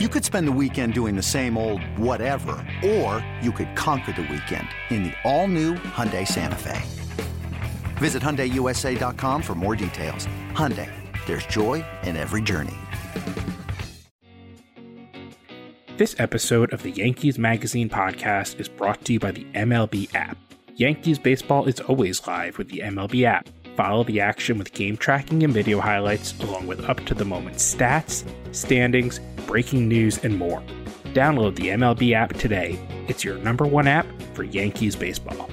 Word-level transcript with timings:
You 0.00 0.08
could 0.08 0.24
spend 0.24 0.48
the 0.48 0.58
weekend 0.60 0.92
doing 0.92 1.14
the 1.14 1.22
same 1.22 1.56
old 1.56 1.80
whatever, 1.96 2.56
or 2.84 3.24
you 3.40 3.52
could 3.52 3.76
conquer 3.76 4.10
the 4.10 4.22
weekend 4.22 4.66
in 4.90 5.04
the 5.04 5.12
all-new 5.22 5.74
Hyundai 5.74 6.26
Santa 6.26 6.56
Fe. 6.56 6.82
Visit 7.98 8.20
HyundaiUSA.com 8.20 9.40
for 9.40 9.54
more 9.54 9.76
details. 9.76 10.26
Hyundai, 10.50 10.90
there's 11.26 11.46
joy 11.46 11.84
in 12.02 12.16
every 12.16 12.42
journey. 12.42 12.74
This 15.96 16.16
episode 16.18 16.72
of 16.72 16.82
the 16.82 16.90
Yankees 16.90 17.38
Magazine 17.38 17.88
podcast 17.88 18.58
is 18.58 18.68
brought 18.68 19.04
to 19.04 19.12
you 19.12 19.20
by 19.20 19.30
the 19.30 19.44
MLB 19.54 20.12
app. 20.12 20.36
Yankees 20.74 21.20
baseball 21.20 21.66
is 21.66 21.78
always 21.78 22.26
live 22.26 22.58
with 22.58 22.68
the 22.68 22.80
MLB 22.80 23.22
app. 23.22 23.48
Follow 23.76 24.04
the 24.04 24.20
action 24.20 24.56
with 24.56 24.72
game 24.72 24.96
tracking 24.96 25.42
and 25.42 25.52
video 25.52 25.80
highlights, 25.80 26.38
along 26.40 26.66
with 26.66 26.88
up 26.88 27.04
to 27.06 27.14
the 27.14 27.24
moment 27.24 27.56
stats, 27.56 28.24
standings, 28.54 29.18
breaking 29.46 29.88
news, 29.88 30.22
and 30.24 30.38
more. 30.38 30.62
Download 31.06 31.56
the 31.56 31.68
MLB 31.68 32.12
app 32.12 32.34
today. 32.34 32.78
It's 33.08 33.24
your 33.24 33.36
number 33.38 33.66
one 33.66 33.88
app 33.88 34.06
for 34.32 34.44
Yankees 34.44 34.94
baseball. 34.94 35.50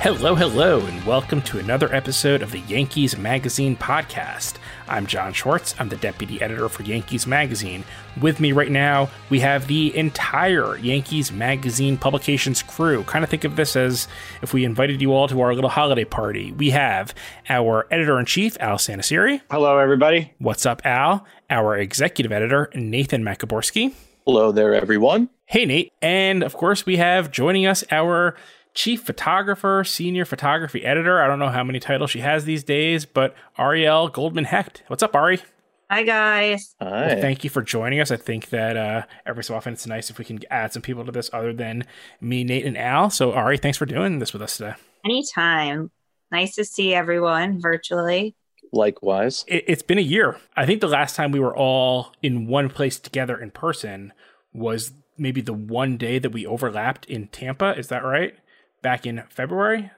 Hello, 0.00 0.34
hello, 0.34 0.80
and 0.80 1.04
welcome 1.04 1.42
to 1.42 1.58
another 1.58 1.94
episode 1.94 2.40
of 2.40 2.52
the 2.52 2.60
Yankees 2.60 3.18
Magazine 3.18 3.76
podcast. 3.76 4.54
I'm 4.88 5.06
Jon 5.06 5.34
Schwartz. 5.34 5.74
I'm 5.78 5.90
the 5.90 5.96
deputy 5.96 6.40
editor 6.40 6.70
for 6.70 6.84
Yankees 6.84 7.26
Magazine. 7.26 7.84
With 8.18 8.40
me 8.40 8.52
right 8.52 8.70
now, 8.70 9.10
we 9.28 9.40
have 9.40 9.66
the 9.66 9.94
entire 9.94 10.78
Yankees 10.78 11.30
Magazine 11.30 11.98
publications 11.98 12.62
crew. 12.62 13.02
Kind 13.02 13.24
of 13.24 13.30
think 13.30 13.44
of 13.44 13.56
this 13.56 13.76
as 13.76 14.08
if 14.40 14.54
we 14.54 14.64
invited 14.64 15.02
you 15.02 15.12
all 15.12 15.28
to 15.28 15.38
our 15.42 15.54
little 15.54 15.68
holiday 15.68 16.06
party. 16.06 16.52
We 16.52 16.70
have 16.70 17.14
our 17.50 17.86
editor 17.90 18.18
in 18.18 18.24
chief, 18.24 18.56
Al 18.58 18.78
Santasiere. 18.78 19.42
Hello, 19.50 19.76
everybody. 19.76 20.32
What's 20.38 20.64
up, 20.64 20.80
Al? 20.86 21.26
Our 21.50 21.76
executive 21.76 22.32
editor, 22.32 22.70
Nathan 22.74 23.22
Maciborski. 23.22 23.92
Hello 24.24 24.50
there, 24.50 24.74
everyone. 24.74 25.28
Hey, 25.44 25.66
Nate. 25.66 25.92
And 26.00 26.42
of 26.42 26.54
course, 26.54 26.86
we 26.86 26.96
have 26.96 27.30
joining 27.30 27.66
us 27.66 27.84
our 27.90 28.34
chief 28.80 29.02
photographer, 29.02 29.84
senior 29.84 30.24
photography 30.24 30.86
editor. 30.86 31.20
I 31.20 31.26
don't 31.26 31.38
know 31.38 31.50
how 31.50 31.62
many 31.62 31.78
titles 31.80 32.10
she 32.10 32.20
has 32.20 32.46
these 32.46 32.64
days, 32.64 33.04
but 33.04 33.34
Ariele 33.58 34.10
Goldman 34.10 34.46
Hecht. 34.46 34.82
What's 34.86 35.02
up, 35.02 35.14
Ari? 35.14 35.42
Hi, 35.90 36.02
guys. 36.02 36.74
Hi. 36.80 37.08
Well, 37.08 37.20
thank 37.20 37.44
you 37.44 37.50
for 37.50 37.60
joining 37.60 38.00
us. 38.00 38.10
I 38.10 38.16
think 38.16 38.48
that 38.48 38.78
uh, 38.78 39.02
every 39.26 39.44
so 39.44 39.54
often 39.54 39.74
it's 39.74 39.86
nice 39.86 40.08
if 40.08 40.18
we 40.18 40.24
can 40.24 40.40
add 40.50 40.72
some 40.72 40.80
people 40.80 41.04
to 41.04 41.12
this 41.12 41.28
other 41.30 41.52
than 41.52 41.84
me, 42.22 42.42
Nate, 42.42 42.64
and 42.64 42.78
Al. 42.78 43.10
So, 43.10 43.32
Ari, 43.32 43.58
thanks 43.58 43.76
for 43.76 43.84
doing 43.84 44.18
this 44.18 44.32
with 44.32 44.40
us 44.40 44.56
today. 44.56 44.72
Anytime. 45.04 45.90
Nice 46.32 46.54
to 46.54 46.64
see 46.64 46.94
everyone 46.94 47.60
virtually. 47.60 48.34
Likewise. 48.72 49.44
It, 49.46 49.64
it's 49.66 49.82
been 49.82 49.98
a 49.98 50.00
year. 50.00 50.38
I 50.56 50.64
think 50.64 50.80
the 50.80 50.88
last 50.88 51.16
time 51.16 51.32
we 51.32 51.40
were 51.40 51.54
all 51.54 52.14
in 52.22 52.46
one 52.46 52.70
place 52.70 52.98
together 52.98 53.36
in 53.38 53.50
person 53.50 54.14
was 54.54 54.94
maybe 55.18 55.42
the 55.42 55.52
one 55.52 55.98
day 55.98 56.18
that 56.18 56.30
we 56.30 56.46
overlapped 56.46 57.04
in 57.04 57.26
Tampa. 57.26 57.76
Is 57.76 57.88
that 57.88 58.04
right? 58.04 58.36
Back 58.82 59.06
in 59.06 59.22
February? 59.30 59.90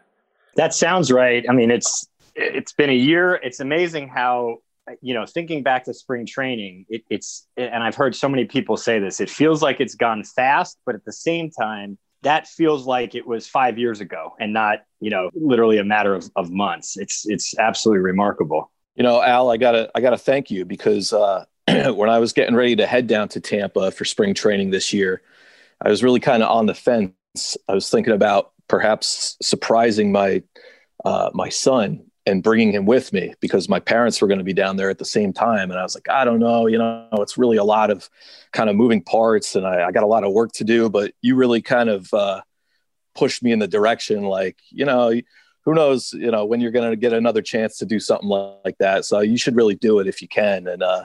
That 0.56 0.74
sounds 0.74 1.10
right. 1.10 1.44
I 1.48 1.52
mean, 1.52 1.70
it's 1.70 2.08
it's 2.34 2.72
been 2.72 2.90
a 2.90 2.94
year. 2.94 3.34
It's 3.34 3.60
amazing 3.60 4.08
how 4.08 4.58
you 5.00 5.14
know, 5.14 5.26
thinking 5.26 5.62
back 5.62 5.84
to 5.84 5.94
spring 5.94 6.26
training, 6.26 6.86
it, 6.88 7.04
it's 7.08 7.46
and 7.56 7.82
I've 7.82 7.94
heard 7.94 8.14
so 8.14 8.28
many 8.28 8.44
people 8.44 8.76
say 8.76 8.98
this. 8.98 9.20
It 9.20 9.30
feels 9.30 9.62
like 9.62 9.80
it's 9.80 9.94
gone 9.94 10.24
fast, 10.24 10.78
but 10.84 10.94
at 10.94 11.04
the 11.04 11.12
same 11.12 11.50
time, 11.50 11.98
that 12.22 12.46
feels 12.46 12.86
like 12.86 13.14
it 13.14 13.26
was 13.26 13.46
five 13.46 13.78
years 13.78 14.00
ago 14.00 14.34
and 14.38 14.52
not 14.52 14.80
you 15.00 15.10
know 15.10 15.30
literally 15.34 15.78
a 15.78 15.84
matter 15.84 16.14
of, 16.14 16.30
of 16.36 16.50
months. 16.50 16.96
It's 16.96 17.26
it's 17.26 17.56
absolutely 17.58 18.02
remarkable. 18.02 18.70
You 18.96 19.04
know, 19.04 19.22
Al, 19.22 19.50
I 19.50 19.56
gotta 19.56 19.90
I 19.94 20.00
gotta 20.00 20.18
thank 20.18 20.50
you 20.50 20.64
because 20.64 21.12
uh, 21.12 21.44
when 21.68 22.10
I 22.10 22.18
was 22.18 22.32
getting 22.32 22.54
ready 22.54 22.76
to 22.76 22.86
head 22.86 23.06
down 23.06 23.28
to 23.28 23.40
Tampa 23.40 23.90
for 23.92 24.04
spring 24.04 24.34
training 24.34 24.70
this 24.70 24.92
year, 24.92 25.22
I 25.80 25.88
was 25.88 26.02
really 26.02 26.20
kind 26.20 26.42
of 26.42 26.50
on 26.50 26.66
the 26.66 26.74
fence. 26.74 27.56
I 27.68 27.74
was 27.74 27.88
thinking 27.88 28.12
about 28.12 28.52
perhaps 28.72 29.36
surprising 29.42 30.10
my 30.10 30.42
uh, 31.04 31.28
my 31.34 31.50
son 31.50 32.02
and 32.24 32.42
bringing 32.42 32.72
him 32.72 32.86
with 32.86 33.12
me 33.12 33.34
because 33.38 33.68
my 33.68 33.78
parents 33.78 34.22
were 34.22 34.28
going 34.28 34.38
to 34.38 34.44
be 34.44 34.54
down 34.54 34.76
there 34.76 34.88
at 34.88 34.96
the 34.96 35.04
same 35.04 35.30
time. 35.30 35.70
And 35.70 35.78
I 35.78 35.82
was 35.82 35.94
like, 35.94 36.08
I 36.08 36.24
don't 36.24 36.38
know, 36.38 36.66
you 36.66 36.78
know, 36.78 37.06
it's 37.14 37.36
really 37.36 37.58
a 37.58 37.64
lot 37.64 37.90
of 37.90 38.08
kind 38.52 38.70
of 38.70 38.76
moving 38.76 39.02
parts 39.02 39.56
and 39.56 39.66
I, 39.66 39.88
I 39.88 39.92
got 39.92 40.04
a 40.04 40.06
lot 40.06 40.24
of 40.24 40.32
work 40.32 40.52
to 40.52 40.64
do. 40.64 40.88
But 40.88 41.12
you 41.20 41.36
really 41.36 41.60
kind 41.60 41.90
of 41.90 42.14
uh, 42.14 42.40
pushed 43.14 43.42
me 43.42 43.52
in 43.52 43.58
the 43.58 43.68
direction 43.68 44.22
like, 44.22 44.56
you 44.70 44.86
know, 44.86 45.12
who 45.66 45.74
knows, 45.74 46.14
you 46.14 46.30
know, 46.30 46.46
when 46.46 46.62
you're 46.62 46.70
going 46.70 46.90
to 46.90 46.96
get 46.96 47.12
another 47.12 47.42
chance 47.42 47.76
to 47.78 47.84
do 47.84 48.00
something 48.00 48.30
like 48.64 48.78
that. 48.78 49.04
So 49.04 49.20
you 49.20 49.36
should 49.36 49.54
really 49.54 49.74
do 49.74 49.98
it 49.98 50.06
if 50.06 50.22
you 50.22 50.28
can. 50.28 50.66
And 50.66 50.82
uh, 50.82 51.04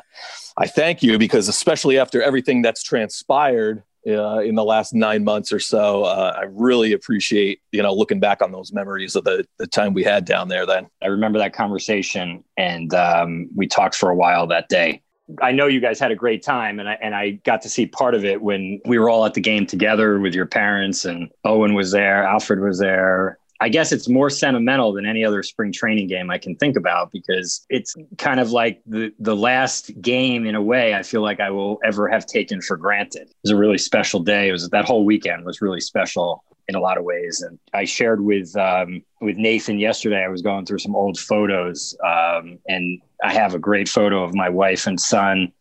I 0.55 0.67
thank 0.67 1.03
you 1.03 1.17
because, 1.17 1.49
especially 1.49 1.99
after 1.99 2.21
everything 2.21 2.61
that's 2.61 2.81
transpired, 2.81 3.83
uh, 4.07 4.39
in 4.39 4.55
the 4.55 4.63
last 4.63 4.93
nine 4.93 5.23
months 5.23 5.51
or 5.51 5.59
so. 5.59 6.03
Uh, 6.03 6.33
I 6.37 6.43
really 6.49 6.93
appreciate, 6.93 7.61
you 7.71 7.81
know, 7.81 7.93
looking 7.93 8.19
back 8.19 8.41
on 8.41 8.51
those 8.51 8.71
memories 8.71 9.15
of 9.15 9.23
the, 9.23 9.45
the 9.57 9.67
time 9.67 9.93
we 9.93 10.03
had 10.03 10.25
down 10.25 10.47
there 10.47 10.65
then. 10.65 10.87
I 11.01 11.07
remember 11.07 11.39
that 11.39 11.53
conversation 11.53 12.43
and 12.55 12.93
um, 12.93 13.49
we 13.55 13.67
talked 13.67 13.95
for 13.95 14.09
a 14.09 14.15
while 14.15 14.47
that 14.47 14.69
day. 14.69 15.01
I 15.41 15.51
know 15.51 15.67
you 15.67 15.81
guys 15.81 15.99
had 15.99 16.11
a 16.11 16.15
great 16.15 16.41
time 16.41 16.79
and 16.79 16.87
I, 16.87 16.97
and 17.01 17.13
I 17.13 17.31
got 17.43 17.61
to 17.63 17.69
see 17.69 17.85
part 17.85 18.15
of 18.15 18.23
it 18.23 18.41
when 18.41 18.79
we 18.85 18.97
were 18.97 19.09
all 19.09 19.25
at 19.25 19.33
the 19.33 19.41
game 19.41 19.65
together 19.65 20.19
with 20.19 20.33
your 20.33 20.45
parents 20.45 21.03
and 21.03 21.29
Owen 21.43 21.73
was 21.73 21.91
there, 21.91 22.23
Alfred 22.23 22.61
was 22.61 22.79
there, 22.79 23.37
I 23.59 23.69
guess 23.69 23.91
it's 23.91 24.07
more 24.07 24.29
sentimental 24.29 24.93
than 24.93 25.05
any 25.05 25.25
other 25.25 25.41
spring 25.43 25.71
training 25.71 26.07
game 26.07 26.29
I 26.29 26.37
can 26.37 26.55
think 26.55 26.77
about 26.77 27.11
because 27.11 27.65
it's 27.69 27.95
kind 28.17 28.39
of 28.39 28.51
like 28.51 28.81
the 28.85 29.11
the 29.19 29.35
last 29.35 29.91
game 30.01 30.45
in 30.45 30.55
a 30.55 30.61
way 30.61 30.93
I 30.93 31.03
feel 31.03 31.21
like 31.21 31.39
I 31.39 31.49
will 31.49 31.79
ever 31.83 32.07
have 32.07 32.25
taken 32.25 32.61
for 32.61 32.77
granted. 32.77 33.23
It 33.23 33.35
was 33.43 33.51
a 33.51 33.55
really 33.55 33.77
special 33.77 34.19
day. 34.19 34.49
It 34.49 34.51
was 34.51 34.69
that 34.69 34.85
whole 34.85 35.05
weekend 35.05 35.45
was 35.45 35.61
really 35.61 35.81
special 35.81 36.43
in 36.67 36.75
a 36.75 36.79
lot 36.79 36.97
of 36.97 37.03
ways. 37.03 37.41
And 37.41 37.57
I 37.73 37.85
shared 37.85 38.21
with 38.23 38.55
um, 38.57 39.03
with 39.21 39.37
Nathan 39.37 39.79
yesterday. 39.79 40.23
I 40.23 40.27
was 40.27 40.41
going 40.41 40.65
through 40.65 40.79
some 40.79 40.95
old 40.95 41.19
photos, 41.19 41.97
um, 42.05 42.59
and 42.67 43.01
I 43.23 43.33
have 43.33 43.53
a 43.53 43.59
great 43.59 43.89
photo 43.89 44.23
of 44.23 44.35
my 44.35 44.49
wife 44.49 44.87
and 44.87 44.99
son 44.99 45.51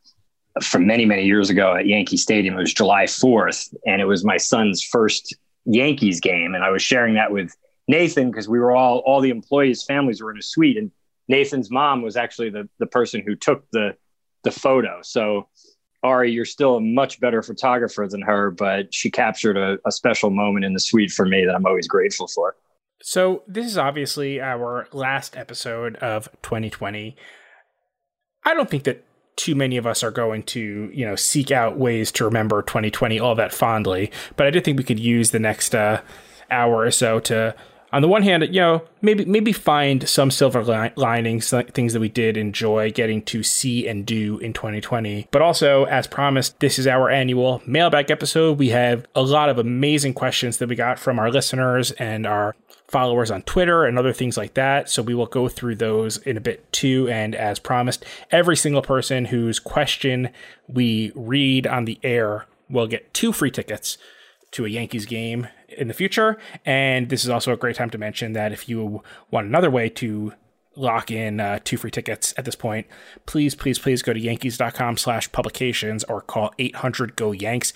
from 0.62 0.86
many 0.86 1.04
many 1.04 1.24
years 1.24 1.50
ago 1.50 1.74
at 1.74 1.86
Yankee 1.86 2.16
Stadium. 2.16 2.56
It 2.56 2.60
was 2.60 2.74
July 2.74 3.06
fourth, 3.06 3.72
and 3.86 4.00
it 4.00 4.06
was 4.06 4.24
my 4.24 4.36
son's 4.36 4.82
first 4.82 5.34
Yankees 5.64 6.20
game, 6.20 6.54
and 6.54 6.64
I 6.64 6.70
was 6.70 6.82
sharing 6.82 7.14
that 7.14 7.32
with 7.32 7.56
Nathan 7.88 8.30
because 8.30 8.48
we 8.48 8.58
were 8.58 8.72
all 8.72 8.98
all 8.98 9.20
the 9.20 9.30
employees' 9.30 9.82
families 9.82 10.22
were 10.22 10.30
in 10.30 10.38
a 10.38 10.42
suite, 10.42 10.76
and 10.76 10.90
Nathan's 11.28 11.70
mom 11.70 12.02
was 12.02 12.16
actually 12.16 12.50
the 12.50 12.68
the 12.78 12.86
person 12.86 13.22
who 13.24 13.34
took 13.34 13.64
the 13.70 13.96
the 14.44 14.50
photo. 14.50 15.00
So 15.02 15.48
Ari, 16.02 16.30
you're 16.30 16.44
still 16.44 16.76
a 16.76 16.80
much 16.80 17.20
better 17.20 17.42
photographer 17.42 18.06
than 18.08 18.22
her, 18.22 18.50
but 18.50 18.94
she 18.94 19.10
captured 19.10 19.56
a, 19.56 19.78
a 19.86 19.90
special 19.90 20.30
moment 20.30 20.64
in 20.64 20.72
the 20.72 20.80
suite 20.80 21.10
for 21.10 21.26
me 21.26 21.44
that 21.44 21.54
I'm 21.54 21.66
always 21.66 21.88
grateful 21.88 22.28
for. 22.28 22.54
So 23.02 23.42
this 23.46 23.66
is 23.66 23.76
obviously 23.76 24.40
our 24.40 24.88
last 24.92 25.36
episode 25.36 25.96
of 25.96 26.28
2020. 26.42 27.16
I 28.44 28.54
don't 28.54 28.70
think 28.70 28.84
that 28.84 29.04
too 29.36 29.54
many 29.54 29.76
of 29.76 29.86
us 29.86 30.02
are 30.02 30.10
going 30.10 30.44
to, 30.44 30.90
you 30.92 31.04
know, 31.04 31.16
seek 31.16 31.50
out 31.50 31.76
ways 31.76 32.10
to 32.12 32.24
remember 32.24 32.62
2020 32.62 33.20
all 33.20 33.34
that 33.34 33.52
fondly, 33.52 34.10
but 34.36 34.46
I 34.46 34.50
do 34.50 34.60
think 34.60 34.78
we 34.78 34.84
could 34.84 35.00
use 35.00 35.30
the 35.30 35.38
next 35.38 35.74
uh, 35.74 36.00
hour 36.50 36.78
or 36.78 36.90
so 36.90 37.20
to 37.20 37.54
on 37.92 38.02
the 38.02 38.08
one 38.08 38.22
hand, 38.22 38.42
you 38.42 38.60
know, 38.60 38.82
maybe 39.00 39.24
maybe 39.24 39.52
find 39.52 40.08
some 40.08 40.30
silver 40.30 40.62
li- 40.64 40.92
linings, 40.96 41.52
things 41.72 41.92
that 41.92 42.00
we 42.00 42.08
did 42.08 42.36
enjoy 42.36 42.90
getting 42.90 43.22
to 43.22 43.42
see 43.42 43.86
and 43.86 44.04
do 44.04 44.38
in 44.38 44.52
2020. 44.52 45.28
But 45.30 45.42
also, 45.42 45.84
as 45.84 46.06
promised, 46.06 46.58
this 46.60 46.78
is 46.78 46.86
our 46.86 47.08
annual 47.10 47.62
mailbag 47.66 48.10
episode. 48.10 48.58
We 48.58 48.70
have 48.70 49.06
a 49.14 49.22
lot 49.22 49.48
of 49.48 49.58
amazing 49.58 50.14
questions 50.14 50.58
that 50.58 50.68
we 50.68 50.74
got 50.74 50.98
from 50.98 51.18
our 51.18 51.30
listeners 51.30 51.92
and 51.92 52.26
our 52.26 52.54
followers 52.88 53.30
on 53.30 53.42
Twitter 53.42 53.84
and 53.84 53.98
other 53.98 54.12
things 54.12 54.36
like 54.36 54.54
that. 54.54 54.88
So 54.88 55.02
we 55.02 55.14
will 55.14 55.26
go 55.26 55.48
through 55.48 55.76
those 55.76 56.18
in 56.18 56.36
a 56.36 56.40
bit 56.40 56.70
too. 56.72 57.08
And 57.08 57.34
as 57.34 57.58
promised, 57.58 58.04
every 58.30 58.56
single 58.56 58.82
person 58.82 59.26
whose 59.26 59.58
question 59.58 60.30
we 60.68 61.12
read 61.14 61.66
on 61.66 61.84
the 61.84 61.98
air 62.02 62.46
will 62.68 62.86
get 62.86 63.12
two 63.14 63.32
free 63.32 63.50
tickets 63.50 63.98
to 64.52 64.64
a 64.64 64.68
Yankees 64.68 65.06
game 65.06 65.48
in 65.76 65.88
the 65.88 65.94
future. 65.94 66.38
And 66.64 67.08
this 67.08 67.24
is 67.24 67.30
also 67.30 67.52
a 67.52 67.56
great 67.56 67.76
time 67.76 67.90
to 67.90 67.98
mention 67.98 68.32
that 68.32 68.52
if 68.52 68.68
you 68.68 69.02
want 69.30 69.46
another 69.46 69.70
way 69.70 69.88
to 69.90 70.32
lock 70.76 71.10
in 71.10 71.40
uh, 71.40 71.58
two 71.64 71.76
free 71.76 71.90
tickets 71.90 72.34
at 72.36 72.44
this 72.44 72.54
point, 72.54 72.86
please, 73.24 73.54
please, 73.54 73.78
please 73.78 74.02
go 74.02 74.12
to 74.12 74.20
yankees.com 74.20 74.96
slash 74.96 75.30
publications 75.32 76.04
or 76.04 76.20
call 76.20 76.52
800 76.58 77.16
GO 77.16 77.32
Yanks. 77.32 77.72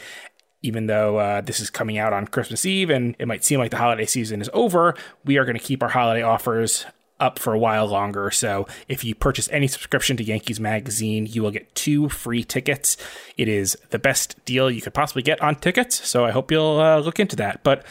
Even 0.63 0.87
though 0.87 1.17
uh, 1.17 1.41
this 1.41 1.59
is 1.59 1.71
coming 1.71 1.97
out 1.97 2.13
on 2.13 2.27
Christmas 2.27 2.67
Eve 2.67 2.91
and 2.91 3.17
it 3.19 3.27
might 3.27 3.45
seem 3.45 3.59
like 3.59 3.71
the 3.71 3.79
holiday 3.79 4.05
season 4.05 4.43
is 4.43 4.51
over, 4.53 4.95
we 5.25 5.39
are 5.39 5.47
going 5.47 5.57
to 5.57 5.63
keep 5.63 5.83
our 5.83 5.89
holiday 5.89 6.23
offers 6.23 6.85
up 7.21 7.39
for 7.39 7.53
a 7.53 7.59
while 7.59 7.87
longer. 7.87 8.31
So 8.31 8.67
if 8.89 9.05
you 9.05 9.15
purchase 9.15 9.49
any 9.53 9.67
subscription 9.67 10.17
to 10.17 10.25
Yankees 10.25 10.59
Magazine, 10.59 11.27
you 11.27 11.43
will 11.43 11.51
get 11.51 11.75
two 11.75 12.09
free 12.09 12.43
tickets. 12.43 12.97
It 13.37 13.49
is 13.49 13.77
the 13.91 13.99
best 13.99 14.43
deal 14.45 14.71
you 14.71 14.81
could 14.81 14.95
possibly 14.95 15.23
get 15.23 15.41
on 15.41 15.57
tickets. 15.57 16.07
So 16.09 16.25
I 16.25 16.31
hope 16.31 16.51
you'll 16.51 16.81
uh, 16.81 16.99
look 16.99 17.21
into 17.21 17.37
that. 17.37 17.63
But 17.63 17.85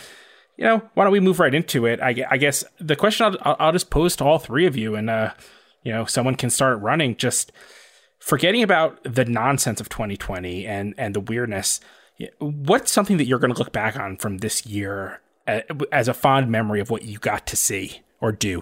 you 0.59 0.65
know, 0.65 0.81
why 0.93 1.05
don't 1.05 1.13
we 1.13 1.21
move 1.21 1.39
right 1.39 1.55
into 1.55 1.85
it? 1.85 2.01
I, 2.01 2.25
I 2.29 2.35
guess 2.35 2.65
the 2.81 2.97
question 2.97 3.37
I'll, 3.43 3.55
I'll, 3.59 3.71
just 3.71 3.89
pose 3.89 4.17
to 4.17 4.25
all 4.25 4.39
three 4.39 4.65
of 4.65 4.75
you, 4.75 4.93
and 4.95 5.09
uh, 5.09 5.31
you 5.83 5.93
know, 5.93 6.03
someone 6.03 6.35
can 6.35 6.49
start 6.49 6.81
running. 6.81 7.15
Just 7.15 7.53
forgetting 8.19 8.61
about 8.61 9.01
the 9.05 9.23
nonsense 9.23 9.79
of 9.79 9.87
2020 9.87 10.67
and 10.67 10.93
and 10.97 11.15
the 11.15 11.21
weirdness. 11.21 11.79
What's 12.39 12.91
something 12.91 13.15
that 13.15 13.25
you're 13.25 13.39
going 13.39 13.53
to 13.53 13.57
look 13.57 13.71
back 13.71 13.95
on 13.95 14.17
from 14.17 14.39
this 14.39 14.65
year 14.65 15.21
uh, 15.47 15.61
as 15.93 16.09
a 16.09 16.13
fond 16.13 16.51
memory 16.51 16.81
of 16.81 16.89
what 16.89 17.03
you 17.03 17.19
got 17.19 17.47
to 17.47 17.55
see 17.55 18.01
or 18.19 18.33
do? 18.33 18.61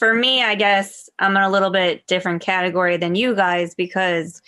For 0.00 0.14
me, 0.14 0.42
I 0.42 0.54
guess 0.54 1.10
I'm 1.18 1.36
in 1.36 1.42
a 1.42 1.50
little 1.50 1.68
bit 1.68 2.06
different 2.06 2.40
category 2.40 2.96
than 2.96 3.16
you 3.16 3.34
guys 3.34 3.74
because 3.74 4.40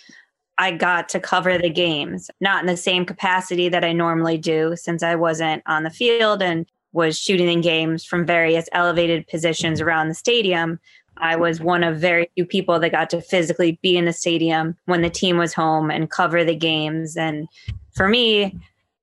I 0.57 0.71
got 0.71 1.11
to 1.11 1.21
cover 1.21 1.59
the 1.59 1.69
games, 1.69 2.31
not 2.41 2.63
in 2.63 2.67
the 2.67 2.77
same 2.77 3.05
capacity 3.05 3.69
that 3.69 3.85
I 3.85 3.93
normally 3.93 4.39
do 4.39 4.77
since 4.77 5.03
I 5.03 5.15
wasn't 5.15 5.63
on 5.67 5.83
the 5.83 5.91
field 5.91 6.41
and 6.41 6.65
was 6.95 7.19
shooting 7.19 7.51
in 7.51 7.61
games 7.61 8.03
from 8.03 8.25
various 8.25 8.67
elevated 8.73 9.29
positions 9.29 9.83
around 9.83 10.09
the 10.09 10.15
stadium. 10.15 10.81
I 11.19 11.37
was 11.37 11.61
one 11.61 11.85
of 11.85 11.99
very 11.99 12.31
few 12.35 12.47
people 12.47 12.81
that 12.81 12.91
got 12.91 13.11
to 13.11 13.21
physically 13.21 13.79
be 13.83 13.99
in 13.99 14.07
the 14.07 14.15
stadium 14.15 14.79
when 14.87 15.03
the 15.03 15.11
team 15.11 15.37
was 15.37 15.53
home 15.53 15.91
and 15.91 16.11
cover 16.11 16.45
the 16.45 16.57
games. 16.57 17.15
And 17.15 17.47
for 17.95 18.09
me, 18.09 18.59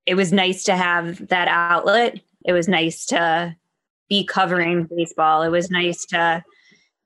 it 0.08 0.16
was 0.16 0.34
nice 0.34 0.64
to 0.64 0.76
have 0.76 1.28
that 1.28 1.48
outlet. 1.48 2.20
It 2.44 2.54
was 2.54 2.68
nice 2.68 3.06
to 3.08 3.56
be 4.10 4.26
covering 4.26 4.88
baseball. 4.96 5.44
It 5.44 5.50
was 5.50 5.70
nice 5.70 6.06
to 6.08 6.44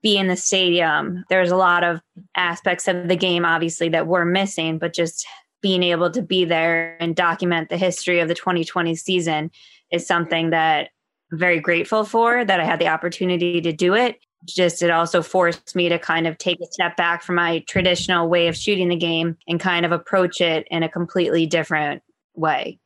be 0.02 0.18
in 0.18 0.28
the 0.28 0.36
stadium. 0.36 1.24
There's 1.30 1.52
a 1.52 1.56
lot 1.56 1.84
of 1.84 2.02
aspects 2.36 2.88
of 2.88 3.08
the 3.08 3.16
game, 3.16 3.46
obviously, 3.46 3.90
that 3.90 4.08
we're 4.08 4.26
missing, 4.26 4.78
but 4.78 4.94
just 4.94 5.26
being 5.62 5.82
able 5.82 6.12
to 6.12 6.22
be 6.22 6.46
there 6.46 6.98
and 7.00 7.16
document 7.16 7.70
the 7.70 7.78
history 7.78 8.20
of 8.20 8.28
the 8.28 8.36
2020 8.36 8.96
season 8.96 9.50
is 9.92 10.06
something 10.06 10.50
that 10.50 10.90
I'm 11.32 11.40
very 11.40 11.60
grateful 11.60 12.04
for 12.04 12.44
that 12.44 12.60
I 12.60 12.66
had 12.66 12.80
the 12.80 12.90
opportunity 12.90 13.62
to 13.62 13.72
do 13.72 13.96
it. 13.96 14.20
Just 14.46 14.84
it 14.84 14.92
also 14.92 15.22
forced 15.22 15.74
me 15.74 15.88
to 15.88 15.98
kind 15.98 16.28
of 16.28 16.38
take 16.38 16.60
a 16.60 16.66
step 16.66 16.98
back 16.98 17.24
from 17.24 17.36
my 17.36 17.64
traditional 17.68 18.28
way 18.28 18.48
of 18.48 18.58
shooting 18.58 18.90
the 18.90 18.98
game 18.98 19.38
and 19.48 19.58
kind 19.58 19.86
of 19.86 19.94
approach 19.94 20.42
it 20.42 20.68
in 20.70 20.84
a 20.84 20.90
completely 20.90 21.46
different 21.46 22.04
way. 22.36 22.78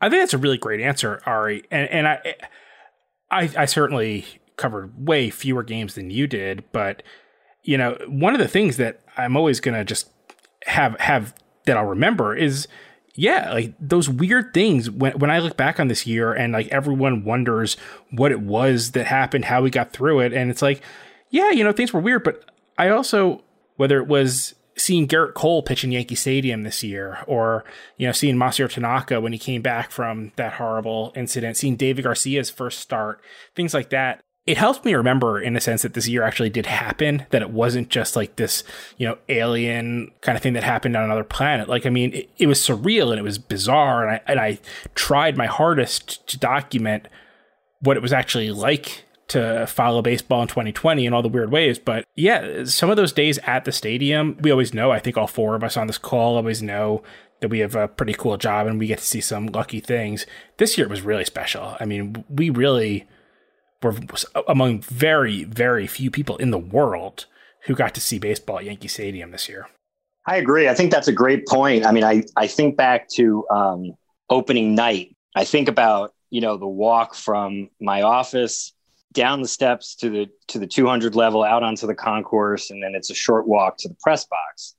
I 0.00 0.10
think 0.10 0.20
that's 0.20 0.34
a 0.34 0.38
really 0.38 0.58
great 0.58 0.80
answer, 0.80 1.22
Ari. 1.26 1.62
And 1.70 1.88
and 1.90 2.08
I 2.08 2.34
I, 3.32 3.50
I 3.56 3.64
certainly 3.64 4.26
covered 4.56 5.06
way 5.06 5.30
fewer 5.30 5.62
games 5.62 5.94
than 5.94 6.10
you 6.10 6.26
did, 6.26 6.64
but 6.70 7.02
you 7.64 7.78
know, 7.78 7.96
one 8.06 8.34
of 8.34 8.40
the 8.40 8.48
things 8.48 8.76
that 8.76 9.00
I'm 9.16 9.36
always 9.36 9.60
gonna 9.60 9.84
just 9.84 10.10
have 10.66 10.98
have 11.00 11.34
that 11.66 11.76
I'll 11.76 11.86
remember 11.86 12.36
is 12.36 12.68
yeah, 13.14 13.52
like 13.52 13.74
those 13.78 14.08
weird 14.08 14.54
things 14.54 14.90
when 14.90 15.18
when 15.18 15.30
I 15.30 15.38
look 15.38 15.56
back 15.56 15.78
on 15.78 15.88
this 15.88 16.06
year 16.06 16.32
and 16.32 16.52
like 16.52 16.68
everyone 16.68 17.24
wonders 17.24 17.76
what 18.10 18.32
it 18.32 18.40
was 18.40 18.92
that 18.92 19.06
happened, 19.06 19.46
how 19.46 19.62
we 19.62 19.70
got 19.70 19.92
through 19.92 20.20
it, 20.20 20.32
and 20.32 20.50
it's 20.50 20.62
like, 20.62 20.82
yeah, 21.30 21.50
you 21.50 21.62
know, 21.62 21.72
things 21.72 21.92
were 21.92 22.00
weird, 22.00 22.24
but 22.24 22.50
I 22.78 22.88
also 22.88 23.42
whether 23.76 23.98
it 23.98 24.06
was 24.06 24.54
seeing 24.76 25.06
Gerrit 25.06 25.34
Cole 25.34 25.62
pitch 25.62 25.84
in 25.84 25.92
Yankee 25.92 26.14
Stadium 26.14 26.62
this 26.62 26.82
year, 26.82 27.24
or 27.26 27.64
you 27.96 28.06
know, 28.06 28.12
seeing 28.12 28.36
Masahiro 28.36 28.70
Tanaka 28.70 29.20
when 29.20 29.32
he 29.32 29.38
came 29.38 29.62
back 29.62 29.90
from 29.90 30.32
that 30.36 30.54
horrible 30.54 31.12
incident, 31.14 31.56
seeing 31.56 31.76
Deivi 31.76 32.02
Garcia's 32.02 32.50
first 32.50 32.78
start, 32.78 33.20
things 33.54 33.74
like 33.74 33.90
that 33.90 34.22
it 34.44 34.58
helps 34.58 34.84
me 34.84 34.94
remember 34.94 35.40
in 35.40 35.56
a 35.56 35.60
sense 35.60 35.82
that 35.82 35.94
this 35.94 36.08
year 36.08 36.24
actually 36.24 36.50
did 36.50 36.66
happen, 36.66 37.26
that 37.30 37.42
it 37.42 37.50
wasn't 37.50 37.88
just 37.88 38.16
like 38.16 38.36
this, 38.36 38.64
you 38.96 39.06
know, 39.06 39.16
alien 39.28 40.10
kind 40.20 40.34
of 40.36 40.42
thing 40.42 40.54
that 40.54 40.64
happened 40.64 40.96
on 40.96 41.04
another 41.04 41.22
planet. 41.22 41.68
Like, 41.68 41.86
I 41.86 41.90
mean, 41.90 42.12
it, 42.12 42.30
it 42.38 42.46
was 42.48 42.58
surreal 42.58 43.10
and 43.10 43.20
it 43.20 43.22
was 43.22 43.38
bizarre. 43.38 44.04
And 44.04 44.16
I, 44.16 44.20
and 44.26 44.40
I 44.40 44.58
tried 44.96 45.36
my 45.36 45.46
hardest 45.46 46.26
to 46.28 46.38
document 46.38 47.06
what 47.80 47.96
it 47.96 48.02
was 48.02 48.12
actually 48.12 48.50
like 48.50 49.04
to 49.28 49.66
follow 49.66 50.02
baseball 50.02 50.42
in 50.42 50.48
2020 50.48 51.06
in 51.06 51.12
all 51.12 51.22
the 51.22 51.28
weird 51.28 51.50
ways. 51.50 51.78
But 51.78 52.04
yeah, 52.14 52.64
some 52.64 52.90
of 52.90 52.96
those 52.96 53.12
days 53.12 53.38
at 53.44 53.64
the 53.64 53.72
stadium, 53.72 54.36
we 54.40 54.50
always 54.50 54.74
know, 54.74 54.90
I 54.90 54.98
think 54.98 55.16
all 55.16 55.26
four 55.26 55.54
of 55.54 55.64
us 55.64 55.76
on 55.76 55.86
this 55.86 55.98
call 55.98 56.36
always 56.36 56.62
know 56.62 57.02
that 57.40 57.48
we 57.48 57.58
have 57.58 57.74
a 57.74 57.88
pretty 57.88 58.14
cool 58.14 58.36
job 58.36 58.66
and 58.66 58.78
we 58.78 58.86
get 58.86 58.98
to 58.98 59.04
see 59.04 59.20
some 59.20 59.46
lucky 59.46 59.80
things. 59.80 60.26
This 60.58 60.78
year 60.78 60.88
was 60.88 61.02
really 61.02 61.24
special. 61.24 61.76
I 61.80 61.84
mean, 61.84 62.24
we 62.28 62.50
really 62.50 63.06
were 63.82 63.94
among 64.46 64.80
very, 64.80 65.44
very 65.44 65.86
few 65.86 66.10
people 66.10 66.36
in 66.36 66.50
the 66.50 66.58
world 66.58 67.26
who 67.64 67.74
got 67.74 67.94
to 67.94 68.00
see 68.00 68.18
baseball 68.18 68.58
at 68.58 68.64
Yankee 68.64 68.88
Stadium 68.88 69.30
this 69.30 69.48
year. 69.48 69.68
I 70.26 70.36
agree. 70.36 70.68
I 70.68 70.74
think 70.74 70.92
that's 70.92 71.08
a 71.08 71.12
great 71.12 71.46
point. 71.46 71.84
I 71.84 71.90
mean, 71.90 72.04
I, 72.04 72.22
I 72.36 72.46
think 72.46 72.76
back 72.76 73.08
to 73.14 73.44
um, 73.50 73.92
opening 74.30 74.74
night. 74.74 75.16
I 75.34 75.44
think 75.44 75.68
about, 75.68 76.14
you 76.30 76.40
know, 76.40 76.56
the 76.56 76.66
walk 76.66 77.14
from 77.14 77.70
my 77.80 78.02
office 78.02 78.72
down 79.12 79.42
the 79.42 79.48
steps 79.48 79.94
to 79.96 80.10
the 80.10 80.28
to 80.48 80.58
the 80.58 80.66
200 80.66 81.14
level 81.14 81.42
out 81.42 81.62
onto 81.62 81.86
the 81.86 81.94
concourse 81.94 82.70
and 82.70 82.82
then 82.82 82.94
it's 82.94 83.10
a 83.10 83.14
short 83.14 83.46
walk 83.46 83.76
to 83.78 83.88
the 83.88 83.96
press 84.02 84.26
box. 84.26 84.74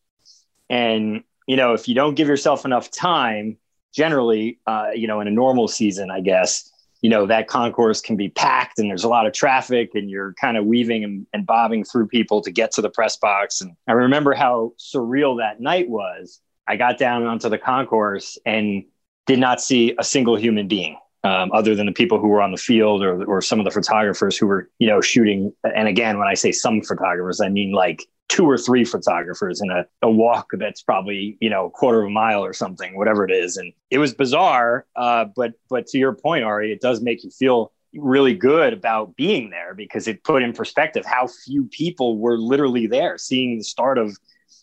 And 0.70 1.24
you 1.48 1.56
know 1.56 1.74
if 1.74 1.88
you 1.88 1.96
don't 1.96 2.16
give 2.16 2.28
yourself 2.28 2.66
enough 2.66 2.90
time 2.92 3.58
generally 3.94 4.60
uh, 4.66 4.90
you 4.94 5.08
know 5.08 5.20
in 5.22 5.28
a 5.28 5.32
normal 5.32 5.68
season 5.68 6.10
i 6.10 6.20
guess 6.20 6.72
you 7.04 7.10
know 7.10 7.28
that 7.28 7.48
concourse 7.48 8.02
can 8.02 8.16
be 8.16 8.30
packed 8.30 8.80
and 8.80 8.90
there's 8.90 9.04
a 9.04 9.10
lot 9.10 9.28
of 9.28 9.34
traffic 9.34 9.92
and 9.94 10.10
you're 10.10 10.34
kind 10.40 10.58
of 10.58 10.66
weaving 10.66 11.04
and, 11.04 11.28
and, 11.34 11.46
bobbing 11.46 11.84
through 11.84 12.08
people 12.08 12.42
to 12.42 12.50
get 12.50 12.72
to 12.72 12.82
the 12.82 12.90
press 12.90 13.18
box. 13.18 13.60
And 13.60 13.74
i 13.88 13.92
remember 13.92 14.34
how 14.34 14.72
surreal 14.80 15.40
that 15.40 15.60
night 15.60 15.90
was. 15.90 16.40
I 16.66 16.78
got 16.78 16.98
down 16.98 17.26
onto 17.26 17.50
the 17.50 17.58
concourse 17.58 18.38
and 18.46 18.86
did 19.26 19.38
not 19.38 19.62
see 19.62 19.94
a 20.00 20.04
single 20.04 20.38
human 20.38 20.70
being 20.70 20.98
um, 21.24 21.52
other 21.54 21.76
than 21.76 21.86
the 21.86 21.94
people 21.94 22.20
who 22.20 22.28
were 22.28 22.42
on 22.42 22.52
the 22.52 22.58
field 22.58 23.04
or, 23.04 23.24
or 23.26 23.42
some 23.42 23.60
of 23.60 23.66
the 23.66 23.72
photographers 23.72 24.38
who 24.38 24.48
were 24.48 24.70
you 24.80 24.88
know 24.88 25.02
shooting. 25.02 25.54
And 25.64 25.88
again 25.88 26.20
when 26.20 26.28
i 26.28 26.34
say 26.34 26.52
some 26.52 26.82
photographers 26.82 27.42
i 27.42 27.50
mean 27.50 27.72
like 27.72 28.06
two 28.30 28.50
or 28.50 28.58
three 28.58 28.84
photographers 28.84 29.62
in 29.62 29.70
a, 29.70 29.86
a 30.02 30.10
walk 30.10 30.50
that's 30.54 30.82
probably 30.82 31.38
you 31.40 31.50
know 31.50 31.68
a 31.68 31.70
quarter 31.70 32.02
of 32.02 32.08
a 32.08 32.10
mile 32.10 32.44
or 32.44 32.54
something 32.54 32.98
whatever 32.98 33.26
it 33.26 33.32
is. 33.32 33.58
And 33.58 33.74
it 33.90 34.00
was 34.00 34.14
bizarre 34.14 34.86
uh, 34.96 35.26
but 35.36 35.54
but 35.70 35.88
to 35.88 35.98
your 35.98 36.14
point 36.14 36.44
ari 36.44 36.72
it 36.72 36.82
does 36.82 37.02
make 37.02 37.24
you 37.24 37.30
feel 37.30 37.72
really 37.94 38.34
good 38.34 38.74
about 38.74 39.16
being 39.16 39.52
there 39.52 39.76
because 39.76 40.08
it 40.08 40.24
put 40.24 40.42
in 40.42 40.52
perspective 40.52 41.06
how 41.06 41.28
few 41.46 41.66
people 41.66 42.18
were 42.18 42.38
literally 42.38 42.88
there 42.88 43.18
seeing 43.18 43.58
the 43.58 43.64
start 43.64 44.00
of 44.00 44.18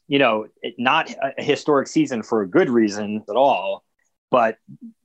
you 0.08 0.18
know 0.18 0.46
not 0.78 1.14
a 1.38 1.42
historic 1.42 1.86
season 1.86 2.24
for 2.24 2.42
a 2.42 2.48
good 2.48 2.68
reason 2.68 3.22
at 3.28 3.36
all 3.36 3.84
but 4.30 4.56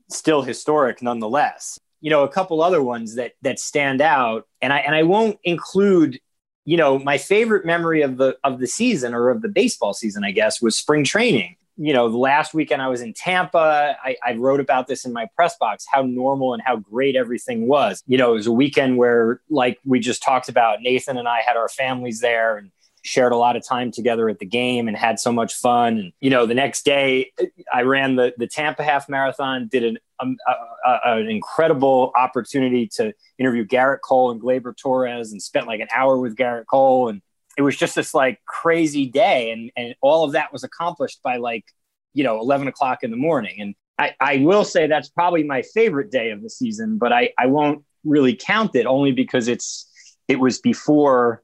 still 0.10 0.42
historic 0.42 1.02
nonetheless 1.02 1.80
you 2.02 2.10
know 2.10 2.24
a 2.24 2.30
couple 2.30 2.62
other 2.62 2.82
ones 2.82 3.16
that 3.16 3.34
that 3.42 3.60
stand 3.60 4.02
out 4.02 4.48
and 4.62 4.72
i 4.72 4.80
and 4.80 4.96
i 4.96 5.04
won't 5.04 5.38
include 5.44 6.20
you 6.66 6.78
know, 6.78 6.98
my 7.00 7.18
favorite 7.18 7.66
memory 7.66 8.02
of 8.02 8.18
the 8.18 8.38
of 8.44 8.60
the 8.60 8.68
season 8.68 9.14
or 9.14 9.30
of 9.30 9.42
the 9.42 9.48
baseball 9.48 9.94
season, 9.94 10.24
I 10.26 10.32
guess, 10.32 10.62
was 10.62 10.76
spring 10.76 11.04
training. 11.04 11.56
You 11.78 11.94
know, 11.94 12.10
the 12.10 12.18
last 12.18 12.54
weekend 12.54 12.82
I 12.82 12.88
was 12.88 13.02
in 13.02 13.14
Tampa, 13.14 13.98
I, 14.04 14.16
I 14.26 14.34
wrote 14.36 14.62
about 14.62 14.88
this 14.88 15.06
in 15.06 15.12
my 15.12 15.28
press 15.36 15.58
box, 15.58 15.86
how 15.90 16.04
normal 16.04 16.54
and 16.54 16.64
how 16.66 16.78
great 16.78 17.16
everything 17.18 17.68
was. 17.68 18.02
You 18.08 18.18
know, 18.18 18.32
it 18.32 18.36
was 18.36 18.48
a 18.48 18.52
weekend 18.52 18.98
where, 18.98 19.42
like 19.50 19.78
we 19.86 20.00
just 20.00 20.24
talked 20.24 20.50
about, 20.50 20.82
Nathan 20.82 21.18
and 21.18 21.28
I 21.28 21.42
had 21.42 21.58
our 21.58 21.68
families 21.68 22.22
there 22.22 22.58
and 22.58 22.72
shared 23.06 23.32
a 23.32 23.38
lot 23.38 23.56
of 23.56 23.66
time 23.66 23.92
together 23.92 24.28
at 24.30 24.40
the 24.40 24.46
game 24.46 24.88
and 24.88 24.98
had 24.98 25.20
so 25.20 25.32
much 25.32 25.54
fun. 25.54 25.98
And, 25.98 26.14
you 26.20 26.32
know, 26.32 26.46
the 26.46 26.56
next 26.56 26.84
day 26.84 27.32
I 27.72 27.84
ran 27.84 28.16
the, 28.16 28.34
the 28.38 28.48
Tampa 28.48 28.84
half 28.84 29.08
marathon, 29.08 29.70
did 29.72 29.84
an, 29.84 29.98
um, 30.20 30.38
an 30.84 31.30
incredible 31.30 32.12
opportunity 32.16 32.88
to 32.96 33.14
interview 33.38 33.66
Gerrit 33.66 34.00
Cole 34.04 34.32
and 34.32 34.42
Gleyber 34.42 34.76
Torres 34.76 35.32
and 35.32 35.42
spent 35.42 35.68
like 35.68 35.82
an 35.82 35.88
hour 35.96 36.18
with 36.18 36.36
Gerrit 36.36 36.66
Cole. 36.66 37.10
And 37.10 37.22
it 37.58 37.62
was 37.62 37.78
just 37.78 37.94
this 37.96 38.14
like 38.16 38.44
crazy 38.46 39.06
day. 39.06 39.52
And, 39.52 39.72
and 39.78 39.96
all 40.02 40.24
of 40.24 40.32
that 40.32 40.52
was 40.52 40.64
accomplished 40.64 41.22
by 41.24 41.38
like, 41.38 41.66
you 42.14 42.24
know, 42.24 42.40
11 42.40 42.68
o'clock 42.68 43.04
in 43.04 43.12
the 43.12 43.18
morning. 43.18 43.62
And 43.62 43.76
I, 44.00 44.16
I 44.20 44.38
will 44.38 44.66
say 44.66 44.88
that's 44.88 45.10
probably 45.10 45.44
my 45.44 45.62
favorite 45.62 46.12
day 46.12 46.32
of 46.32 46.42
the 46.42 46.50
season, 46.50 46.98
but 46.98 47.14
I, 47.14 47.30
I 47.38 47.46
won't 47.46 47.84
really 48.04 48.36
count 48.36 48.76
it 48.76 48.88
only 48.88 49.12
because 49.12 49.48
it's, 49.48 49.92
it 50.28 50.40
was 50.40 50.60
before 50.60 51.44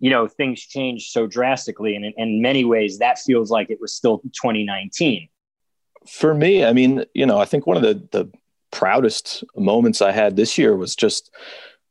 you 0.00 0.10
know 0.10 0.26
things 0.26 0.60
changed 0.60 1.10
so 1.12 1.26
drastically 1.26 1.94
and 1.94 2.04
in, 2.04 2.12
in 2.16 2.42
many 2.42 2.64
ways 2.64 2.98
that 2.98 3.18
feels 3.18 3.50
like 3.50 3.70
it 3.70 3.80
was 3.80 3.94
still 3.94 4.18
2019 4.18 5.28
for 6.08 6.34
me 6.34 6.64
i 6.64 6.72
mean 6.72 7.04
you 7.14 7.24
know 7.24 7.38
i 7.38 7.44
think 7.44 7.66
one 7.66 7.76
of 7.76 7.82
the 7.82 7.94
the 8.10 8.30
proudest 8.72 9.44
moments 9.56 10.02
i 10.02 10.10
had 10.10 10.36
this 10.36 10.56
year 10.56 10.76
was 10.76 10.96
just 10.96 11.30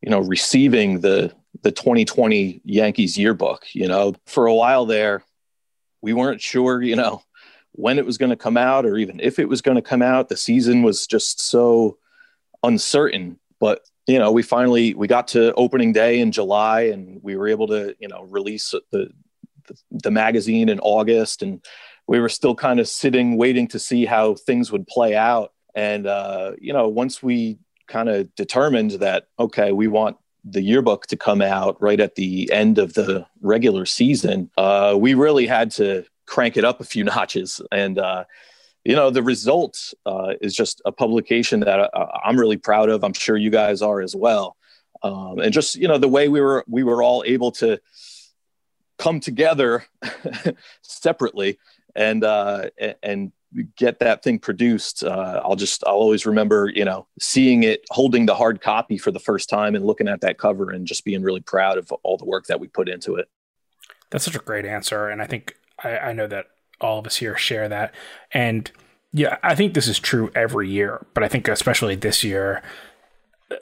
you 0.02 0.10
know 0.10 0.20
receiving 0.20 1.02
the 1.02 1.34
the 1.62 1.72
2020 1.72 2.62
yankees 2.64 3.18
yearbook. 3.18 3.66
You 3.74 3.88
know 3.88 4.16
for 4.26 4.46
a 4.46 4.54
while 4.54 4.86
there 4.86 5.24
we 6.02 6.14
weren't 6.14 6.42
sure 6.42 6.82
you 6.82 6.96
know 6.96 7.24
when 7.74 8.00
it 8.00 8.06
was 8.06 8.18
going 8.18 8.32
to 8.32 8.36
come 8.36 8.58
out 8.58 8.86
or 8.86 8.98
even 8.98 9.20
if 9.20 9.40
it 9.40 9.48
was 9.48 9.62
going 9.62 9.76
to 9.76 9.82
come 9.82 10.02
out. 10.02 10.28
The 10.28 10.38
season 10.38 10.84
was 10.84 11.08
just 11.08 11.40
so 11.42 11.98
uncertain 12.64 13.40
but 13.60 13.82
you 14.08 14.18
know, 14.18 14.32
we 14.32 14.42
finally 14.42 14.96
we 14.96 15.08
got 15.08 15.28
to 15.30 15.54
opening 15.54 15.94
day 15.94 16.20
in 16.20 16.32
July, 16.32 16.82
and 16.82 17.22
we 17.22 17.36
were 17.36 17.48
able 17.48 17.68
to 17.68 17.96
you 18.00 18.08
know 18.08 18.24
release 18.24 18.74
the 18.92 19.10
the, 19.68 19.78
the 19.92 20.12
magazine 20.12 20.70
in 20.70 20.80
August, 20.80 21.44
and 21.44 21.64
we 22.08 22.20
were 22.20 22.30
still 22.30 22.56
kind 22.56 22.80
of 22.80 22.88
sitting 22.88 23.38
waiting 23.38 23.68
to 23.68 23.80
see 23.80 24.06
how 24.06 24.34
things 24.34 24.72
would 24.72 24.88
play 24.88 25.16
out. 25.16 25.54
And 25.76 26.08
uh, 26.08 26.54
you 26.60 26.74
know, 26.74 26.88
once 26.88 27.22
we 27.22 27.60
kind 27.88 28.10
of 28.10 28.34
determined 28.36 28.92
that 28.92 29.28
okay, 29.38 29.72
we 29.72 29.88
want 29.88 30.18
the 30.44 30.62
yearbook 30.62 31.06
to 31.08 31.18
come 31.18 31.42
out 31.42 31.80
right 31.82 32.00
at 32.00 32.16
the 32.16 32.52
end 32.52 32.80
of 32.80 32.94
the 32.94 33.28
regular 33.42 33.86
season, 33.86 34.50
uh, 34.58 34.96
we 34.98 35.14
really 35.14 35.46
had 35.46 35.70
to 35.72 36.06
crank 36.26 36.58
it 36.58 36.64
up 36.64 36.80
a 36.80 36.86
few 36.86 37.04
notches. 37.16 37.62
And 37.72 38.00
uh, 38.00 38.24
you 38.84 38.96
know, 38.96 39.10
the 39.10 39.24
result 39.24 39.94
uh, 40.06 40.34
is 40.42 40.56
just 40.56 40.82
a 40.86 40.92
publication 40.92 41.62
that 41.62 41.80
I, 41.80 41.84
uh, 41.84 42.20
I'm 42.24 42.40
really 42.40 42.58
proud 42.58 42.90
of. 42.90 43.04
I'm 43.04 43.14
sure 43.14 43.36
you 43.38 43.50
guys 43.50 43.82
are 43.82 44.02
as 44.02 44.16
well. 44.16 44.56
Um, 45.04 45.40
and 45.40 45.54
just 45.54 45.76
you 45.76 45.88
know, 45.88 45.98
the 45.98 46.08
way 46.08 46.28
we 46.28 46.42
were 46.42 46.64
we 46.68 46.84
were 46.84 47.02
all 47.04 47.24
able 47.26 47.52
to 47.54 47.80
come 48.98 49.20
together 49.20 49.86
separately 50.82 51.58
and 51.96 52.24
uh, 52.24 52.70
and 53.02 53.32
get 53.76 54.00
that 54.00 54.24
thing 54.24 54.40
produced. 54.40 55.04
Uh, 55.04 55.42
I'll 55.44 55.56
just 55.56 55.84
I'll 55.86 55.94
always 55.94 56.26
remember 56.26 56.72
you 56.74 56.86
know 56.86 57.08
seeing 57.20 57.64
it, 57.64 57.86
holding 57.90 58.26
the 58.26 58.36
hard 58.36 58.62
copy 58.62 58.98
for 58.98 59.12
the 59.12 59.20
first 59.20 59.50
time, 59.50 59.76
and 59.76 59.86
looking 59.86 60.08
at 60.08 60.22
that 60.22 60.38
cover, 60.38 60.70
and 60.72 60.86
just 60.86 61.06
being 61.06 61.22
really 61.22 61.42
proud 61.42 61.78
of 61.78 61.92
all 62.04 62.18
the 62.18 62.26
work 62.26 62.48
that 62.48 62.60
we 62.60 62.68
put 62.68 62.90
into 62.90 63.16
it. 63.16 63.30
That's 64.10 64.26
such 64.26 64.36
a 64.36 64.40
great 64.40 64.66
answer, 64.66 65.08
and 65.10 65.22
I 65.22 65.26
think 65.26 65.56
I, 65.84 65.98
I 65.98 66.14
know 66.14 66.28
that 66.28 66.48
all 66.82 67.00
of 67.00 67.08
us 67.08 67.18
here 67.18 67.38
share 67.38 67.70
that. 67.70 67.94
And 68.32 68.72
yeah, 69.14 69.38
I 69.42 69.56
think 69.56 69.74
this 69.74 69.88
is 69.88 70.00
true 70.00 70.32
every 70.36 70.70
year, 70.70 71.06
but 71.14 71.24
I 71.24 71.28
think 71.28 71.48
especially 71.48 71.96
this 71.96 72.24
year, 72.24 72.62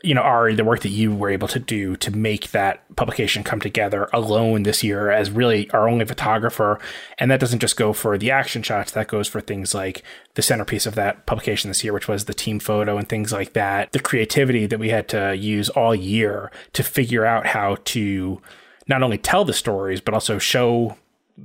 you 0.04 0.14
know, 0.14 0.22
Ari, 0.22 0.56
the 0.56 0.66
work 0.66 0.82
that 0.82 0.90
you 0.90 1.16
were 1.16 1.30
able 1.30 1.48
to 1.48 1.60
do 1.60 1.96
to 1.96 2.12
make 2.12 2.52
that 2.52 2.84
publication 2.98 3.44
come 3.44 3.62
together 3.62 4.10
alone 4.12 4.64
this 4.64 4.84
year 4.84 5.10
as 5.12 5.32
really 5.32 5.70
our 5.72 5.88
only 5.88 6.04
photographer. 6.04 6.78
And 7.18 7.32
that 7.32 7.40
doesn't 7.40 7.60
just 7.60 7.78
go 7.78 7.94
for 7.94 8.18
the 8.18 8.30
action 8.30 8.64
shots, 8.64 8.92
that 8.92 9.08
goes 9.08 9.30
for 9.30 9.40
things 9.40 9.74
like 9.74 10.04
the 10.34 10.42
centerpiece 10.42 10.86
of 10.86 10.96
that 10.96 11.26
publication 11.26 11.70
this 11.70 11.86
year, 11.86 11.94
which 11.94 12.10
was 12.10 12.26
the 12.26 12.34
team 12.34 12.60
photo 12.60 12.98
and 12.98 13.08
things 13.08 13.32
like 13.32 13.54
that. 13.54 13.94
The 13.94 14.00
creativity 14.00 14.66
that 14.66 14.80
we 14.80 14.90
had 14.90 15.08
to 15.10 15.34
use 15.36 15.70
all 15.70 15.96
year 15.96 16.52
to 16.74 16.84
figure 16.84 17.26
out 17.26 17.48
how 17.48 17.78
to 17.86 18.42
not 18.88 19.04
only 19.04 19.18
tell 19.18 19.46
the 19.46 19.54
stories, 19.54 20.02
but 20.02 20.14
also 20.14 20.38
show 20.38 20.98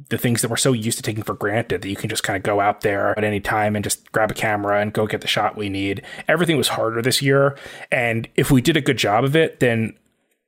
the 0.09 0.17
things 0.17 0.41
that 0.41 0.49
we're 0.49 0.57
so 0.57 0.73
used 0.73 0.97
to 0.97 1.03
taking 1.03 1.23
for 1.23 1.35
granted 1.35 1.83
that 1.83 1.89
you 1.89 1.97
can 1.97 2.09
just 2.09 2.23
kind 2.23 2.37
of 2.37 2.43
go 2.43 2.61
out 2.61 2.81
there 2.81 3.17
at 3.19 3.25
any 3.25 3.41
time 3.41 3.77
and 3.77 3.85
just 3.85 4.11
grab 4.13 4.31
a 4.31 4.35
camera 4.35 4.81
and 4.81 4.93
go 4.93 5.07
get 5.07 5.21
the 5.21 5.27
shot 5.27 5.57
we 5.57 5.69
need. 5.69 6.03
Everything 6.29 6.57
was 6.57 6.69
harder 6.69 7.03
this 7.03 7.21
year. 7.21 7.57
And 7.91 8.29
if 8.35 8.51
we 8.51 8.63
did 8.63 8.77
a 8.77 8.81
good 8.81 8.97
job 8.97 9.25
of 9.25 9.37
it, 9.37 9.61
then 9.61 9.95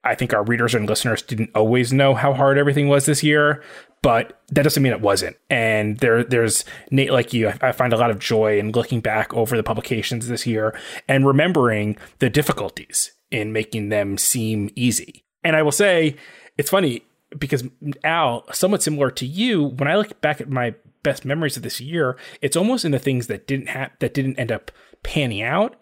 I 0.02 0.14
think 0.14 0.32
our 0.32 0.44
readers 0.44 0.74
and 0.74 0.88
listeners 0.88 1.22
didn't 1.22 1.50
always 1.54 1.92
know 1.92 2.14
how 2.14 2.32
hard 2.32 2.56
everything 2.56 2.88
was 2.88 3.06
this 3.06 3.22
year, 3.22 3.62
but 4.02 4.40
that 4.48 4.62
doesn't 4.62 4.82
mean 4.82 4.92
it 4.92 5.00
wasn't. 5.00 5.36
And 5.50 5.98
there, 5.98 6.24
there's 6.24 6.64
Nate, 6.90 7.12
like 7.12 7.32
you, 7.32 7.52
I 7.60 7.72
find 7.72 7.92
a 7.92 7.98
lot 7.98 8.10
of 8.10 8.18
joy 8.18 8.58
in 8.58 8.72
looking 8.72 9.00
back 9.00 9.32
over 9.34 9.56
the 9.56 9.62
publications 9.62 10.28
this 10.28 10.46
year 10.46 10.78
and 11.08 11.26
remembering 11.26 11.96
the 12.18 12.30
difficulties 12.30 13.12
in 13.30 13.52
making 13.52 13.90
them 13.90 14.16
seem 14.16 14.70
easy. 14.74 15.24
And 15.42 15.56
I 15.56 15.62
will 15.62 15.72
say, 15.72 16.16
it's 16.56 16.70
funny 16.70 17.02
because 17.38 17.64
Al, 18.02 18.44
somewhat 18.52 18.82
similar 18.82 19.10
to 19.12 19.26
you, 19.26 19.64
when 19.64 19.88
I 19.88 19.96
look 19.96 20.20
back 20.20 20.40
at 20.40 20.48
my 20.48 20.74
best 21.02 21.24
memories 21.24 21.56
of 21.56 21.62
this 21.62 21.80
year, 21.80 22.16
it's 22.40 22.56
almost 22.56 22.84
in 22.84 22.92
the 22.92 22.98
things 22.98 23.26
that 23.26 23.46
didn't 23.46 23.68
have 23.68 23.90
that 24.00 24.14
didn't 24.14 24.38
end 24.38 24.52
up 24.52 24.70
panning 25.02 25.42
out 25.42 25.76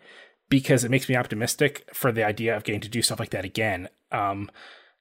because 0.48 0.84
it 0.84 0.90
makes 0.90 1.08
me 1.08 1.16
optimistic 1.16 1.88
for 1.94 2.12
the 2.12 2.24
idea 2.24 2.56
of 2.56 2.64
getting 2.64 2.80
to 2.80 2.88
do 2.88 3.02
stuff 3.02 3.20
like 3.20 3.30
that 3.30 3.44
again. 3.44 3.88
Um, 4.10 4.50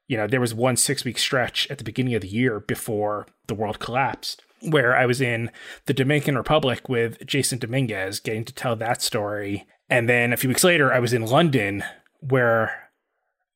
you 0.07 0.17
know, 0.17 0.27
there 0.27 0.41
was 0.41 0.53
one 0.53 0.77
six 0.77 1.03
week 1.03 1.17
stretch 1.17 1.69
at 1.69 1.77
the 1.77 1.83
beginning 1.83 2.15
of 2.15 2.21
the 2.21 2.27
year 2.27 2.59
before 2.59 3.27
the 3.47 3.55
world 3.55 3.79
collapsed 3.79 4.43
where 4.61 4.95
I 4.95 5.05
was 5.05 5.21
in 5.21 5.49
the 5.85 5.93
Dominican 5.93 6.37
Republic 6.37 6.87
with 6.87 7.19
Jasson 7.25 7.59
Dominguez 7.59 8.19
getting 8.19 8.45
to 8.45 8.53
tell 8.53 8.75
that 8.75 9.01
story. 9.01 9.65
And 9.89 10.07
then 10.07 10.31
a 10.31 10.37
few 10.37 10.49
weeks 10.49 10.63
later, 10.63 10.93
I 10.93 10.99
was 10.99 11.13
in 11.13 11.25
London 11.25 11.83
where 12.19 12.90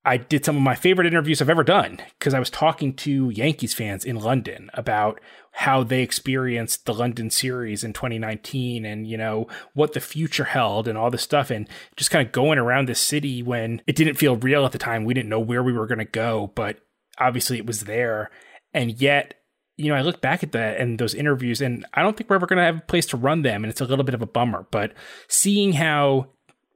I 0.06 0.18
did 0.18 0.46
some 0.46 0.56
of 0.56 0.62
my 0.62 0.76
favorite 0.76 1.08
interviews 1.08 1.42
I've 1.42 1.50
ever 1.50 1.64
done 1.64 2.00
because 2.20 2.36
I 2.36 2.40
was 2.40 2.52
talking 2.52 2.94
to 2.98 3.32
Yankees 3.32 3.74
fans 3.74 4.06
in 4.06 4.18
London 4.18 4.70
about 4.76 5.20
how 5.52 5.84
they 5.84 6.04
experienced 6.04 6.86
the 6.86 6.94
London 6.94 7.32
series 7.32 7.84
in 7.84 7.92
2019 7.92 8.86
and, 8.86 9.08
you 9.08 9.18
know, 9.18 9.48
what 9.74 9.94
the 9.94 10.00
future 10.00 10.44
held 10.44 10.88
and 10.88 10.96
all 10.96 11.10
this 11.10 11.24
stuff. 11.24 11.50
And 11.50 11.68
just 11.96 12.12
kind 12.12 12.26
of 12.26 12.32
going 12.32 12.60
around 12.60 12.88
the 12.88 12.94
city 12.94 13.42
when 13.42 13.82
it 13.88 13.96
didn't 13.96 14.14
feel 14.14 14.36
real 14.36 14.64
at 14.64 14.74
the 14.74 14.78
time. 14.78 15.06
We 15.06 15.16
didn't 15.16 15.30
know 15.30 15.40
where 15.40 15.64
we 15.64 15.74
were 15.74 15.88
going 15.88 15.98
to 15.98 16.06
go, 16.06 16.52
but 16.54 16.78
obviously 17.18 17.58
it 17.58 17.66
was 17.66 17.82
there. 17.82 18.30
And 18.76 19.02
yet, 19.02 19.42
you 19.76 19.90
know, 19.90 19.96
I 19.96 20.02
look 20.02 20.22
back 20.22 20.44
at 20.44 20.52
that 20.52 20.78
and 20.80 21.00
those 21.00 21.16
interviews, 21.16 21.62
and 21.62 21.84
I 21.96 22.04
don't 22.04 22.16
think 22.16 22.30
we're 22.30 22.36
ever 22.36 22.46
going 22.46 22.58
to 22.58 22.64
have 22.64 22.78
a 22.78 22.82
place 22.82 23.08
to 23.08 23.18
run 23.18 23.42
them. 23.42 23.64
And 23.64 23.72
it's 23.72 23.82
a 23.82 23.86
little 23.86 24.06
bit 24.06 24.16
of 24.16 24.22
a 24.22 24.28
bummer. 24.28 24.68
But 24.70 24.94
seeing 25.28 25.74
how 25.74 26.28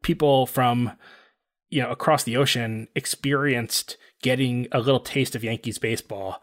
people 0.01 0.47
from, 0.47 0.93
you 1.69 1.81
know, 1.81 1.89
across 1.89 2.23
the 2.23 2.37
ocean 2.37 2.87
experienced 2.95 3.97
getting 4.21 4.67
a 4.71 4.79
little 4.79 4.99
taste 4.99 5.35
of 5.35 5.43
Yankees 5.43 5.77
baseball 5.77 6.41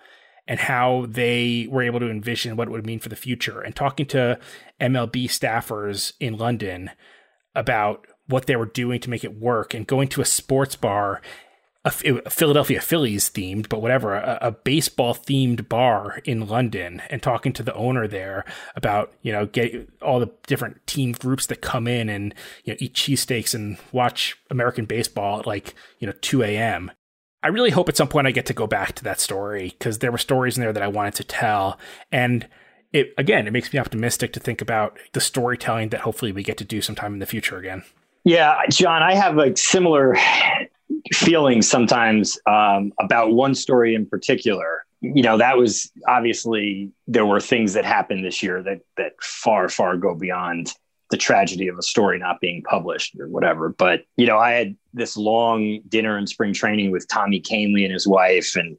and 0.49 0.61
how 0.61 1.07
they 1.09 1.67
were 1.71 1.83
able 1.83 2.01
to 2.01 2.11
envision 2.11 2.57
what 2.57 2.69
it 2.69 2.71
would 2.71 2.87
mean 2.87 3.01
for 3.01 3.09
the 3.09 3.17
future. 3.17 3.61
And 3.61 3.75
talking 3.75 4.07
to 4.07 4.39
MLB 4.81 5.25
staffers 5.25 6.13
in 6.21 6.37
London 6.37 6.91
about 7.55 8.07
what 8.29 8.47
they 8.47 8.57
were 8.57 8.67
doing 8.67 9.01
to 9.01 9.11
make 9.11 9.25
it 9.25 9.39
work 9.39 9.75
and 9.75 9.87
going 9.87 10.09
to 10.09 10.21
a 10.21 10.25
sports 10.27 10.77
bar 10.77 11.21
a, 11.87 12.31
Philadelphia 12.31 12.81
Phillies 12.81 13.31
themed, 13.31 13.69
but 13.69 13.81
whatever, 13.81 14.15
a, 14.15 14.39
a, 14.43 14.51
baseball 14.51 15.15
themed 15.15 15.69
bar 15.69 16.21
in 16.25 16.49
London 16.49 17.01
and 17.11 17.23
talking 17.23 17.53
to 17.53 17.63
the 17.63 17.75
owner 17.75 18.09
there 18.09 18.45
about, 18.75 19.13
you 19.23 19.33
know, 19.33 19.47
get 19.47 19.89
all 20.03 20.19
the 20.19 20.31
different 20.47 20.85
team 20.87 21.13
groups 21.13 21.47
that 21.47 21.61
come 21.61 21.87
in 21.87 22.09
and, 22.09 22.35
you 22.65 22.73
know, 22.73 22.77
eat 22.81 22.95
cheesesteaks 22.95 23.55
and 23.55 23.79
watch 23.93 24.37
American 24.51 24.85
baseball 24.85 25.39
at 25.39 25.47
like, 25.47 25.75
you 26.01 26.07
know, 26.07 26.15
2 26.21 26.43
a.m. 26.43 26.91
I 27.43 27.49
really 27.49 27.71
hope 27.71 27.89
at 27.89 27.97
some 27.97 28.09
point 28.09 28.27
I 28.27 28.33
get 28.33 28.47
to 28.47 28.53
go 28.53 28.67
back 28.67 28.95
to 28.97 29.05
that 29.05 29.21
story 29.21 29.75
because 29.79 30.01
there 30.01 30.11
were 30.11 30.19
stories 30.19 30.57
in 30.57 30.63
there 30.63 30.73
that 30.73 30.83
I 30.83 30.89
wanted 30.89 31.15
to 31.15 31.25
tell. 31.25 31.79
And 32.11 32.49
it, 32.93 33.15
again, 33.17 33.47
it 33.47 33.53
makes 33.53 33.73
me 33.73 33.79
optimistic 33.79 34.33
to 34.33 34.41
think 34.41 34.61
about 34.61 34.99
the 35.13 35.21
storytelling 35.21 35.91
that 35.91 36.01
hopefully 36.01 36.33
we 36.33 36.43
get 36.43 36.57
to 36.59 36.65
do 36.65 36.81
sometime 36.81 37.13
in 37.13 37.21
the 37.21 37.27
future 37.27 37.59
again. 37.59 37.85
Yeah, 38.25 38.57
John, 38.71 39.05
I 39.05 39.15
have 39.15 39.39
a 39.39 39.57
similar 39.57 40.17
feelings 41.13 41.69
sometimes 41.69 42.39
um, 42.47 42.93
about 43.01 43.33
one 43.33 43.55
story 43.55 43.95
in 43.95 44.07
particular. 44.07 44.85
You 45.01 45.23
know, 45.23 45.39
that 45.39 45.57
was 45.57 45.91
obviously 46.09 46.91
there 47.07 47.27
were 47.27 47.41
things 47.41 47.75
that 47.75 47.85
happened 47.85 48.25
this 48.25 48.43
year 48.43 48.63
that 48.63 48.81
that 48.97 49.13
far, 49.23 49.69
far 49.69 49.97
go 49.97 50.15
beyond 50.15 50.73
the 51.11 51.17
tragedy 51.17 51.69
of 51.69 51.79
a 51.79 51.83
story 51.83 52.19
not 52.19 52.41
being 52.41 52.63
published 52.63 53.15
or 53.21 53.29
whatever. 53.29 53.69
But 53.69 54.05
you 54.17 54.27
know, 54.27 54.39
I 54.39 54.53
had 54.53 54.77
this 54.95 55.17
long 55.17 55.81
dinner 55.89 56.19
in 56.19 56.27
spring 56.27 56.53
training 56.53 56.91
with 56.91 57.07
Tommy 57.09 57.41
Kahnle 57.41 57.85
and 57.85 57.93
his 57.93 58.07
wife, 58.07 58.57
and 58.57 58.77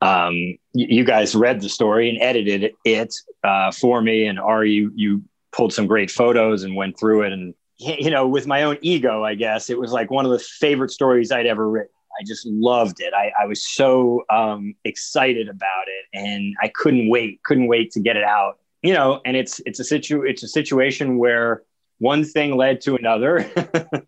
um, 0.00 0.34
you, 0.34 0.58
you, 0.88 1.04
guys 1.04 1.34
read 1.34 1.62
the 1.62 1.68
story 1.68 2.10
and 2.10 2.20
edited 2.20 2.72
it 2.84 3.14
uh, 3.42 3.70
for 3.70 4.02
me. 4.02 4.26
And 4.26 4.38
Ari, 4.38 4.72
you, 4.72 4.92
you 4.94 5.22
pulled 5.52 5.72
some 5.72 5.86
great 5.86 6.10
photos 6.10 6.62
and 6.62 6.76
went 6.76 6.98
through 6.98 7.22
it 7.22 7.32
and 7.32 7.54
you 7.78 8.10
know, 8.10 8.26
with 8.26 8.46
my 8.46 8.62
own 8.62 8.78
ego, 8.82 9.24
I 9.24 9.34
guess 9.34 9.70
it 9.70 9.78
was 9.78 9.92
like 9.92 10.10
one 10.10 10.24
of 10.24 10.30
the 10.30 10.38
favorite 10.38 10.90
stories 10.90 11.32
I'd 11.32 11.46
ever 11.46 11.68
written. 11.68 11.90
I 12.18 12.22
just 12.24 12.46
loved 12.46 13.00
it. 13.00 13.12
I, 13.12 13.32
I 13.40 13.46
was 13.46 13.66
so 13.66 14.24
um, 14.30 14.74
excited 14.84 15.48
about 15.48 15.86
it, 15.88 16.16
and 16.16 16.54
I 16.62 16.68
couldn't 16.68 17.08
wait, 17.08 17.42
couldn't 17.42 17.66
wait 17.66 17.90
to 17.92 18.00
get 18.00 18.16
it 18.16 18.22
out. 18.22 18.58
You 18.82 18.92
know, 18.92 19.20
and 19.24 19.36
it's 19.36 19.60
it's 19.66 19.80
a 19.80 19.84
situ 19.84 20.22
it's 20.22 20.42
a 20.42 20.48
situation 20.48 21.18
where 21.18 21.62
one 21.98 22.24
thing 22.24 22.56
led 22.56 22.80
to 22.82 22.94
another, 22.94 23.50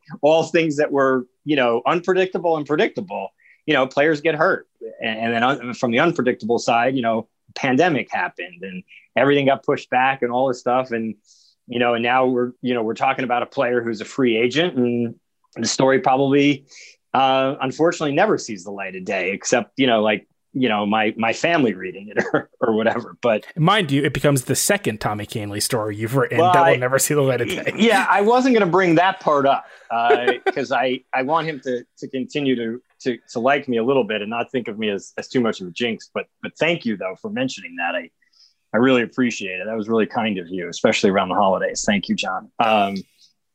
all 0.22 0.44
things 0.44 0.76
that 0.76 0.92
were 0.92 1.26
you 1.44 1.56
know 1.56 1.82
unpredictable 1.86 2.56
and 2.56 2.66
predictable. 2.66 3.30
You 3.64 3.74
know, 3.74 3.88
players 3.88 4.20
get 4.20 4.36
hurt, 4.36 4.68
and, 5.00 5.18
and 5.18 5.34
then 5.34 5.42
un- 5.42 5.74
from 5.74 5.90
the 5.90 5.98
unpredictable 5.98 6.60
side, 6.60 6.94
you 6.94 7.02
know, 7.02 7.26
pandemic 7.56 8.08
happened, 8.12 8.62
and 8.62 8.84
everything 9.16 9.46
got 9.46 9.64
pushed 9.64 9.90
back, 9.90 10.22
and 10.22 10.30
all 10.30 10.46
this 10.46 10.60
stuff, 10.60 10.92
and 10.92 11.16
you 11.66 11.78
know, 11.78 11.94
and 11.94 12.02
now 12.02 12.26
we're, 12.26 12.52
you 12.62 12.74
know, 12.74 12.82
we're 12.82 12.94
talking 12.94 13.24
about 13.24 13.42
a 13.42 13.46
player 13.46 13.82
who's 13.82 14.00
a 14.00 14.04
free 14.04 14.36
agent 14.36 14.76
and 14.76 15.14
the 15.56 15.66
story 15.66 16.00
probably, 16.00 16.66
uh, 17.12 17.56
unfortunately 17.60 18.14
never 18.14 18.38
sees 18.38 18.64
the 18.64 18.70
light 18.70 18.94
of 18.94 19.04
day, 19.04 19.32
except, 19.32 19.72
you 19.76 19.86
know, 19.86 20.02
like, 20.02 20.28
you 20.52 20.68
know, 20.68 20.86
my, 20.86 21.12
my 21.18 21.32
family 21.32 21.74
reading 21.74 22.08
it 22.08 22.24
or, 22.32 22.48
or 22.60 22.74
whatever. 22.74 23.16
But 23.20 23.46
mind 23.56 23.90
you, 23.90 24.04
it 24.04 24.14
becomes 24.14 24.44
the 24.44 24.54
second 24.54 25.00
Tommy 25.00 25.26
Kahnle 25.26 25.60
story 25.60 25.96
you've 25.96 26.16
written 26.16 26.38
well, 26.38 26.52
that 26.52 26.60
will 26.60 26.74
I, 26.74 26.76
never 26.76 26.98
see 26.98 27.14
the 27.14 27.20
light 27.20 27.40
of 27.40 27.48
day. 27.48 27.72
Yeah. 27.76 28.06
I 28.08 28.20
wasn't 28.22 28.54
going 28.54 28.64
to 28.64 28.70
bring 28.70 28.94
that 28.94 29.20
part 29.20 29.46
up 29.46 29.66
because 30.44 30.72
uh, 30.72 30.76
I, 30.76 31.02
I 31.12 31.22
want 31.22 31.48
him 31.48 31.60
to, 31.60 31.84
to 31.98 32.08
continue 32.08 32.56
to, 32.56 32.82
to, 33.00 33.18
to 33.32 33.40
like 33.40 33.68
me 33.68 33.76
a 33.76 33.84
little 33.84 34.04
bit 34.04 34.22
and 34.22 34.30
not 34.30 34.50
think 34.50 34.68
of 34.68 34.78
me 34.78 34.88
as, 34.88 35.12
as 35.18 35.28
too 35.28 35.40
much 35.40 35.60
of 35.60 35.66
a 35.66 35.70
jinx. 35.72 36.10
But, 36.14 36.26
but 36.42 36.56
thank 36.56 36.86
you 36.86 36.96
though, 36.96 37.16
for 37.20 37.30
mentioning 37.30 37.76
that. 37.76 37.94
I, 37.94 38.10
I 38.74 38.78
really 38.78 39.02
appreciate 39.02 39.60
it. 39.60 39.66
That 39.66 39.76
was 39.76 39.88
really 39.88 40.06
kind 40.06 40.38
of 40.38 40.48
you, 40.48 40.68
especially 40.68 41.10
around 41.10 41.28
the 41.28 41.34
holidays. 41.34 41.84
Thank 41.86 42.08
you, 42.08 42.14
John. 42.14 42.50
Um, 42.58 42.96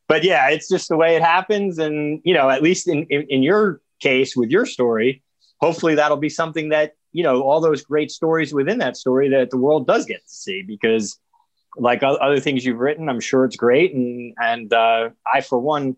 but 0.07 0.23
yeah, 0.23 0.49
it's 0.49 0.67
just 0.67 0.89
the 0.89 0.97
way 0.97 1.15
it 1.15 1.21
happens. 1.21 1.77
And, 1.77 2.21
you 2.23 2.33
know, 2.33 2.49
at 2.49 2.61
least 2.61 2.87
in, 2.87 3.03
in, 3.05 3.27
in 3.29 3.43
your 3.43 3.81
case 3.99 4.35
with 4.35 4.49
your 4.49 4.65
story, 4.65 5.23
hopefully 5.59 5.95
that'll 5.95 6.17
be 6.17 6.29
something 6.29 6.69
that, 6.69 6.95
you 7.11 7.23
know, 7.23 7.41
all 7.43 7.61
those 7.61 7.83
great 7.83 8.11
stories 8.11 8.53
within 8.53 8.79
that 8.79 8.97
story 8.97 9.29
that 9.29 9.51
the 9.51 9.57
world 9.57 9.85
does 9.85 10.05
get 10.05 10.25
to 10.25 10.33
see 10.33 10.63
because 10.63 11.19
like 11.77 12.03
other 12.03 12.39
things 12.39 12.65
you've 12.65 12.79
written, 12.79 13.07
I'm 13.07 13.19
sure 13.19 13.45
it's 13.45 13.55
great. 13.55 13.93
And, 13.93 14.33
and 14.41 14.73
uh, 14.73 15.09
I, 15.31 15.41
for 15.41 15.59
one, 15.59 15.95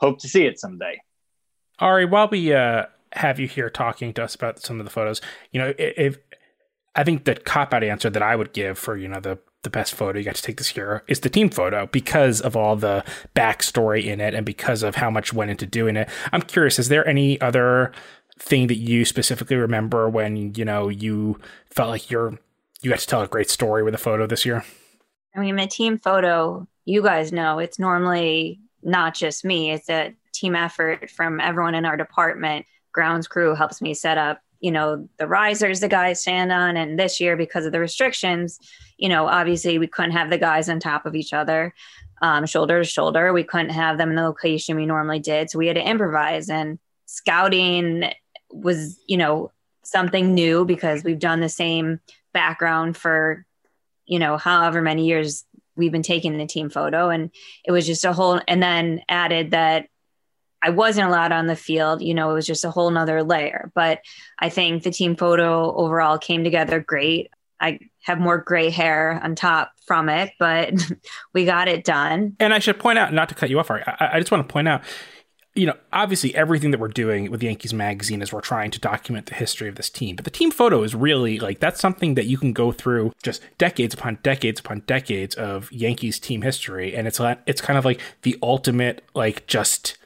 hope 0.00 0.18
to 0.20 0.28
see 0.28 0.46
it 0.46 0.58
someday. 0.58 1.00
Ari, 1.78 2.06
while 2.06 2.28
we 2.28 2.52
uh, 2.52 2.86
have 3.12 3.38
you 3.38 3.46
here 3.46 3.70
talking 3.70 4.12
to 4.14 4.24
us 4.24 4.34
about 4.34 4.60
some 4.60 4.80
of 4.80 4.84
the 4.84 4.90
photos, 4.90 5.20
you 5.52 5.60
know, 5.60 5.74
if 5.78 6.18
I 6.94 7.04
think 7.04 7.24
the 7.24 7.34
cop 7.34 7.72
out 7.72 7.82
answer 7.82 8.10
that 8.10 8.22
I 8.22 8.36
would 8.36 8.52
give 8.52 8.78
for, 8.78 8.96
you 8.96 9.08
know, 9.08 9.20
the 9.20 9.38
the 9.62 9.70
best 9.70 9.94
photo 9.94 10.18
you 10.18 10.24
got 10.24 10.34
to 10.34 10.42
take 10.42 10.56
this 10.56 10.76
year 10.76 11.04
is 11.06 11.20
the 11.20 11.30
team 11.30 11.48
photo 11.48 11.86
because 11.86 12.40
of 12.40 12.56
all 12.56 12.74
the 12.74 13.04
backstory 13.34 14.04
in 14.04 14.20
it 14.20 14.34
and 14.34 14.44
because 14.44 14.82
of 14.82 14.96
how 14.96 15.08
much 15.08 15.32
went 15.32 15.52
into 15.52 15.66
doing 15.66 15.94
it. 15.96 16.08
I'm 16.32 16.42
curious, 16.42 16.80
is 16.80 16.88
there 16.88 17.06
any 17.06 17.40
other 17.40 17.92
thing 18.40 18.66
that 18.66 18.78
you 18.78 19.04
specifically 19.04 19.54
remember 19.54 20.08
when, 20.08 20.52
you 20.56 20.64
know, 20.64 20.88
you 20.88 21.38
felt 21.70 21.90
like 21.90 22.10
you're 22.10 22.38
you 22.82 22.90
got 22.90 22.98
to 22.98 23.06
tell 23.06 23.22
a 23.22 23.28
great 23.28 23.48
story 23.48 23.84
with 23.84 23.94
a 23.94 23.98
photo 23.98 24.26
this 24.26 24.44
year? 24.44 24.64
I 25.36 25.40
mean, 25.40 25.58
a 25.58 25.68
team 25.68 25.98
photo, 25.98 26.66
you 26.84 27.00
guys 27.00 27.32
know 27.32 27.60
it's 27.60 27.78
normally 27.78 28.60
not 28.82 29.14
just 29.14 29.44
me, 29.44 29.70
it's 29.70 29.88
a 29.88 30.14
team 30.32 30.56
effort 30.56 31.08
from 31.08 31.40
everyone 31.40 31.76
in 31.76 31.84
our 31.84 31.96
department. 31.96 32.66
Grounds 32.90 33.28
crew 33.28 33.54
helps 33.54 33.80
me 33.80 33.94
set 33.94 34.18
up 34.18 34.42
you 34.62 34.70
know 34.70 35.06
the 35.18 35.26
risers 35.26 35.80
the 35.80 35.88
guys 35.88 36.22
stand 36.22 36.50
on 36.50 36.78
and 36.78 36.98
this 36.98 37.20
year 37.20 37.36
because 37.36 37.66
of 37.66 37.72
the 37.72 37.80
restrictions 37.80 38.58
you 38.96 39.08
know 39.08 39.26
obviously 39.26 39.78
we 39.78 39.86
couldn't 39.86 40.12
have 40.12 40.30
the 40.30 40.38
guys 40.38 40.70
on 40.70 40.80
top 40.80 41.04
of 41.04 41.14
each 41.14 41.34
other 41.34 41.74
um, 42.22 42.46
shoulder 42.46 42.78
to 42.78 42.88
shoulder. 42.88 43.32
We 43.32 43.42
couldn't 43.42 43.70
have 43.70 43.98
them 43.98 44.10
in 44.10 44.16
the 44.16 44.22
location 44.22 44.76
we 44.76 44.86
normally 44.86 45.18
did. 45.18 45.50
So 45.50 45.58
we 45.58 45.66
had 45.66 45.76
to 45.76 45.86
improvise 45.86 46.48
and 46.48 46.78
scouting 47.06 48.04
was 48.50 48.98
you 49.06 49.16
know 49.16 49.50
something 49.82 50.34
new 50.34 50.64
because 50.64 51.02
we've 51.02 51.18
done 51.18 51.40
the 51.40 51.48
same 51.48 52.00
background 52.32 52.96
for 52.96 53.44
you 54.06 54.18
know 54.18 54.36
however 54.36 54.80
many 54.80 55.06
years 55.06 55.44
we've 55.74 55.92
been 55.92 56.02
taking 56.02 56.38
the 56.38 56.46
team 56.46 56.70
photo. 56.70 57.10
And 57.10 57.30
it 57.64 57.72
was 57.72 57.86
just 57.86 58.04
a 58.04 58.12
whole 58.12 58.40
and 58.46 58.62
then 58.62 59.02
added 59.08 59.50
that 59.50 59.88
I 60.62 60.70
wasn't 60.70 61.08
allowed 61.08 61.32
on 61.32 61.46
the 61.46 61.56
field, 61.56 62.02
you 62.02 62.14
know, 62.14 62.30
it 62.30 62.34
was 62.34 62.46
just 62.46 62.64
a 62.64 62.70
whole 62.70 62.90
nother 62.90 63.22
layer. 63.22 63.70
But 63.74 64.00
I 64.38 64.48
think 64.48 64.82
the 64.82 64.90
team 64.90 65.16
photo 65.16 65.74
overall 65.74 66.18
came 66.18 66.44
together 66.44 66.80
great. 66.80 67.30
I 67.60 67.80
have 68.02 68.18
more 68.18 68.38
gray 68.38 68.70
hair 68.70 69.20
on 69.22 69.34
top 69.34 69.72
from 69.86 70.08
it, 70.08 70.32
but 70.38 70.74
we 71.32 71.44
got 71.44 71.68
it 71.68 71.84
done. 71.84 72.36
And 72.40 72.54
I 72.54 72.58
should 72.58 72.78
point 72.78 72.98
out, 72.98 73.12
not 73.12 73.28
to 73.28 73.34
cut 73.34 73.50
you 73.50 73.58
off, 73.58 73.70
I, 73.70 73.82
I 73.98 74.18
just 74.18 74.30
want 74.30 74.46
to 74.46 74.52
point 74.52 74.68
out, 74.68 74.82
you 75.54 75.66
know, 75.66 75.76
obviously 75.92 76.34
everything 76.34 76.70
that 76.70 76.80
we're 76.80 76.88
doing 76.88 77.30
with 77.30 77.42
Yankees 77.42 77.74
Magazine 77.74 78.22
is 78.22 78.32
we're 78.32 78.40
trying 78.40 78.70
to 78.70 78.80
document 78.80 79.26
the 79.26 79.34
history 79.34 79.68
of 79.68 79.74
this 79.74 79.90
team. 79.90 80.16
But 80.16 80.24
the 80.24 80.30
team 80.30 80.50
photo 80.50 80.82
is 80.82 80.94
really 80.94 81.38
like 81.38 81.60
that's 81.60 81.80
something 81.80 82.14
that 82.14 82.24
you 82.24 82.38
can 82.38 82.52
go 82.52 82.72
through 82.72 83.12
just 83.22 83.42
decades 83.58 83.92
upon 83.94 84.18
decades 84.22 84.60
upon 84.60 84.80
decades 84.86 85.34
of 85.34 85.70
Yankees 85.70 86.18
team 86.18 86.40
history, 86.40 86.96
and 86.96 87.06
it's 87.06 87.20
it's 87.46 87.60
kind 87.60 87.78
of 87.78 87.84
like 87.84 88.00
the 88.22 88.38
ultimate 88.42 89.04
like 89.14 89.46
just 89.46 89.98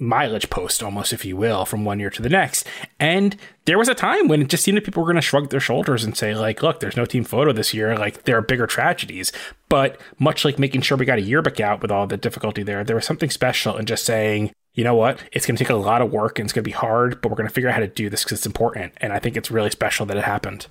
mileage 0.00 0.48
post 0.50 0.82
almost 0.82 1.12
if 1.12 1.24
you 1.24 1.36
will 1.36 1.64
from 1.64 1.84
one 1.84 2.00
year 2.00 2.10
to 2.10 2.22
the 2.22 2.28
next. 2.28 2.66
And 2.98 3.36
there 3.66 3.78
was 3.78 3.88
a 3.88 3.94
time 3.94 4.28
when 4.28 4.40
it 4.42 4.48
just 4.48 4.64
seemed 4.64 4.76
that 4.78 4.84
people 4.84 5.02
were 5.02 5.06
going 5.06 5.16
to 5.16 5.22
shrug 5.22 5.50
their 5.50 5.60
shoulders 5.60 6.02
and 6.02 6.16
say 6.16 6.34
like 6.34 6.62
look 6.62 6.80
there's 6.80 6.96
no 6.96 7.04
team 7.04 7.24
photo 7.24 7.52
this 7.52 7.74
year. 7.74 7.96
Like 7.96 8.24
there 8.24 8.36
are 8.36 8.42
bigger 8.42 8.66
tragedies. 8.66 9.32
But 9.68 10.00
much 10.18 10.44
like 10.44 10.58
making 10.58 10.80
sure 10.80 10.96
we 10.96 11.04
got 11.04 11.18
a 11.18 11.22
yearbook 11.22 11.60
out 11.60 11.82
with 11.82 11.90
all 11.90 12.06
the 12.06 12.16
difficulty 12.16 12.62
there 12.62 12.82
there 12.82 12.96
was 12.96 13.04
something 13.04 13.30
special 13.30 13.76
in 13.76 13.86
just 13.86 14.04
saying 14.04 14.52
you 14.72 14.84
know 14.84 14.94
what? 14.94 15.20
It's 15.32 15.46
going 15.46 15.56
to 15.56 15.64
take 15.64 15.70
a 15.70 15.74
lot 15.74 16.00
of 16.00 16.12
work 16.12 16.38
and 16.38 16.46
it's 16.46 16.52
going 16.52 16.62
to 16.62 16.68
be 16.68 16.72
hard 16.72 17.20
but 17.20 17.28
we're 17.28 17.36
going 17.36 17.48
to 17.48 17.54
figure 17.54 17.68
out 17.68 17.74
how 17.74 17.80
to 17.80 17.88
do 17.88 18.08
this 18.08 18.24
because 18.24 18.38
it's 18.38 18.46
important. 18.46 18.94
And 18.98 19.12
i 19.12 19.18
think 19.18 19.36
it's 19.36 19.50
really 19.50 19.70
special 19.70 20.06
that 20.06 20.16
it 20.16 20.24
happened. 20.24 20.66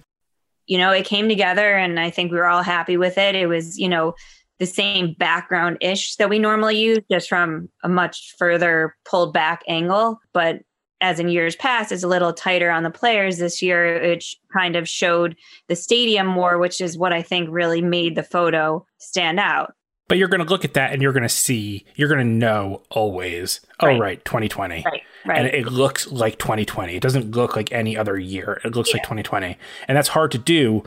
You 0.66 0.78
know 0.78 0.92
it 0.92 1.06
came 1.06 1.30
together 1.30 1.76
and 1.76 2.00
i 2.00 2.10
think 2.10 2.32
we 2.32 2.38
were 2.38 2.48
all 2.48 2.64
happy 2.64 2.98
with 2.98 3.18
it. 3.18 3.36
It 3.36 3.48
was 3.48 3.78
you 3.78 3.90
know 3.90 4.16
the 4.60 4.66
same 4.66 5.16
background 5.18 5.78
ish 5.82 6.16
that 6.18 6.30
we 6.30 6.38
normally 6.38 6.78
use, 6.78 7.00
just 7.10 7.30
from 7.30 7.70
a 7.84 7.90
much 7.90 8.36
further 8.38 8.96
pulled 9.06 9.34
back 9.34 9.64
angle. 9.68 10.20
But 10.34 10.62
as 11.02 11.20
in 11.20 11.30
years 11.30 11.56
past, 11.56 11.92
it's 11.92 12.04
a 12.04 12.08
little 12.08 12.34
tighter 12.34 12.70
on 12.70 12.84
the 12.84 12.90
players. 12.90 13.38
This 13.38 13.62
year, 13.62 13.96
it 13.96 14.24
kind 14.54 14.76
of 14.76 14.88
showed 14.88 15.36
the 15.68 15.76
stadium 15.76 16.28
more, 16.28 16.58
which 16.58 16.82
is 16.82 16.98
what 16.98 17.14
I 17.14 17.22
think 17.22 17.50
really 17.52 17.82
made 17.82 18.16
the 18.16 18.24
photo 18.24 18.86
stand 18.98 19.40
out. 19.40 19.74
But 20.10 20.18
you're 20.18 20.28
going 20.28 20.44
to 20.44 20.50
look 20.50 20.66
at 20.66 20.74
that 20.74 20.92
and 20.92 21.04
you're 21.04 21.14
going 21.14 21.24
to 21.24 21.30
see, 21.30 21.86
you're 21.96 22.10
going 22.10 22.20
to 22.20 22.26
know 22.26 22.82
always, 22.90 23.62
oh, 23.80 23.88
right. 23.88 24.00
right, 24.00 24.26
2020. 24.26 24.84
Right, 24.84 25.02
right. 25.26 25.38
And 25.38 25.48
it 25.48 25.68
looks 25.68 26.08
like 26.08 26.40
2020. 26.40 26.96
It 26.96 27.02
doesn't 27.02 27.36
look 27.36 27.56
like 27.56 27.72
any 27.72 27.96
other 27.96 28.18
year. 28.18 28.60
It 28.66 28.76
looks 28.76 28.90
yeah. 28.90 28.96
like 28.96 29.04
2020. 29.04 29.56
And 29.88 29.96
that's 29.96 30.10
hard 30.10 30.32
to 30.32 30.40
do 30.40 30.84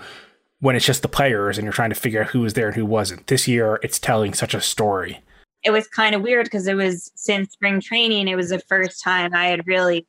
when 0.62 0.76
it's 0.76 0.86
just 0.86 1.02
the 1.02 1.08
players 1.08 1.58
and 1.58 1.64
you're 1.64 1.72
trying 1.72 1.90
to 1.90 1.96
figure 1.96 2.22
out 2.22 2.28
who 2.28 2.38
was 2.38 2.54
there 2.54 2.68
and 2.68 2.76
who 2.76 2.86
wasn't. 2.86 3.26
This 3.26 3.48
year, 3.48 3.80
it's 3.82 3.98
telling 3.98 4.32
such 4.32 4.54
a 4.54 4.60
story. 4.60 5.18
It 5.64 5.72
was 5.72 5.88
kind 5.88 6.14
of 6.14 6.22
weird 6.22 6.44
because 6.44 6.68
it 6.68 6.76
was 6.76 7.10
since 7.16 7.52
spring 7.52 7.80
training, 7.80 8.28
it 8.28 8.36
was 8.36 8.50
the 8.50 8.60
first 8.60 9.02
time 9.02 9.34
I 9.34 9.46
had 9.46 9.66
really 9.66 10.06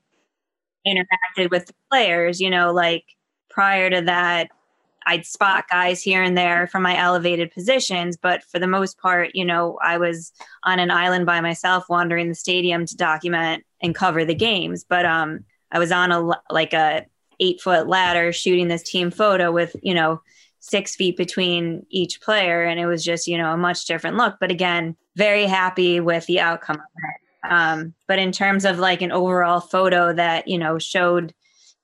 interacted 0.88 1.50
with 1.50 1.66
the 1.66 1.74
players. 1.90 2.40
You 2.40 2.52
know, 2.52 2.72
like 2.72 3.04
prior 3.50 3.90
to 3.90 4.02
that, 4.02 4.50
I'd 5.08 5.26
spot 5.26 5.66
guys 5.72 6.04
here 6.04 6.22
and 6.22 6.38
there 6.38 6.68
from 6.68 6.84
my 6.84 7.00
elevated 7.00 7.52
positions, 7.52 8.16
but 8.16 8.44
for 8.44 8.60
the 8.60 8.68
most 8.68 9.00
part, 9.00 9.32
you 9.34 9.46
know, 9.46 9.80
I 9.82 9.98
was 9.98 10.34
on 10.66 10.78
an 10.78 10.92
island 10.92 11.26
by 11.26 11.42
myself 11.42 11.86
wandering 11.90 12.30
the 12.30 12.36
stadium 12.36 12.86
to 12.86 12.96
document 12.96 13.64
and 13.82 13.96
cover 13.96 14.24
the 14.24 14.36
games. 14.36 14.86
But 14.88 15.08
um 15.08 15.46
I 15.72 15.80
was 15.80 15.92
on 15.92 16.12
a 16.12 16.22
like 16.52 16.74
a 16.74 17.08
eight 17.40 17.60
foot 17.60 17.88
ladder 17.88 18.32
shooting 18.32 18.68
this 18.68 18.84
team 18.84 19.10
photo 19.10 19.52
with, 19.52 19.76
you 19.82 19.96
know, 19.96 20.22
six 20.64 20.96
feet 20.96 21.18
between 21.18 21.86
each 21.90 22.22
player. 22.22 22.64
And 22.64 22.80
it 22.80 22.86
was 22.86 23.04
just, 23.04 23.28
you 23.28 23.38
know, 23.38 23.52
a 23.52 23.58
much 23.58 23.84
different 23.84 24.16
look. 24.16 24.38
But 24.40 24.50
again, 24.50 24.96
very 25.18 25.46
happy 25.46 26.00
with 26.00 26.26
the 26.26 26.40
outcome 26.40 26.78
of 26.78 26.82
it. 26.82 27.52
Um, 27.52 27.94
but 28.08 28.18
in 28.18 28.32
terms 28.32 28.64
of 28.64 28.80
like 28.80 29.02
an 29.02 29.12
overall 29.12 29.60
photo 29.60 30.14
that, 30.14 30.48
you 30.48 30.58
know, 30.58 30.80
showed 30.80 31.34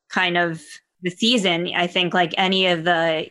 kind 0.07 0.37
of 0.37 0.61
the 1.01 1.09
season, 1.09 1.69
I 1.75 1.87
think 1.87 2.13
like 2.13 2.33
any 2.37 2.67
of 2.67 2.85
the 2.85 3.27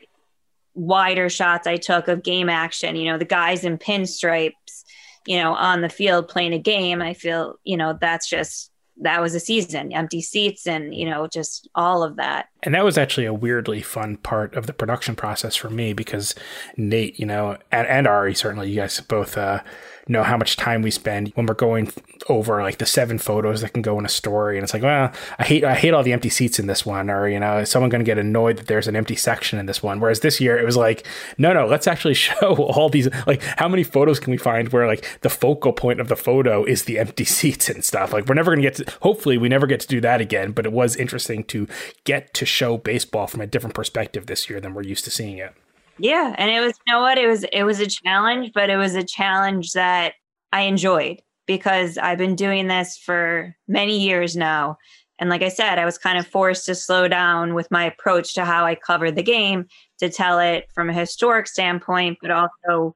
wider 0.75 1.31
shots 1.31 1.67
I 1.67 1.77
took 1.77 2.09
of 2.09 2.23
game 2.23 2.51
action, 2.51 2.95
you 2.95 3.11
know, 3.11 3.17
the 3.17 3.25
guys 3.25 3.65
in 3.65 3.79
pinstripes, 3.79 4.85
you 5.27 5.39
know, 5.39 5.55
on 5.55 5.81
the 5.81 5.89
field 5.89 6.29
playing 6.29 6.53
a 6.53 6.59
game, 6.59 7.01
I 7.01 7.15
feel, 7.15 7.55
you 7.65 7.79
know, 7.79 7.97
that's 7.99 8.29
just 8.29 8.71
that 9.01 9.21
was 9.21 9.35
a 9.35 9.41
season 9.41 9.93
empty 9.93 10.21
seats 10.21 10.67
and 10.67 10.95
you 10.95 11.09
know 11.09 11.27
just 11.27 11.69
all 11.75 12.03
of 12.03 12.17
that. 12.17 12.49
And 12.63 12.75
that 12.75 12.85
was 12.85 12.99
actually 12.99 13.27
a 13.27 13.35
weirdly 13.35 13.83
fun 13.83 14.17
part 14.17 14.55
of 14.55 14.67
the 14.67 14.73
production 14.73 15.15
process 15.15 15.57
for 15.57 15.71
me 15.71 15.93
because 15.93 16.35
nate 16.77 17.19
you 17.19 17.27
know 17.27 17.57
and, 17.71 17.87
and 17.87 18.07
ari 18.07 18.35
certainly 18.35 18.71
you 18.71 18.77
guys 18.77 19.01
both 19.01 19.37
uh, 19.37 19.61
know 20.09 20.23
how 20.23 20.37
much 20.37 20.57
time 20.57 20.83
we 20.83 20.91
spend 20.91 21.29
when 21.35 21.47
we're 21.47 21.55
going 21.55 21.91
over 22.29 22.63
like 22.63 22.79
the 22.79 22.87
seven 22.87 23.19
photos 23.19 23.61
that 23.61 23.73
can 23.73 23.83
go 23.83 23.99
in 23.99 24.05
a 24.05 24.09
story 24.09 24.57
and 24.57 24.65
it's 24.65 24.75
like 24.75 24.83
well 24.83 25.13
i 25.39 25.45
hate 25.45 25.65
i 25.65 25.75
hate 25.75 25.95
all 25.95 26.03
the 26.03 26.13
empty 26.13 26.29
seats 26.29 26.59
in 26.59 26.67
this 26.67 26.85
one 26.85 27.11
or 27.11 27.29
you 27.29 27.39
know 27.39 27.59
is 27.59 27.71
someone 27.71 27.91
going 27.91 28.01
to 28.01 28.05
get 28.05 28.19
annoyed 28.19 28.57
that 28.57 28.67
there's 28.67 28.89
an 28.89 28.97
empty 28.97 29.17
section 29.17 29.59
in 29.59 29.67
this 29.67 29.83
one? 29.83 30.01
Whereas 30.01 30.21
this 30.21 30.41
year 30.41 30.59
it 30.59 30.65
was 30.65 30.77
like 30.77 31.07
no 31.37 31.53
no 31.53 31.67
let's 31.67 31.87
actually 31.87 32.15
show 32.29 32.57
all 32.57 32.89
these 32.89 33.09
like 33.27 33.43
how 33.43 33.69
many 33.69 33.85
photos 33.85 34.19
can 34.19 34.31
we 34.31 34.39
find 34.39 34.69
where 34.71 34.87
like 34.87 35.05
the 35.21 35.31
focal 35.31 35.73
point 35.73 36.01
of 36.01 36.09
the 36.09 36.17
photo 36.17 36.65
is 36.65 36.85
the 36.85 36.99
empty 36.99 37.25
seats 37.39 37.69
and 37.69 37.85
stuff? 37.85 38.13
Like 38.13 38.27
we're 38.27 38.35
never 38.35 38.51
going 38.51 38.63
to 38.63 38.71
get 38.71 38.87
to 38.87 38.99
hopefully 39.03 39.39
we 39.39 39.49
never 39.49 39.67
get 39.67 39.81
to 39.81 39.87
do 39.87 40.01
that 40.01 40.21
again 40.21 40.53
but 40.53 40.67
it 40.67 40.73
was 40.73 40.97
interesting 40.97 41.45
to 41.45 41.69
get 42.05 42.35
to 42.35 42.47
show 42.47 42.77
baseball 42.77 43.27
from 43.27 43.41
a 43.41 43.47
different 43.47 43.75
perspective 43.75 44.27
this 44.27 44.49
year 44.49 44.61
than 44.61 44.75
we're 44.75 44.83
used 44.83 45.05
to 45.05 45.11
seeing 45.11 45.39
it 45.39 45.55
yeah, 45.99 46.35
and 46.39 46.51
it 46.51 46.61
was 46.61 46.75
you 46.87 46.93
know 46.93 47.01
what 47.01 47.19
it 47.19 47.29
was 47.29 47.45
it 47.53 47.65
was 47.65 47.81
a 47.81 47.87
challenge, 47.87 48.53
but 48.55 48.71
it 48.71 48.77
was 48.77 48.95
a 48.95 49.05
challenge 49.05 49.73
that 49.73 50.15
I 50.53 50.63
enjoyed 50.63 51.21
because 51.47 51.99
I've 51.99 52.19
been 52.19 52.37
doing 52.37 52.69
this 52.69 52.97
for 52.99 53.55
many 53.67 53.99
years 53.99 54.37
now. 54.37 54.77
And 55.19 55.31
like 55.31 55.43
I 55.43 55.49
said, 55.49 55.79
I 55.79 55.85
was 55.85 55.99
kind 55.99 56.19
of 56.19 56.27
forced 56.27 56.67
to 56.67 56.75
slow 56.75 57.09
down 57.09 57.55
with 57.55 57.71
my 57.71 57.85
approach 57.85 58.35
to 58.35 58.45
how 58.45 58.65
I 58.65 58.77
covered 58.77 59.17
the 59.17 59.23
game 59.23 59.67
to 59.99 60.09
tell 60.09 60.39
it 60.39 60.67
from 60.75 60.91
a 60.91 60.95
historic 60.95 61.49
standpoint, 61.49 62.19
but 62.23 62.31
also 62.31 62.95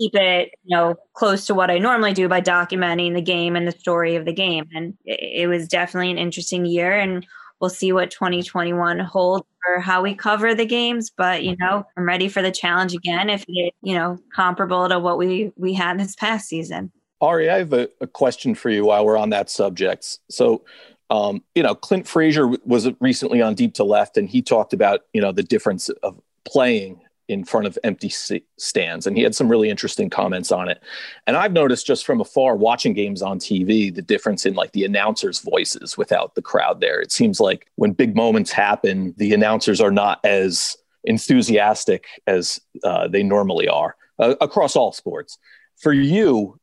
keep 0.00 0.14
it, 0.14 0.50
you 0.64 0.76
know, 0.76 0.96
close 1.14 1.46
to 1.46 1.54
what 1.54 1.70
I 1.70 1.78
normally 1.78 2.14
do 2.14 2.26
by 2.28 2.40
documenting 2.40 3.14
the 3.14 3.20
game 3.20 3.54
and 3.54 3.68
the 3.68 3.78
story 3.78 4.16
of 4.16 4.24
the 4.24 4.32
game. 4.32 4.64
And 4.74 4.94
it, 5.04 5.46
was 5.48 5.68
definitely 5.68 6.10
an 6.10 6.18
interesting 6.18 6.64
year. 6.64 6.98
And 6.98 7.26
we'll 7.60 7.70
see 7.70 7.92
what 7.92 8.10
2021 8.10 8.98
holds 8.98 9.44
for 9.62 9.80
how 9.80 10.02
we 10.02 10.14
cover 10.14 10.54
the 10.54 10.64
games 10.64 11.10
but 11.10 11.44
you 11.44 11.56
know 11.56 11.84
i'm 11.96 12.04
ready 12.04 12.28
for 12.28 12.42
the 12.42 12.50
challenge 12.50 12.94
again 12.94 13.28
if 13.28 13.44
it 13.48 13.74
you 13.82 13.94
know 13.94 14.18
comparable 14.34 14.88
to 14.88 14.98
what 14.98 15.18
we 15.18 15.52
we 15.56 15.74
had 15.74 15.98
this 15.98 16.14
past 16.16 16.48
season. 16.48 16.90
Ari 17.20 17.50
i 17.50 17.58
have 17.58 17.72
a, 17.72 17.88
a 18.00 18.06
question 18.06 18.54
for 18.54 18.70
you 18.70 18.86
while 18.86 19.04
we're 19.04 19.18
on 19.18 19.30
that 19.30 19.50
subject. 19.50 20.18
So 20.30 20.64
um, 21.10 21.42
you 21.54 21.62
know 21.62 21.74
clint 21.74 22.06
frazier 22.06 22.46
was 22.64 22.88
recently 23.00 23.42
on 23.42 23.54
deep 23.54 23.74
to 23.74 23.84
left 23.84 24.16
and 24.16 24.28
he 24.28 24.42
talked 24.42 24.72
about 24.72 25.00
you 25.12 25.20
know 25.20 25.32
the 25.32 25.42
difference 25.42 25.88
of 25.88 26.20
playing 26.44 27.00
in 27.30 27.44
front 27.44 27.64
of 27.64 27.78
empty 27.84 28.12
stands. 28.58 29.06
And 29.06 29.16
he 29.16 29.22
had 29.22 29.36
some 29.36 29.48
really 29.48 29.70
interesting 29.70 30.10
comments 30.10 30.50
on 30.50 30.68
it. 30.68 30.82
And 31.28 31.36
I've 31.36 31.52
noticed 31.52 31.86
just 31.86 32.04
from 32.04 32.20
afar 32.20 32.56
watching 32.56 32.92
games 32.92 33.22
on 33.22 33.38
TV, 33.38 33.94
the 33.94 34.02
difference 34.02 34.44
in 34.44 34.54
like 34.54 34.72
the 34.72 34.84
announcers' 34.84 35.38
voices 35.38 35.96
without 35.96 36.34
the 36.34 36.42
crowd 36.42 36.80
there. 36.80 37.00
It 37.00 37.12
seems 37.12 37.38
like 37.38 37.68
when 37.76 37.92
big 37.92 38.16
moments 38.16 38.50
happen, 38.50 39.14
the 39.16 39.32
announcers 39.32 39.80
are 39.80 39.92
not 39.92 40.18
as 40.24 40.76
enthusiastic 41.04 42.06
as 42.26 42.60
uh, 42.82 43.06
they 43.06 43.22
normally 43.22 43.68
are 43.68 43.94
uh, 44.18 44.34
across 44.40 44.74
all 44.74 44.92
sports. 44.92 45.38
For 45.76 45.92
you, 45.92 46.58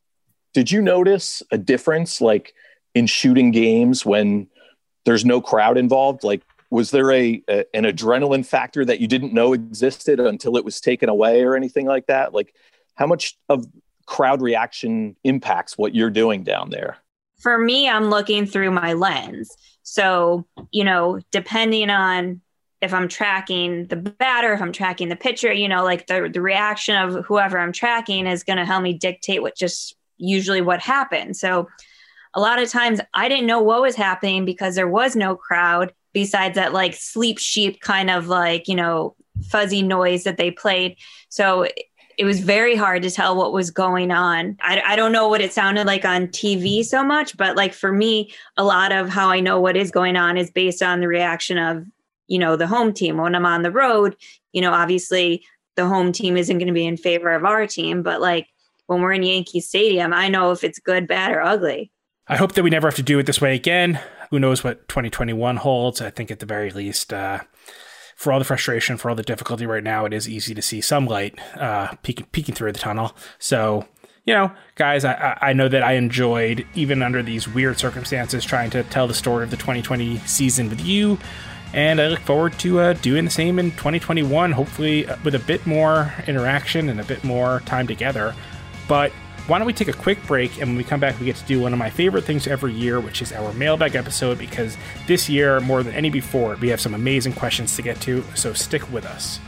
did 0.53 0.69
you 0.69 0.82
notice 0.82 1.41
a 1.49 1.58
difference 1.58 2.19
like 2.19 2.53
in 2.93 3.08
shooting 3.08 3.51
games 3.51 4.06
when 4.06 4.47
there's 5.06 5.23
no 5.23 5.39
crowd 5.39 5.77
involved? 5.77 6.25
Like 6.25 6.41
was 6.69 6.91
there 6.91 7.12
a, 7.12 7.41
a, 7.49 7.65
an 7.75 7.84
adrenaline 7.84 8.45
factor 8.45 8.84
that 8.86 8.99
you 8.99 9.08
didn't 9.08 9.34
know 9.34 9.53
existed 9.53 10.19
until 10.19 10.58
it 10.58 10.65
was 10.65 10.82
taken 10.82 11.10
away 11.10 11.43
or 11.43 11.56
anything 11.56 11.86
like 11.86 12.08
that? 12.08 12.34
Like 12.34 12.53
how 12.95 13.08
much 13.08 13.38
of 13.49 13.65
crowd 14.06 14.41
reaction 14.41 15.15
impacts 15.23 15.77
what 15.77 15.95
you're 15.95 16.10
doing 16.10 16.43
down 16.43 16.69
there? 16.69 16.97
For 17.39 17.58
me 17.58 17.88
i'm 17.88 18.10
looking 18.10 18.45
through 18.45 18.71
my 18.71 18.93
lens. 18.93 19.56
So 19.84 20.45
you 20.71 20.84
know 20.84 21.19
depending 21.32 21.89
on 21.89 22.41
if 22.82 22.93
i'm 22.93 23.08
tracking 23.08 23.88
the 23.88 23.95
batter 23.95 24.53
if 24.53 24.62
i'm 24.62 24.71
tracking 24.71 25.10
the 25.10 25.15
pitcher 25.15 25.51
you 25.51 25.67
know 25.67 25.84
like 25.84 26.06
the, 26.08 26.30
the 26.32 26.41
reaction 26.41 26.95
of 26.95 27.25
whoever 27.25 27.58
i'm 27.58 27.71
tracking 27.71 28.27
is 28.27 28.43
going 28.43 28.58
to 28.58 28.65
help 28.65 28.84
me 28.84 28.93
dictate 28.93 29.41
what 29.41 29.56
just 29.56 29.95
usually 30.17 30.62
what 30.62 30.80
happens 30.80 31.39
so 31.39 31.67
a 32.34 32.39
lot 32.39 32.62
of 32.62 32.69
times 32.69 33.01
I 33.15 33.30
didn't 33.30 33.47
know 33.47 33.62
what 33.62 33.82
was 33.82 33.95
happening 33.95 34.45
because 34.45 34.75
there 34.75 34.88
was 34.88 35.15
no 35.15 35.36
crowd 35.36 35.91
besides 36.17 36.56
that 36.56 36.73
like 36.73 36.95
sleep 36.95 37.38
sheep 37.38 37.80
kind 37.80 38.10
of 38.10 38.27
like, 38.27 38.67
you 38.67 38.73
know, 38.73 39.15
fuzzy 39.49 39.84
noise 39.84 40.23
that 40.23 40.36
they 40.36 40.49
played. 40.49 40.97
So 41.30 41.67
it 42.17 42.25
was 42.25 42.39
very 42.39 42.75
hard 42.75 43.03
to 43.03 43.12
tell 43.12 43.36
what 43.36 43.53
was 43.53 43.69
going 43.69 44.10
on. 44.10 44.58
I, 44.60 44.82
I, 44.84 44.95
don't 44.95 45.12
know 45.12 45.27
what 45.27 45.41
it 45.41 45.53
sounded 45.53 45.86
like 45.86 46.06
on 46.06 46.30
TV 46.30 46.84
so 46.84 47.03
much, 47.03 47.38
but 47.38 47.56
like 47.56 47.71
for 47.71 47.91
me, 47.91 48.34
a 48.58 48.63
lot 48.63 48.91
of 48.91 49.10
how 49.10 49.30
I 49.30 49.39
know 49.39 49.62
what 49.62 49.77
is 49.77 49.91
going 49.91 50.15
on 50.15 50.38
is 50.38 50.49
based 50.49 50.82
on 50.82 51.01
the 51.01 51.08
reaction 51.08 51.60
of, 51.60 51.86
you 52.25 52.39
know, 52.39 52.56
the 52.56 52.65
home 52.65 52.93
team. 52.93 53.17
When 53.17 53.36
I'm 53.36 53.45
on 53.45 53.62
the 53.62 53.71
road, 53.71 54.15
you 54.53 54.62
know, 54.62 54.73
obviously 54.73 55.45
the 55.75 55.86
home 55.86 56.12
team 56.12 56.36
isn't 56.36 56.58
going 56.58 56.65
to 56.65 56.73
be 56.73 56.88
in 56.88 56.97
favor 56.97 57.30
of 57.30 57.45
our 57.45 57.67
team, 57.67 58.01
but 58.01 58.21
like 58.21 58.47
when 58.88 59.01
we're 59.01 59.13
in 59.13 59.21
Yankee 59.21 59.60
Stadium, 59.60 60.13
I 60.13 60.30
know 60.30 60.49
if 60.49 60.63
it's 60.63 60.80
good, 60.80 61.06
bad, 61.06 61.32
or 61.32 61.43
ugly. 61.43 61.91
I 62.27 62.38
hope 62.38 62.53
that 62.53 62.63
we 62.63 62.71
never 62.71 62.88
have 62.88 62.95
to 62.95 63.03
do 63.03 63.19
it 63.19 63.27
this 63.27 63.39
way 63.39 63.53
again. 63.53 64.01
Who 64.29 64.39
knows 64.39 64.63
what 64.63 64.87
2021 64.87 65.57
holds? 65.57 66.01
I 66.01 66.09
think 66.09 66.31
at 66.31 66.39
the 66.39 66.45
very 66.45 66.71
least, 66.71 67.13
uh, 67.13 67.39
for 68.15 68.33
all 68.33 68.39
the 68.39 68.45
frustration, 68.45 68.97
for 68.97 69.09
all 69.09 69.15
the 69.15 69.23
difficulty 69.23 69.65
right 69.65 69.83
now, 69.83 70.05
it 70.05 70.13
is 70.13 70.27
easy 70.27 70.53
to 70.53 70.61
see 70.61 70.81
some 70.81 71.05
light 71.05 71.39
uh, 71.55 71.93
peeking, 72.03 72.25
peeking 72.31 72.55
through 72.55 72.71
the 72.71 72.79
tunnel. 72.79 73.15
So, 73.39 73.85
you 74.25 74.33
know, 74.33 74.51
guys, 74.75 75.05
I, 75.05 75.37
I 75.41 75.53
know 75.53 75.69
that 75.69 75.83
I 75.83 75.93
enjoyed, 75.93 76.65
even 76.75 77.01
under 77.01 77.23
these 77.23 77.47
weird 77.47 77.79
circumstances, 77.79 78.43
trying 78.43 78.69
to 78.71 78.83
tell 78.83 79.07
the 79.07 79.13
story 79.13 79.43
of 79.43 79.51
the 79.51 79.57
2020 79.57 80.17
season 80.19 80.69
with 80.69 80.81
you. 80.81 81.17
And 81.73 82.01
I 82.01 82.07
look 82.07 82.19
forward 82.19 82.53
to 82.59 82.79
uh, 82.79 82.93
doing 82.93 83.25
the 83.25 83.31
same 83.31 83.59
in 83.59 83.71
2021, 83.71 84.51
hopefully 84.51 85.07
uh, 85.07 85.17
with 85.23 85.35
a 85.35 85.39
bit 85.39 85.65
more 85.65 86.13
interaction 86.25 86.89
and 86.89 86.99
a 86.99 87.03
bit 87.03 87.23
more 87.23 87.61
time 87.61 87.87
together. 87.87 88.33
But 88.87 89.11
why 89.47 89.57
don't 89.57 89.65
we 89.65 89.73
take 89.73 89.88
a 89.88 89.93
quick 89.93 90.21
break 90.27 90.60
and 90.60 90.69
when 90.69 90.77
we 90.77 90.83
come 90.83 90.99
back, 90.99 91.17
we 91.19 91.25
get 91.25 91.38
to 91.38 91.45
do 91.45 91.62
one 91.62 91.71
of 91.71 91.79
my 91.79 91.89
favorite 91.89 92.25
things 92.25 92.47
every 92.47 92.73
year, 92.73 92.99
which 92.99 93.21
is 93.21 93.31
our 93.31 93.53
mailbag 93.53 93.95
episode, 93.95 94.38
because 94.38 94.77
this 95.07 95.29
year, 95.29 95.62
more 95.62 95.83
than 95.83 95.93
any 95.93 96.10
before, 96.10 96.57
we 96.57 96.67
have 96.67 96.81
some 96.81 96.93
amazing 96.93 97.31
questions 97.31 97.75
to 97.77 97.81
get 97.81 97.99
to, 98.01 98.23
so 98.36 98.51
stick 98.53 98.91
with 98.91 99.05
us. 99.05 99.39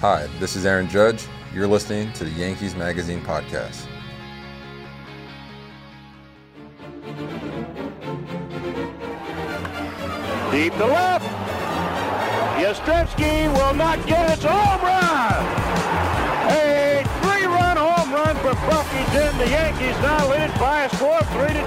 Hi, 0.00 0.28
this 0.38 0.56
is 0.56 0.66
Aaron 0.66 0.88
Judge. 0.88 1.26
You're 1.54 1.66
listening 1.66 2.12
to 2.14 2.24
the 2.24 2.30
Yankees 2.30 2.74
Magazine 2.74 3.22
podcast. 3.22 3.86
Deep 10.50 10.72
to 10.74 10.86
left. 10.86 11.24
Yastrzemski 12.60 13.52
will 13.54 13.74
not 13.74 14.06
get 14.06 14.30
its 14.30 14.44
home 14.44 14.80
run. 14.82 15.46
Hey, 16.50 16.89
for 18.10 18.54
Bucky 18.66 19.12
Dent. 19.12 19.38
The 19.38 19.48
Yankees 19.48 19.96
now 20.02 20.28
lead 20.28 20.52
by 20.58 20.84
a 20.84 20.88
score 20.96 21.18
of 21.20 21.28
3 21.30 21.46
to 21.48 21.64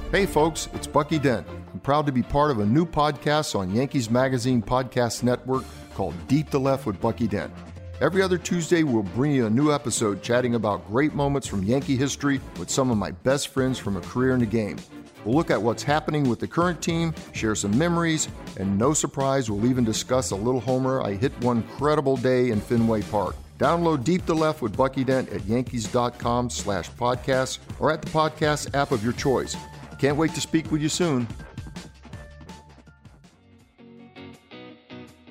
2. 0.00 0.10
Hey 0.10 0.26
folks, 0.26 0.68
it's 0.74 0.88
Bucky 0.88 1.18
Dent. 1.20 1.46
I'm 1.72 1.80
proud 1.80 2.06
to 2.06 2.12
be 2.12 2.22
part 2.22 2.50
of 2.50 2.58
a 2.58 2.66
new 2.66 2.84
podcast 2.84 3.54
on 3.58 3.72
Yankees 3.72 4.10
Magazine 4.10 4.60
Podcast 4.60 5.22
Network 5.22 5.64
called 5.94 6.14
Deep 6.26 6.50
to 6.50 6.58
Left 6.58 6.84
with 6.86 7.00
Bucky 7.00 7.28
Dent. 7.28 7.52
Every 8.00 8.22
other 8.22 8.38
Tuesday, 8.38 8.82
we'll 8.82 9.04
bring 9.04 9.30
you 9.32 9.46
a 9.46 9.50
new 9.50 9.72
episode 9.72 10.20
chatting 10.20 10.56
about 10.56 10.84
great 10.88 11.14
moments 11.14 11.46
from 11.46 11.62
Yankee 11.62 11.96
history 11.96 12.40
with 12.58 12.70
some 12.70 12.90
of 12.90 12.98
my 12.98 13.12
best 13.12 13.48
friends 13.48 13.78
from 13.78 13.96
a 13.96 14.00
career 14.00 14.34
in 14.34 14.40
the 14.40 14.46
game. 14.46 14.78
We'll 15.24 15.34
look 15.34 15.50
at 15.50 15.60
what's 15.60 15.82
happening 15.82 16.28
with 16.28 16.40
the 16.40 16.48
current 16.48 16.82
team, 16.82 17.14
share 17.32 17.54
some 17.54 17.76
memories, 17.76 18.28
and 18.58 18.78
no 18.78 18.92
surprise, 18.92 19.50
we'll 19.50 19.66
even 19.66 19.84
discuss 19.84 20.30
a 20.30 20.36
little 20.36 20.60
homer 20.60 21.02
I 21.02 21.14
hit 21.14 21.32
one 21.42 21.62
credible 21.62 22.16
day 22.16 22.50
in 22.50 22.60
Fenway 22.60 23.02
Park. 23.02 23.36
Download 23.58 24.02
Deep 24.02 24.26
to 24.26 24.34
Left 24.34 24.62
with 24.62 24.76
Bucky 24.76 25.04
Dent 25.04 25.30
at 25.30 25.44
yankees.com 25.44 26.50
slash 26.50 26.90
podcasts 26.90 27.58
or 27.78 27.92
at 27.92 28.02
the 28.02 28.10
podcast 28.10 28.74
app 28.74 28.90
of 28.90 29.02
your 29.02 29.12
choice. 29.12 29.56
Can't 29.98 30.16
wait 30.16 30.34
to 30.34 30.40
speak 30.40 30.70
with 30.70 30.82
you 30.82 30.88
soon. 30.88 31.26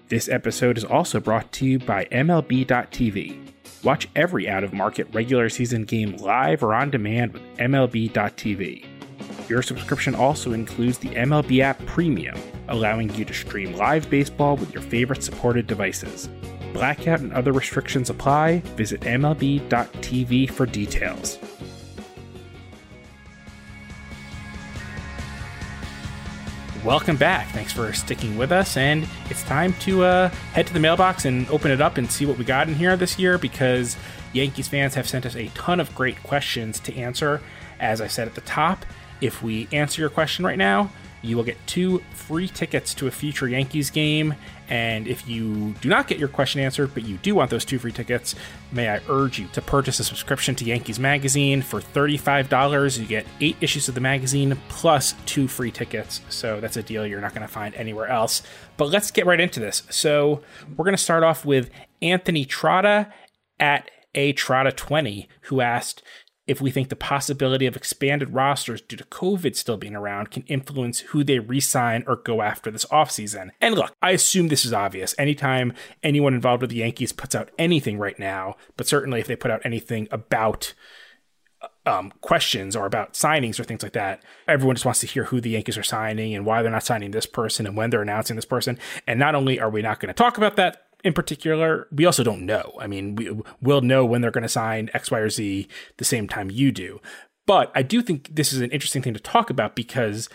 This 0.07 0.29
episode 0.29 0.77
is 0.77 0.83
also 0.83 1.19
brought 1.19 1.51
to 1.53 1.65
you 1.65 1.79
by 1.79 2.05
MLB.tv. 2.05 3.39
Watch 3.83 4.07
every 4.15 4.47
out 4.47 4.63
of 4.63 4.71
market 4.71 5.07
regular 5.11 5.49
season 5.49 5.83
game 5.83 6.15
live 6.17 6.63
or 6.63 6.73
on 6.73 6.91
demand 6.91 7.33
with 7.33 7.41
MLB.tv. 7.57 8.92
Your 9.49 9.61
subscription 9.61 10.15
also 10.15 10.53
includes 10.53 10.97
the 10.97 11.09
MLB 11.09 11.59
app 11.59 11.85
Premium, 11.85 12.37
allowing 12.69 13.13
you 13.15 13.25
to 13.25 13.33
stream 13.33 13.73
live 13.73 14.09
baseball 14.09 14.55
with 14.55 14.73
your 14.73 14.81
favorite 14.83 15.21
supported 15.21 15.67
devices. 15.67 16.29
Blackout 16.71 17.19
and 17.19 17.33
other 17.33 17.51
restrictions 17.51 18.09
apply. 18.09 18.59
Visit 18.77 19.01
MLB.tv 19.01 20.49
for 20.49 20.65
details. 20.65 21.37
Welcome 26.83 27.15
back. 27.15 27.47
Thanks 27.49 27.71
for 27.71 27.93
sticking 27.93 28.37
with 28.37 28.51
us. 28.51 28.75
And 28.75 29.07
it's 29.29 29.43
time 29.43 29.73
to 29.81 30.03
uh, 30.03 30.29
head 30.53 30.67
to 30.67 30.73
the 30.73 30.81
mailbox 30.81 31.23
and 31.23 31.47
open 31.49 31.71
it 31.71 31.79
up 31.79 31.97
and 31.97 32.11
see 32.11 32.25
what 32.25 32.37
we 32.37 32.43
got 32.43 32.67
in 32.67 32.75
here 32.75 32.97
this 32.97 33.17
year 33.17 33.37
because 33.37 33.95
Yankees 34.33 34.67
fans 34.67 34.95
have 34.95 35.07
sent 35.07 35.25
us 35.25 35.35
a 35.35 35.47
ton 35.49 35.79
of 35.79 35.93
great 35.95 36.21
questions 36.23 36.79
to 36.81 36.95
answer. 36.95 37.41
As 37.79 38.01
I 38.01 38.07
said 38.07 38.27
at 38.27 38.35
the 38.35 38.41
top, 38.41 38.85
if 39.23 39.41
we 39.41 39.67
answer 39.71 40.01
your 40.01 40.09
question 40.09 40.45
right 40.45 40.57
now, 40.57 40.91
you 41.21 41.37
will 41.37 41.45
get 41.45 41.55
two 41.65 41.99
free 42.13 42.49
tickets 42.49 42.93
to 42.95 43.07
a 43.07 43.11
future 43.11 43.47
Yankees 43.47 43.89
game. 43.89 44.35
And 44.67 45.07
if 45.07 45.25
you 45.27 45.73
do 45.79 45.87
not 45.87 46.09
get 46.09 46.17
your 46.17 46.27
question 46.27 46.59
answered, 46.59 46.93
but 46.93 47.03
you 47.03 47.15
do 47.17 47.33
want 47.35 47.49
those 47.49 47.63
two 47.63 47.79
free 47.79 47.93
tickets, 47.93 48.35
may 48.73 48.89
I 48.89 48.99
urge 49.07 49.39
you 49.39 49.47
to 49.53 49.61
purchase 49.61 50.01
a 50.01 50.03
subscription 50.03 50.53
to 50.55 50.65
Yankees 50.65 50.99
Magazine 50.99 51.61
for 51.61 51.79
$35. 51.79 52.99
You 52.99 53.05
get 53.05 53.25
eight 53.39 53.55
issues 53.61 53.87
of 53.87 53.95
the 53.95 54.01
magazine 54.01 54.57
plus 54.67 55.15
two 55.25 55.47
free 55.47 55.71
tickets. 55.71 56.19
So 56.27 56.59
that's 56.59 56.75
a 56.75 56.83
deal 56.83 57.07
you're 57.07 57.21
not 57.21 57.33
going 57.33 57.47
to 57.47 57.53
find 57.53 57.73
anywhere 57.75 58.07
else. 58.07 58.43
But 58.75 58.89
let's 58.89 59.09
get 59.09 59.25
right 59.25 59.39
into 59.39 59.61
this. 59.61 59.83
So 59.89 60.41
we're 60.75 60.85
going 60.85 60.97
to 60.97 61.01
start 61.01 61.23
off 61.23 61.45
with 61.45 61.69
Anthony 62.01 62.45
Trotta 62.45 63.09
at 63.61 63.89
a 64.15 64.33
Trotta20, 64.33 65.27
who 65.41 65.61
asked, 65.61 66.03
if 66.45 66.59
we 66.59 66.71
think 66.71 66.89
the 66.89 66.95
possibility 66.95 67.65
of 67.65 67.75
expanded 67.75 68.33
rosters 68.33 68.81
due 68.81 68.97
to 68.97 69.03
COVID 69.05 69.55
still 69.55 69.77
being 69.77 69.95
around 69.95 70.31
can 70.31 70.43
influence 70.43 70.99
who 70.99 71.23
they 71.23 71.39
re-sign 71.39 72.03
or 72.05 72.17
go 72.17 72.41
after 72.41 72.69
this 72.69 72.85
offseason. 72.85 73.51
And 73.61 73.75
look, 73.75 73.93
I 74.01 74.11
assume 74.11 74.49
this 74.49 74.65
is 74.65 74.73
obvious. 74.73 75.15
Anytime 75.17 75.73
anyone 76.01 76.33
involved 76.33 76.61
with 76.61 76.71
the 76.71 76.77
Yankees 76.77 77.13
puts 77.13 77.35
out 77.35 77.51
anything 77.57 77.97
right 77.97 78.19
now, 78.19 78.55
but 78.75 78.87
certainly 78.87 79.19
if 79.19 79.27
they 79.27 79.35
put 79.35 79.51
out 79.51 79.61
anything 79.63 80.07
about 80.11 80.73
um, 81.85 82.11
questions 82.21 82.75
or 82.75 82.85
about 82.85 83.13
signings 83.13 83.59
or 83.59 83.63
things 83.63 83.83
like 83.83 83.93
that. 83.93 84.21
Everyone 84.47 84.75
just 84.75 84.85
wants 84.85 85.01
to 85.01 85.07
hear 85.07 85.25
who 85.25 85.41
the 85.41 85.51
Yankees 85.51 85.77
are 85.77 85.83
signing 85.83 86.33
and 86.33 86.45
why 86.45 86.61
they're 86.61 86.71
not 86.71 86.83
signing 86.83 87.11
this 87.11 87.25
person 87.25 87.65
and 87.65 87.75
when 87.75 87.89
they're 87.89 88.01
announcing 88.01 88.35
this 88.35 88.45
person. 88.45 88.77
And 89.07 89.19
not 89.19 89.35
only 89.35 89.59
are 89.59 89.69
we 89.69 89.81
not 89.81 89.99
going 89.99 90.07
to 90.07 90.13
talk 90.13 90.37
about 90.37 90.55
that 90.55 90.82
in 91.03 91.13
particular, 91.13 91.87
we 91.91 92.05
also 92.05 92.23
don't 92.23 92.45
know. 92.45 92.73
I 92.79 92.87
mean, 92.87 93.15
we, 93.15 93.29
will 93.61 93.81
know 93.81 94.05
when 94.05 94.21
they're 94.21 94.31
going 94.31 94.43
to 94.43 94.49
sign 94.49 94.89
X, 94.93 95.11
Y, 95.11 95.19
or 95.19 95.29
Z 95.29 95.67
the 95.97 96.05
same 96.05 96.27
time 96.27 96.49
you 96.49 96.71
do. 96.71 97.01
But 97.45 97.71
I 97.75 97.83
do 97.83 98.01
think 98.01 98.35
this 98.35 98.53
is 98.53 98.61
an 98.61 98.71
interesting 98.71 99.01
thing 99.01 99.13
to 99.13 99.19
talk 99.19 99.49
about 99.49 99.75
because 99.75 100.29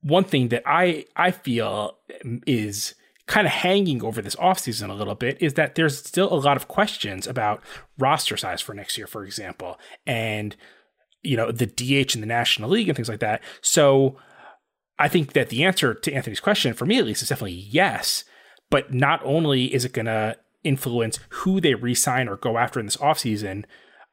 one 0.00 0.24
thing 0.24 0.48
that 0.48 0.62
I 0.64 1.04
I 1.14 1.30
feel 1.30 1.98
is 2.46 2.94
kind 3.26 3.46
of 3.46 3.52
hanging 3.52 4.02
over 4.02 4.22
this 4.22 4.34
offseason 4.36 4.90
a 4.90 4.94
little 4.94 5.14
bit 5.14 5.36
is 5.40 5.54
that 5.54 5.74
there's 5.74 5.98
still 5.98 6.32
a 6.32 6.40
lot 6.40 6.56
of 6.56 6.66
questions 6.66 7.26
about 7.26 7.62
roster 7.98 8.36
size 8.36 8.60
for 8.60 8.74
next 8.74 8.96
year, 8.96 9.06
for 9.06 9.24
example, 9.24 9.78
and 10.06 10.56
you 11.22 11.36
know 11.36 11.52
the 11.52 11.66
DH 11.66 12.14
in 12.14 12.22
the 12.22 12.26
National 12.26 12.70
League 12.70 12.88
and 12.88 12.96
things 12.96 13.08
like 13.08 13.20
that. 13.20 13.42
So 13.60 14.16
I 14.98 15.08
think 15.08 15.34
that 15.34 15.50
the 15.50 15.64
answer 15.64 15.92
to 15.92 16.12
Anthony's 16.12 16.40
question, 16.40 16.72
for 16.72 16.86
me 16.86 16.98
at 16.98 17.04
least, 17.04 17.22
is 17.22 17.28
definitely 17.28 17.52
yes. 17.52 18.24
But 18.70 18.94
not 18.94 19.20
only 19.24 19.74
is 19.74 19.84
it 19.84 19.92
going 19.92 20.06
to 20.06 20.36
influence 20.62 21.18
who 21.30 21.60
they 21.60 21.74
resign 21.74 22.28
or 22.28 22.36
go 22.36 22.58
after 22.58 22.78
in 22.78 22.86
this 22.86 22.96
offseason, 22.98 23.64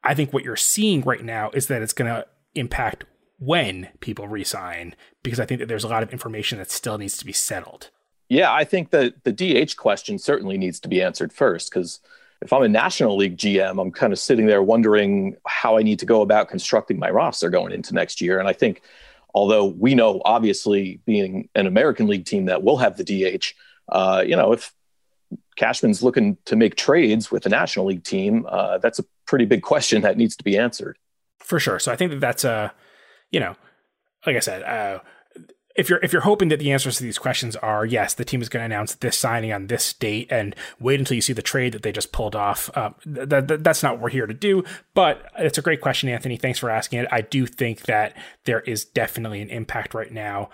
I 0.04 0.14
think 0.14 0.34
what 0.34 0.44
you're 0.44 0.56
seeing 0.56 1.02
right 1.02 1.24
now 1.24 1.52
is 1.52 1.68
that 1.68 1.82
it's 1.82 1.94
going 1.94 2.12
to 2.12 2.26
impact 2.56 3.06
when 3.40 3.90
people 4.00 4.28
resign 4.28 4.96
because 5.22 5.40
I 5.40 5.46
think 5.46 5.60
that 5.60 5.68
there's 5.68 5.84
a 5.84 5.90
lot 5.90 6.04
of 6.04 6.12
information 6.12 6.58
that 6.58 6.72
still 6.72 6.98
needs 6.98 7.18
to 7.18 7.26
be 7.26 7.34
settled. 7.34 7.92
Yeah, 8.30 8.52
I 8.52 8.64
think 8.64 8.90
that 8.92 9.24
the 9.24 9.32
DH 9.32 9.78
question 9.78 10.20
certainly 10.20 10.58
needs 10.58 10.80
to 10.82 10.90
be 10.90 11.02
answered 11.02 11.32
first 11.32 11.70
because 11.70 12.00
if 12.42 12.52
I'm 12.52 12.64
a 12.64 12.68
National 12.68 13.16
League 13.16 13.38
GM, 13.38 13.82
I'm 13.82 13.92
kind 13.92 14.14
of 14.14 14.20
sitting 14.20 14.46
there 14.46 14.62
wondering 14.62 15.36
how 15.48 15.78
I 15.78 15.84
need 15.84 16.00
to 16.00 16.06
go 16.06 16.22
about 16.22 16.50
constructing 16.50 17.00
my 17.00 17.10
roster 17.10 17.50
going 17.50 17.74
into 17.74 17.94
next 17.94 18.22
year. 18.22 18.40
And 18.40 18.48
I 18.48 18.54
think, 18.54 18.82
although 19.34 19.66
we 19.66 19.96
know 19.96 20.22
obviously 20.26 21.00
being 21.06 21.50
an 21.56 21.68
American 21.68 22.08
League 22.08 22.26
team 22.26 22.46
that 22.46 22.64
will 22.64 22.78
have 22.78 22.98
the 22.98 23.04
DH, 23.04 23.54
uh, 23.90 24.24
you 24.26 24.36
know, 24.36 24.54
if 24.54 24.74
Cashman's 25.56 26.04
looking 26.04 26.38
to 26.46 26.56
make 26.56 26.76
trades 26.76 27.32
with 27.32 27.44
the 27.44 27.50
National 27.50 27.86
League 27.86 28.04
team, 28.04 28.46
uh, 28.50 28.78
that's 28.78 29.00
a 29.00 29.06
pretty 29.26 29.46
big 29.46 29.62
question 29.62 30.02
that 30.02 30.18
needs 30.18 30.36
to 30.36 30.44
be 30.44 30.58
answered. 30.58 30.98
For 31.40 31.60
sure. 31.60 31.80
So 31.80 31.92
I 31.92 31.96
think 31.96 32.12
that 32.12 32.20
that's 32.20 32.44
a, 32.44 32.74
you 33.32 33.40
know, 33.40 33.56
like 34.26 34.36
I 34.36 34.40
said, 34.40 34.64
uh, 34.64 35.00
if 35.78 35.90
you're 35.90 36.00
if 36.04 36.12
you're 36.12 36.24
hoping 36.24 36.50
that 36.50 36.58
the 36.58 36.72
answers 36.72 36.98
to 36.98 37.04
these 37.04 37.20
questions 37.20 37.56
are 37.58 37.86
yes, 37.86 38.16
the 38.16 38.26
team 38.26 38.42
is 38.42 38.50
going 38.50 38.62
to 38.62 38.66
announce 38.66 38.96
this 38.96 39.16
signing 39.16 39.54
on 39.54 39.68
this 39.68 39.94
date, 39.94 40.28
and 40.32 40.56
wait 40.80 41.00
until 41.00 41.16
you 41.16 41.22
see 41.22 41.34
the 41.34 41.42
trade 41.44 41.72
that 41.74 41.84
they 41.84 41.92
just 41.92 42.12
pulled 42.12 42.36
off. 42.36 42.70
Uh, 42.76 42.90
th- 43.04 43.30
th- 43.30 43.62
that's 43.62 43.84
not 43.84 43.94
what 43.94 44.02
we're 44.02 44.10
here 44.10 44.26
to 44.26 44.34
do. 44.34 44.64
But 44.96 45.32
it's 45.38 45.60
a 45.60 45.62
great 45.62 45.80
question, 45.80 46.10
Anthony. 46.10 46.36
Thanks 46.36 46.58
for 46.58 46.72
asking 46.72 47.00
it. 47.00 47.08
I 47.12 47.22
do 47.22 47.46
think 47.46 47.84
that 47.84 48.18
there 48.46 48.62
is 48.62 48.86
definitely 48.86 49.42
an 49.42 49.50
impact 49.50 49.94
right 49.94 50.12
now 50.12 50.50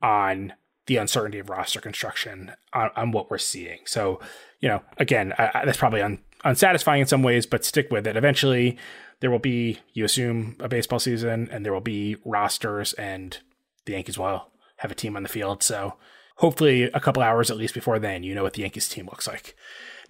on 0.00 0.54
the 0.86 0.96
uncertainty 0.96 1.38
of 1.38 1.50
roster 1.50 1.80
construction 1.80 2.52
on, 2.72 2.90
on 2.96 3.12
what 3.12 3.30
we're 3.30 3.38
seeing. 3.38 3.80
So, 3.84 4.20
you 4.60 4.68
know, 4.68 4.82
again, 4.98 5.32
I, 5.38 5.50
I, 5.54 5.64
that's 5.64 5.78
probably 5.78 6.02
un, 6.02 6.18
unsatisfying 6.44 7.02
in 7.02 7.06
some 7.06 7.22
ways, 7.22 7.46
but 7.46 7.64
stick 7.64 7.90
with 7.90 8.06
it. 8.06 8.16
Eventually, 8.16 8.76
there 9.20 9.30
will 9.30 9.38
be, 9.38 9.78
you 9.92 10.04
assume, 10.04 10.56
a 10.58 10.68
baseball 10.68 10.98
season, 10.98 11.48
and 11.52 11.64
there 11.64 11.72
will 11.72 11.80
be 11.80 12.16
rosters, 12.24 12.92
and 12.94 13.38
the 13.84 13.92
Yankees 13.92 14.18
will 14.18 14.48
have 14.78 14.90
a 14.90 14.96
team 14.96 15.16
on 15.16 15.22
the 15.22 15.28
field. 15.28 15.62
So, 15.62 15.94
hopefully, 16.36 16.84
a 16.84 17.00
couple 17.00 17.22
hours 17.22 17.50
at 17.50 17.56
least 17.56 17.74
before 17.74 17.98
then, 17.98 18.24
you 18.24 18.34
know 18.34 18.42
what 18.42 18.54
the 18.54 18.62
Yankees 18.62 18.88
team 18.88 19.06
looks 19.06 19.28
like. 19.28 19.54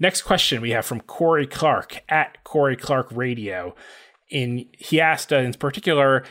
Next 0.01 0.23
question 0.23 0.63
we 0.63 0.71
have 0.71 0.87
from 0.87 1.01
Corey 1.03 1.47
Clark 1.47 2.03
at 2.09 2.43
Corey 2.45 2.77
Clark 2.77 3.09
Radio. 3.13 3.75
In 4.31 4.67
he 4.79 5.01
asked 5.01 5.33
uh, 5.33 5.37
in 5.37 5.53
particular, 5.53 6.25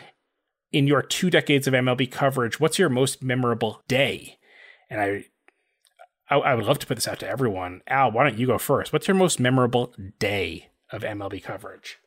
in 0.71 0.87
your 0.87 1.01
two 1.01 1.29
decades 1.29 1.67
of 1.67 1.73
MLB 1.73 2.09
coverage, 2.09 2.59
what's 2.59 2.79
your 2.79 2.89
most 2.89 3.21
memorable 3.21 3.81
day? 3.87 4.37
And 4.89 5.01
I, 5.01 5.25
I, 6.29 6.37
I, 6.37 6.55
would 6.55 6.65
love 6.65 6.79
to 6.79 6.87
put 6.87 6.95
this 6.95 7.07
out 7.07 7.19
to 7.19 7.27
everyone. 7.27 7.81
Al, 7.87 8.11
why 8.11 8.23
don't 8.23 8.37
you 8.37 8.47
go 8.47 8.57
first? 8.57 8.93
What's 8.93 9.07
your 9.07 9.15
most 9.15 9.39
memorable 9.39 9.93
day 10.19 10.69
of 10.89 11.01
MLB 11.01 11.43
coverage? 11.43 11.99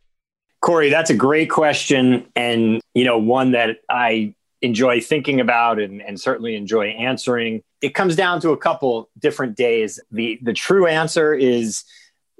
Corey, 0.60 0.88
that's 0.88 1.10
a 1.10 1.14
great 1.14 1.50
question, 1.50 2.26
and 2.34 2.80
you 2.94 3.04
know 3.04 3.18
one 3.18 3.52
that 3.52 3.80
I 3.90 4.34
enjoy 4.62 4.98
thinking 4.98 5.38
about 5.38 5.78
and, 5.78 6.00
and 6.00 6.18
certainly 6.18 6.56
enjoy 6.56 6.86
answering. 6.86 7.62
It 7.82 7.90
comes 7.90 8.16
down 8.16 8.40
to 8.40 8.50
a 8.50 8.56
couple 8.56 9.10
different 9.18 9.56
days. 9.56 10.00
the 10.10 10.38
The 10.40 10.54
true 10.54 10.86
answer 10.86 11.34
is 11.34 11.84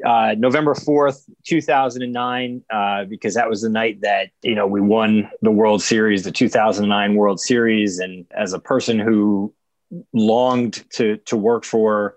uh, 0.04 0.35
November 0.37 0.74
4th, 0.74 1.22
2009, 1.46 2.62
uh, 2.70 3.04
because 3.04 3.35
that 3.35 3.48
was 3.48 3.62
the 3.62 3.68
night 3.68 4.00
that, 4.02 4.30
you 4.42 4.54
know, 4.54 4.66
we 4.66 4.80
won 4.80 5.30
the 5.42 5.50
World 5.50 5.83
Series, 5.83 6.24
the 6.24 6.33
2009 6.33 7.14
World 7.14 7.40
Series. 7.40 7.98
And 7.98 8.26
as 8.37 8.52
a 8.52 8.59
person 8.59 8.98
who 8.98 9.54
longed 10.12 10.85
to, 10.90 11.18
to 11.18 11.37
work 11.37 11.64
for 11.64 12.16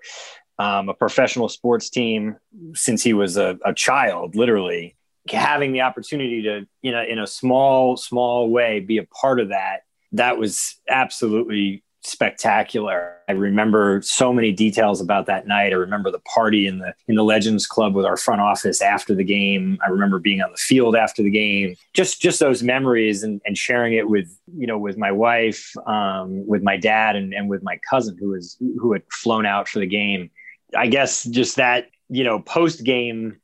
um, 0.59 0.89
a 0.89 0.93
professional 0.93 1.49
sports 1.49 1.89
team 1.89 2.37
since 2.73 3.03
he 3.03 3.13
was 3.13 3.37
a, 3.37 3.57
a 3.63 3.73
child, 3.73 4.35
literally, 4.35 4.95
having 5.29 5.71
the 5.71 5.81
opportunity 5.81 6.41
to, 6.43 6.65
you 6.81 6.91
know, 6.91 7.03
in 7.03 7.19
a 7.19 7.27
small, 7.27 7.97
small 7.97 8.49
way, 8.49 8.79
be 8.79 8.97
a 8.97 9.05
part 9.05 9.39
of 9.39 9.49
that, 9.49 9.81
that 10.13 10.37
was 10.37 10.79
absolutely 10.89 11.83
spectacular. 12.07 13.17
I 13.27 13.33
remember 13.33 14.01
so 14.01 14.31
many 14.31 14.51
details 14.51 15.01
about 15.01 15.25
that 15.25 15.47
night. 15.47 15.73
I 15.73 15.75
remember 15.75 16.11
the 16.11 16.19
party 16.19 16.67
in 16.67 16.79
the 16.79 16.93
in 17.07 17.15
the 17.15 17.23
Legends 17.23 17.67
Club 17.67 17.93
with 17.93 18.05
our 18.05 18.17
front 18.17 18.41
office 18.41 18.81
after 18.81 19.13
the 19.13 19.23
game. 19.23 19.77
I 19.85 19.89
remember 19.89 20.19
being 20.19 20.41
on 20.41 20.51
the 20.51 20.57
field 20.57 20.95
after 20.95 21.21
the 21.21 21.29
game. 21.29 21.75
Just 21.93 22.21
just 22.21 22.39
those 22.39 22.63
memories 22.63 23.23
and, 23.23 23.41
and 23.45 23.57
sharing 23.57 23.93
it 23.93 24.09
with 24.09 24.27
you 24.55 24.67
know 24.67 24.77
with 24.77 24.97
my 24.97 25.11
wife, 25.11 25.71
um, 25.85 26.47
with 26.47 26.63
my 26.63 26.77
dad, 26.77 27.15
and, 27.15 27.33
and 27.33 27.49
with 27.49 27.63
my 27.63 27.79
cousin 27.89 28.17
who 28.19 28.29
was 28.29 28.57
who 28.79 28.93
had 28.93 29.03
flown 29.11 29.45
out 29.45 29.67
for 29.67 29.79
the 29.79 29.87
game. 29.87 30.29
I 30.75 30.87
guess 30.87 31.23
just 31.23 31.57
that 31.57 31.87
you 32.09 32.23
know 32.23 32.39
post 32.39 32.83
game 32.83 33.37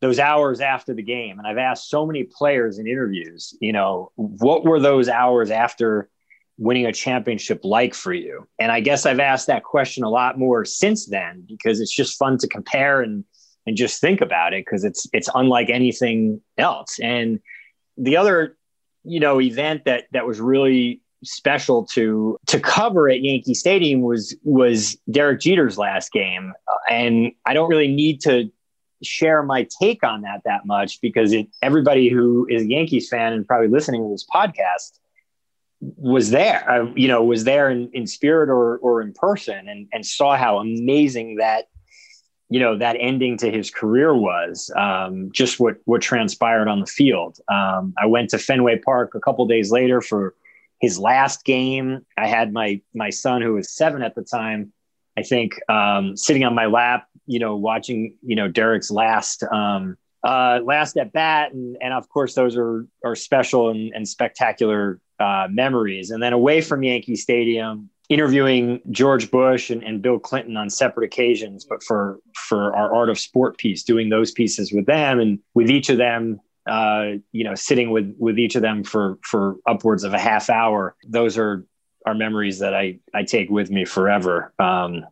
those 0.00 0.18
hours 0.18 0.60
after 0.60 0.92
the 0.92 1.02
game 1.02 1.38
and 1.38 1.46
i've 1.46 1.56
asked 1.56 1.88
so 1.88 2.04
many 2.04 2.24
players 2.24 2.78
in 2.78 2.86
interviews 2.86 3.56
you 3.60 3.72
know 3.72 4.10
what 4.16 4.64
were 4.64 4.78
those 4.78 5.08
hours 5.08 5.50
after 5.50 6.10
winning 6.56 6.86
a 6.86 6.92
championship 6.92 7.60
like 7.64 7.94
for 7.94 8.12
you? 8.12 8.46
And 8.58 8.70
I 8.70 8.80
guess 8.80 9.06
I've 9.06 9.20
asked 9.20 9.46
that 9.48 9.64
question 9.64 10.04
a 10.04 10.10
lot 10.10 10.38
more 10.38 10.64
since 10.64 11.06
then 11.06 11.44
because 11.46 11.80
it's 11.80 11.94
just 11.94 12.18
fun 12.18 12.38
to 12.38 12.48
compare 12.48 13.02
and 13.02 13.24
and 13.66 13.76
just 13.76 14.00
think 14.00 14.20
about 14.20 14.52
it 14.52 14.64
because 14.64 14.84
it's 14.84 15.06
it's 15.12 15.28
unlike 15.34 15.70
anything 15.70 16.40
else. 16.58 16.98
And 17.02 17.40
the 17.96 18.16
other, 18.16 18.56
you 19.04 19.20
know, 19.20 19.40
event 19.40 19.84
that 19.84 20.04
that 20.12 20.26
was 20.26 20.40
really 20.40 21.00
special 21.22 21.86
to 21.86 22.38
to 22.46 22.60
cover 22.60 23.08
at 23.08 23.22
Yankee 23.22 23.54
Stadium 23.54 24.02
was 24.02 24.36
was 24.42 24.96
Derek 25.10 25.40
Jeter's 25.40 25.78
last 25.78 26.12
game, 26.12 26.52
and 26.90 27.32
I 27.46 27.54
don't 27.54 27.70
really 27.70 27.88
need 27.88 28.20
to 28.22 28.50
share 29.02 29.42
my 29.42 29.66
take 29.80 30.02
on 30.02 30.22
that 30.22 30.42
that 30.44 30.66
much 30.66 31.00
because 31.00 31.32
it 31.32 31.46
everybody 31.62 32.08
who 32.08 32.46
is 32.50 32.62
a 32.62 32.68
Yankees 32.68 33.08
fan 33.08 33.32
and 33.32 33.46
probably 33.46 33.68
listening 33.68 34.02
to 34.02 34.10
this 34.10 34.26
podcast 34.32 34.98
was 35.96 36.30
there, 36.30 36.68
uh, 36.70 36.86
you 36.94 37.08
know, 37.08 37.22
was 37.22 37.44
there 37.44 37.70
in, 37.70 37.90
in 37.92 38.06
spirit 38.06 38.48
or, 38.48 38.78
or 38.78 39.02
in 39.02 39.12
person 39.12 39.68
and, 39.68 39.88
and 39.92 40.04
saw 40.06 40.36
how 40.36 40.58
amazing 40.58 41.36
that, 41.36 41.68
you 42.48 42.60
know, 42.60 42.78
that 42.78 42.96
ending 42.98 43.36
to 43.38 43.50
his 43.50 43.70
career 43.70 44.14
was 44.14 44.70
um, 44.76 45.30
just 45.32 45.60
what, 45.60 45.76
what 45.84 46.00
transpired 46.00 46.68
on 46.68 46.80
the 46.80 46.86
field. 46.86 47.38
Um, 47.48 47.94
I 48.00 48.06
went 48.06 48.30
to 48.30 48.38
Fenway 48.38 48.78
Park 48.78 49.14
a 49.14 49.20
couple 49.20 49.46
days 49.46 49.70
later 49.70 50.00
for 50.00 50.34
his 50.80 50.98
last 50.98 51.44
game. 51.44 52.04
I 52.16 52.26
had 52.26 52.52
my, 52.52 52.80
my 52.94 53.10
son 53.10 53.42
who 53.42 53.54
was 53.54 53.70
seven 53.70 54.02
at 54.02 54.14
the 54.14 54.22
time, 54.22 54.72
I 55.18 55.22
think, 55.22 55.60
um, 55.68 56.16
sitting 56.16 56.44
on 56.44 56.54
my 56.54 56.66
lap, 56.66 57.08
you 57.26 57.38
know, 57.38 57.56
watching, 57.56 58.16
you 58.22 58.36
know, 58.36 58.48
Derek's 58.48 58.90
last, 58.90 59.42
um, 59.44 59.96
uh, 60.24 60.60
last 60.64 60.96
at 60.96 61.12
bat. 61.12 61.52
And, 61.52 61.76
and 61.80 61.92
of 61.92 62.08
course, 62.08 62.34
those 62.34 62.56
are, 62.56 62.86
are 63.04 63.14
special 63.14 63.70
and, 63.70 63.92
and 63.94 64.08
spectacular 64.08 65.00
uh, 65.20 65.46
memories. 65.50 66.10
And 66.10 66.22
then 66.22 66.32
away 66.32 66.60
from 66.60 66.82
Yankee 66.82 67.16
Stadium, 67.16 67.90
interviewing 68.08 68.80
George 68.90 69.30
Bush 69.30 69.70
and, 69.70 69.82
and, 69.82 70.02
Bill 70.02 70.18
Clinton 70.18 70.56
on 70.56 70.68
separate 70.70 71.06
occasions, 71.06 71.64
but 71.64 71.82
for 71.82 72.18
for 72.34 72.74
our 72.74 72.94
Art 72.94 73.08
of 73.08 73.18
Sport 73.18 73.58
piece, 73.58 73.82
doing 73.82 74.08
those 74.08 74.32
pieces 74.32 74.72
with 74.72 74.86
them 74.86 75.20
and 75.20 75.38
with 75.54 75.70
each 75.70 75.88
of 75.88 75.98
them, 75.98 76.40
uh, 76.66 77.12
you 77.32 77.44
know, 77.44 77.54
sitting 77.54 77.90
with 77.90 78.14
with 78.18 78.38
each 78.38 78.56
of 78.56 78.62
them 78.62 78.84
for 78.84 79.18
for 79.22 79.56
upwards 79.66 80.04
of 80.04 80.14
a 80.14 80.18
half 80.18 80.50
hour. 80.50 80.96
Those 81.06 81.38
are 81.38 81.66
are 82.04 82.14
memories 82.14 82.58
that 82.58 82.74
I 82.74 82.98
I 83.14 83.22
take 83.22 83.50
with 83.50 83.70
me 83.70 83.84
forever. 83.84 84.52
Um, 84.58 85.04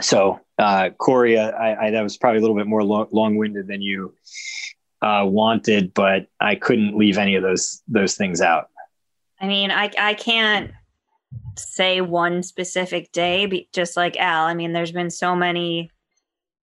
so, 0.00 0.40
uh, 0.58 0.90
Corey, 0.90 1.38
I, 1.38 1.86
I, 1.86 1.90
that 1.90 2.02
was 2.02 2.16
probably 2.16 2.38
a 2.38 2.40
little 2.40 2.56
bit 2.56 2.66
more 2.66 2.82
lo- 2.82 3.08
long 3.12 3.36
winded 3.36 3.66
than 3.66 3.82
you 3.82 4.14
uh, 5.02 5.24
wanted, 5.26 5.92
but 5.92 6.26
I 6.40 6.54
couldn't 6.54 6.96
leave 6.96 7.18
any 7.18 7.34
of 7.34 7.42
those 7.42 7.82
those 7.88 8.14
things 8.14 8.40
out. 8.40 8.68
I 9.40 9.48
mean, 9.48 9.70
I 9.70 9.90
I 9.98 10.14
can't 10.14 10.70
say 11.56 12.00
one 12.00 12.42
specific 12.42 13.12
day, 13.12 13.68
just 13.72 13.96
like 13.96 14.16
Al. 14.16 14.46
I 14.46 14.54
mean, 14.54 14.72
there's 14.72 14.92
been 14.92 15.10
so 15.10 15.34
many 15.34 15.90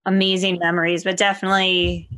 amazing 0.05 0.57
memories, 0.59 1.03
but 1.03 1.17
definitely 1.17 2.09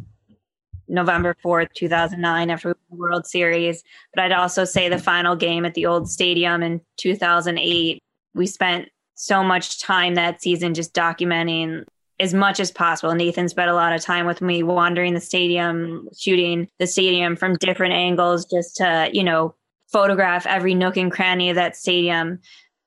November 0.88 1.36
4th, 1.43 1.74
2009, 1.74 2.50
after 2.50 2.69
the 2.69 2.95
World 2.95 3.26
Series. 3.26 3.84
But 4.13 4.24
I'd 4.24 4.32
also 4.32 4.65
say 4.65 4.89
the 4.89 5.00
final 5.00 5.36
game 5.36 5.65
at 5.65 5.74
the 5.74 5.86
old 5.86 6.10
stadium 6.10 6.62
in 6.62 6.82
2008. 6.97 8.00
We 8.34 8.45
spent 8.45 8.89
so 9.21 9.43
much 9.43 9.79
time 9.79 10.15
that 10.15 10.41
season 10.41 10.73
just 10.73 10.95
documenting 10.95 11.86
as 12.19 12.34
much 12.34 12.60
as 12.60 12.71
possible. 12.71 13.13
Nathan 13.13 13.49
spent 13.49 13.69
a 13.69 13.75
lot 13.75 13.93
of 13.93 14.01
time 14.01 14.25
with 14.25 14.41
me 14.41 14.63
wandering 14.63 15.13
the 15.13 15.21
stadium, 15.21 16.10
shooting 16.17 16.67
the 16.79 16.88
stadium 16.88 17.36
from 17.36 17.55
different 17.57 17.93
angles 17.93 18.45
just 18.45 18.77
to, 18.77 19.10
you 19.13 19.23
know, 19.23 19.53
photograph 19.91 20.47
every 20.47 20.73
nook 20.73 20.97
and 20.97 21.12
cranny 21.12 21.51
of 21.51 21.55
that 21.55 21.75
stadium 21.75 22.39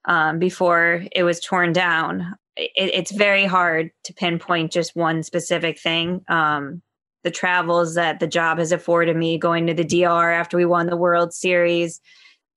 um, 0.07 0.41
before 0.41 1.05
it 1.13 1.23
was 1.23 1.39
torn 1.39 1.73
down. 1.73 2.35
It, 2.57 2.71
it's 2.77 3.13
very 3.13 3.45
hard 3.45 3.93
to 4.05 4.13
pinpoint 4.13 4.73
just 4.73 4.97
one 4.97 5.23
specific 5.23 5.79
thing. 5.79 6.25
Um, 6.27 6.83
the 7.23 7.31
travels 7.31 7.95
that 7.95 8.19
the 8.19 8.27
job 8.27 8.59
has 8.59 8.73
afforded 8.73 9.17
me 9.17 9.39
going 9.39 9.69
to 9.69 9.75
the 9.75 9.85
DR 9.85 10.33
after 10.33 10.57
we 10.57 10.67
won 10.67 10.87
the 10.87 10.97
World 10.97 11.33
Series, 11.33 12.01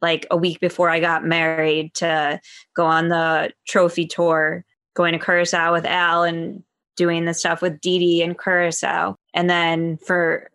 like 0.01 0.25
a 0.31 0.37
week 0.37 0.59
before 0.59 0.89
I 0.89 0.99
got 0.99 1.25
married 1.25 1.93
to 1.95 2.39
go 2.75 2.85
on 2.85 3.09
the 3.09 3.51
trophy 3.67 4.05
tour, 4.05 4.63
going 4.95 5.13
to 5.13 5.19
Curacao 5.19 5.73
with 5.73 5.85
Al 5.85 6.23
and 6.23 6.63
doing 6.95 7.25
the 7.25 7.33
stuff 7.33 7.61
with 7.61 7.79
Didi 7.79 8.21
and 8.21 8.37
Curacao. 8.37 9.15
And 9.33 9.49
then 9.49 9.97
for 9.97 10.49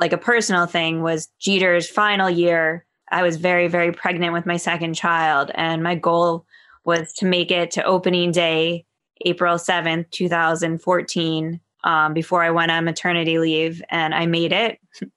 like 0.00 0.12
a 0.12 0.18
personal 0.18 0.66
thing 0.66 1.02
was 1.02 1.28
Jeter's 1.40 1.88
final 1.88 2.28
year. 2.28 2.84
I 3.10 3.22
was 3.22 3.36
very, 3.36 3.68
very 3.68 3.92
pregnant 3.92 4.32
with 4.32 4.46
my 4.46 4.56
second 4.56 4.94
child. 4.94 5.50
And 5.54 5.82
my 5.82 5.94
goal 5.94 6.44
was 6.84 7.12
to 7.14 7.26
make 7.26 7.50
it 7.50 7.70
to 7.72 7.84
opening 7.84 8.32
day, 8.32 8.84
April 9.24 9.56
7th, 9.56 10.10
2014, 10.10 11.60
um, 11.84 12.12
before 12.14 12.42
I 12.42 12.50
went 12.50 12.72
on 12.72 12.84
maternity 12.84 13.38
leave. 13.38 13.82
And 13.88 14.14
I 14.14 14.26
made 14.26 14.52
it. 14.52 14.78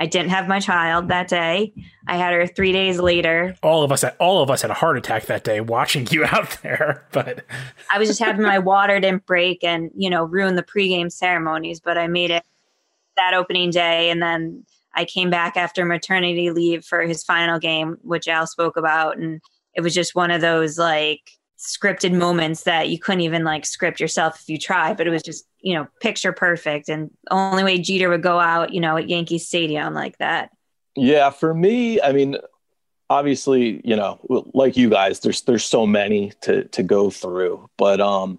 I 0.00 0.06
didn't 0.06 0.30
have 0.30 0.48
my 0.48 0.60
child 0.60 1.08
that 1.08 1.28
day. 1.28 1.74
I 2.08 2.16
had 2.16 2.32
her 2.32 2.46
three 2.46 2.72
days 2.72 2.98
later. 2.98 3.54
All 3.62 3.82
of 3.82 3.92
us, 3.92 4.00
had, 4.00 4.16
all 4.18 4.42
of 4.42 4.50
us 4.50 4.62
had 4.62 4.70
a 4.70 4.74
heart 4.74 4.96
attack 4.96 5.26
that 5.26 5.44
day 5.44 5.60
watching 5.60 6.08
you 6.10 6.24
out 6.32 6.58
there. 6.62 7.06
But 7.12 7.44
I 7.92 7.98
was 7.98 8.08
just 8.08 8.18
having 8.18 8.42
my 8.42 8.58
water 8.58 8.98
didn't 8.98 9.26
break 9.26 9.62
and 9.62 9.90
you 9.94 10.08
know 10.08 10.24
ruin 10.24 10.56
the 10.56 10.62
pregame 10.62 11.12
ceremonies. 11.12 11.80
But 11.80 11.98
I 11.98 12.06
made 12.06 12.30
it 12.30 12.42
that 13.16 13.34
opening 13.34 13.70
day, 13.70 14.08
and 14.08 14.22
then 14.22 14.64
I 14.94 15.04
came 15.04 15.28
back 15.28 15.58
after 15.58 15.84
maternity 15.84 16.50
leave 16.50 16.84
for 16.84 17.02
his 17.02 17.22
final 17.22 17.58
game, 17.58 17.98
which 18.00 18.26
Al 18.26 18.46
spoke 18.46 18.78
about, 18.78 19.18
and 19.18 19.42
it 19.74 19.82
was 19.82 19.94
just 19.94 20.14
one 20.14 20.30
of 20.30 20.40
those 20.40 20.78
like 20.78 21.30
scripted 21.58 22.12
moments 22.12 22.62
that 22.62 22.88
you 22.88 22.98
couldn't 22.98 23.20
even 23.20 23.44
like 23.44 23.66
script 23.66 24.00
yourself 24.00 24.40
if 24.40 24.48
you 24.48 24.56
try, 24.56 24.94
but 24.94 25.06
it 25.06 25.10
was 25.10 25.22
just, 25.22 25.44
you 25.62 25.74
know, 25.74 25.86
picture 26.00 26.32
perfect. 26.32 26.88
And 26.88 27.10
only 27.30 27.64
way 27.64 27.78
Jeter 27.78 28.08
would 28.08 28.22
go 28.22 28.38
out, 28.38 28.72
you 28.72 28.80
know, 28.80 28.96
at 28.96 29.08
Yankee 29.08 29.38
Stadium 29.38 29.94
like 29.94 30.18
that. 30.18 30.50
Yeah, 30.96 31.30
for 31.30 31.54
me, 31.54 32.00
I 32.00 32.12
mean, 32.12 32.36
obviously, 33.08 33.80
you 33.84 33.96
know, 33.96 34.18
like 34.54 34.76
you 34.76 34.90
guys, 34.90 35.20
there's 35.20 35.42
there's 35.42 35.64
so 35.64 35.86
many 35.86 36.32
to 36.42 36.64
to 36.64 36.82
go 36.82 37.10
through. 37.10 37.68
But 37.76 38.00
um 38.00 38.38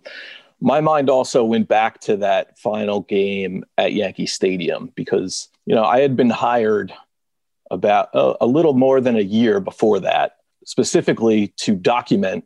my 0.62 0.80
mind 0.80 1.10
also 1.10 1.44
went 1.44 1.68
back 1.68 2.00
to 2.02 2.16
that 2.18 2.58
final 2.60 3.02
game 3.02 3.66
at 3.80 3.94
Yankee 3.94 4.28
Stadium 4.28 4.92
because, 4.96 5.50
you 5.66 5.74
know, 5.74 5.84
I 5.84 6.02
had 6.02 6.16
been 6.16 6.30
hired 6.30 6.94
about 7.72 8.10
a, 8.14 8.36
a 8.42 8.46
little 8.46 8.74
more 8.74 9.02
than 9.02 9.16
a 9.16 9.22
year 9.22 9.60
before 9.60 10.00
that, 10.02 10.38
specifically 10.66 11.48
to 11.58 11.76
document 11.76 12.46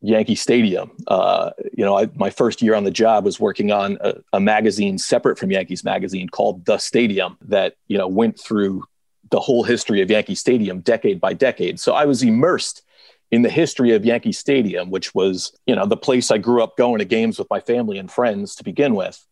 Yankee 0.00 0.34
Stadium. 0.34 0.90
Uh, 1.06 1.50
you 1.72 1.84
know, 1.84 1.98
I, 1.98 2.08
my 2.14 2.30
first 2.30 2.62
year 2.62 2.74
on 2.74 2.84
the 2.84 2.90
job 2.90 3.24
was 3.24 3.40
working 3.40 3.72
on 3.72 3.98
a, 4.00 4.14
a, 4.34 4.40
magazine 4.40 4.98
separate 4.98 5.38
from 5.38 5.50
Yankees 5.50 5.84
Magazine 5.84 6.28
called 6.28 6.64
The 6.66 6.78
Stadium 6.78 7.36
that 7.42 7.76
you 7.88 7.96
know 7.96 8.06
went 8.06 8.38
through 8.38 8.84
the 9.30 9.40
whole 9.40 9.64
history 9.64 10.02
of 10.02 10.10
Yankee 10.10 10.34
Stadium 10.34 10.80
decade 10.80 11.20
by 11.20 11.32
decade. 11.32 11.80
So 11.80 11.94
I 11.94 12.04
was 12.04 12.22
immersed 12.22 12.82
in 13.30 13.42
the 13.42 13.50
history 13.50 13.92
of 13.92 14.04
Yankee 14.04 14.32
Stadium, 14.32 14.90
which 14.90 15.14
was 15.14 15.56
you 15.66 15.74
know 15.74 15.86
the 15.86 15.96
place 15.96 16.30
I 16.30 16.38
grew 16.38 16.62
up 16.62 16.76
going 16.76 16.98
to 16.98 17.04
games 17.04 17.38
with 17.38 17.48
my 17.50 17.60
family 17.60 17.98
and 17.98 18.10
friends 18.10 18.54
to 18.56 18.64
begin 18.64 18.94
with. 18.94 19.24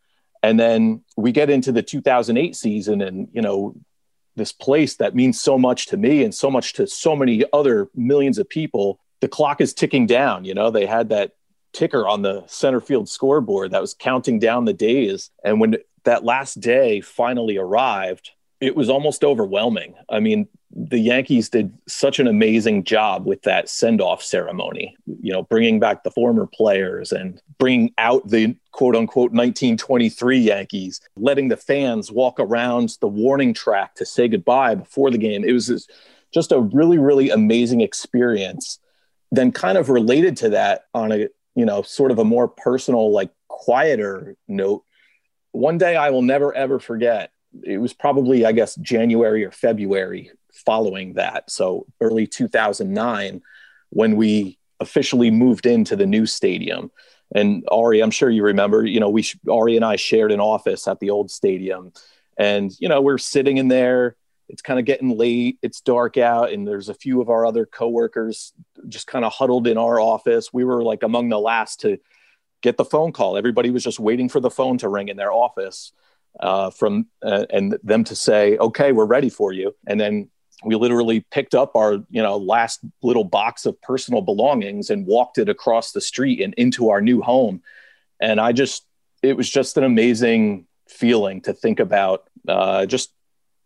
And 0.43 0.59
then 0.59 1.03
we 1.17 1.33
get 1.33 1.51
into 1.51 1.73
the 1.73 1.83
2008 1.83 2.57
season, 2.57 3.03
and 3.03 3.29
you 3.33 3.43
know 3.43 3.75
this 4.37 4.53
place 4.53 4.97
that 4.97 5.15
means 5.15 5.41
so 5.41 5.59
much 5.59 5.87
to 5.87 5.97
me 5.97 6.25
and 6.25 6.35
so 6.35 6.51
much 6.51 6.73
to 6.73 6.87
so 6.87 7.15
many 7.15 7.45
other 7.53 7.89
millions 7.95 8.39
of 8.39 8.49
people 8.49 8.99
the 9.25 9.29
clock 9.29 9.63
is 9.63 9.73
ticking 9.73 10.07
down. 10.07 10.45
You 10.45 10.53
know, 10.53 10.71
they 10.71 10.85
had 10.85 11.09
that 11.09 11.33
ticker 11.73 12.07
on 12.07 12.21
the 12.21 12.45
center 12.47 12.79
field 12.79 13.09
scoreboard 13.09 13.71
that 13.71 13.81
was 13.81 13.95
counting 13.95 14.39
down 14.39 14.67
the 14.67 14.75
days. 14.75 15.31
And 15.43 15.61
when 15.61 15.77
that 16.05 16.25
last 16.25 16.61
day 16.61 17.01
finally 17.01 17.57
arrived, 17.57 18.33
it 18.61 18.77
was 18.77 18.91
almost 18.91 19.25
overwhelming. 19.25 19.95
I 20.11 20.21
mean, 20.21 20.47
the 20.71 20.99
Yankees 20.99 21.49
did 21.49 21.73
such 21.89 22.19
an 22.19 22.27
amazing 22.27 22.85
job 22.85 23.25
with 23.25 23.41
that 23.45 23.71
send 23.71 24.03
off 24.03 24.23
ceremony, 24.23 24.95
you 25.07 25.33
know, 25.33 25.45
bringing 25.45 25.81
back 25.81 26.05
the 26.05 26.11
former 26.11 26.47
players 26.47 27.11
and 27.11 27.41
bringing 27.57 27.95
out 27.97 28.29
the 28.29 28.55
quote 28.73 28.95
unquote 28.95 29.33
1923 29.33 30.37
Yankees, 30.37 31.01
letting 31.17 31.49
the 31.49 31.57
fans 31.57 32.13
walk 32.13 32.39
around 32.39 32.99
the 33.01 33.09
warning 33.09 33.55
track 33.55 33.95
to 33.95 34.05
say 34.05 34.29
goodbye 34.29 34.75
before 34.75 35.11
the 35.11 35.17
game. 35.17 35.45
It 35.45 35.53
was 35.53 35.89
just 36.31 36.53
a 36.53 36.61
really, 36.61 36.99
really 36.99 37.31
amazing 37.31 37.81
experience 37.81 38.81
then 39.37 39.53
kind 39.53 39.79
of 39.79 39.89
related 39.89 40.37
to 40.39 40.51
that 40.51 40.87
on 40.95 41.13
a 41.13 41.29
you 41.55 41.65
know 41.65 41.83
sort 41.83 42.11
of 42.11 42.19
a 42.19 42.25
more 42.25 42.49
personal 42.49 43.13
like 43.13 43.31
quieter 43.49 44.37
note 44.49 44.85
one 45.53 45.79
day 45.79 45.97
i 45.97 46.11
will 46.11 46.23
never 46.23 46.53
ever 46.55 46.79
forget 46.79 47.31
it 47.63 47.79
was 47.79 47.93
probably 47.93 48.45
i 48.45 48.53
guess 48.53 48.75
january 48.77 49.45
or 49.45 49.51
february 49.51 50.31
following 50.55 51.15
that. 51.15 51.51
So 51.51 51.87
early 52.01 52.27
2009 52.27 53.43
when 53.91 54.17
we 54.17 54.59
officially 54.81 55.31
moved 55.31 55.67
into 55.67 55.97
the 55.97 56.07
new 56.07 56.27
stadium. 56.27 56.91
And 57.35 57.65
ari 57.71 58.01
i'm 58.01 58.11
sure 58.11 58.31
you 58.31 58.45
remember 58.45 58.85
you 58.85 59.01
know 59.01 59.09
we 59.09 59.25
ari 59.51 59.77
and 59.77 59.85
i 59.85 59.97
shared 59.97 60.31
an 60.31 60.41
office 60.41 60.87
at 60.87 61.01
the 61.01 61.11
old 61.11 61.31
stadium. 61.31 61.93
And 62.37 62.73
you 62.79 62.89
know 62.89 63.01
we're 63.01 63.19
sitting 63.19 63.57
in 63.57 63.69
there 63.69 64.17
it's 64.49 64.63
kind 64.63 64.79
of 64.79 64.85
getting 64.85 65.17
late 65.17 65.59
it's 65.63 65.81
dark 65.81 66.17
out 66.17 66.53
and 66.53 66.67
there's 66.67 66.89
a 66.89 66.95
few 66.95 67.21
of 67.21 67.29
our 67.31 67.47
other 67.47 67.67
coworkers 67.67 68.53
just 68.89 69.07
kind 69.07 69.25
of 69.25 69.33
huddled 69.33 69.67
in 69.67 69.79
our 69.79 69.99
office. 70.01 70.53
We 70.53 70.65
were 70.65 70.83
like 70.83 71.03
among 71.03 71.29
the 71.29 71.39
last 71.39 71.81
to 71.81 71.99
get 72.63 72.77
the 72.77 72.85
phone 72.85 73.13
call. 73.13 73.37
Everybody 73.37 73.71
was 73.71 73.83
just 73.83 74.01
waiting 74.01 74.29
for 74.29 74.41
the 74.41 74.51
phone 74.51 74.79
to 74.79 74.89
ring 74.89 75.09
in 75.09 75.17
their 75.17 75.33
office 75.33 75.93
uh, 76.41 76.71
from 76.71 77.07
uh, 77.23 77.47
and 77.51 77.79
them 77.83 78.05
to 78.05 78.17
say 78.17 78.57
okay 78.59 78.93
we're 78.93 79.05
ready 79.05 79.31
for 79.31 79.53
you. 79.53 79.75
And 79.87 80.01
then 80.01 80.31
we 80.65 80.77
literally 80.77 81.21
picked 81.21 81.55
up 81.55 81.77
our 81.77 81.95
you 82.11 82.23
know 82.23 82.37
last 82.37 82.81
little 83.03 83.25
box 83.25 83.67
of 83.67 83.81
personal 83.83 84.21
belongings 84.21 84.91
and 84.91 85.07
walked 85.07 85.39
it 85.39 85.49
across 85.49 85.93
the 85.93 86.01
street 86.01 86.41
and 86.41 86.55
into 86.55 86.91
our 86.91 87.01
new 87.01 87.23
home. 87.23 87.63
And 88.21 88.41
i 88.41 88.53
just 88.53 88.87
it 89.23 89.37
was 89.39 89.49
just 89.49 89.79
an 89.79 89.85
amazing 89.85 90.67
feeling 90.87 91.41
to 91.41 91.55
think 91.55 91.81
about 91.81 92.29
uh, 92.47 92.85
just 92.85 93.13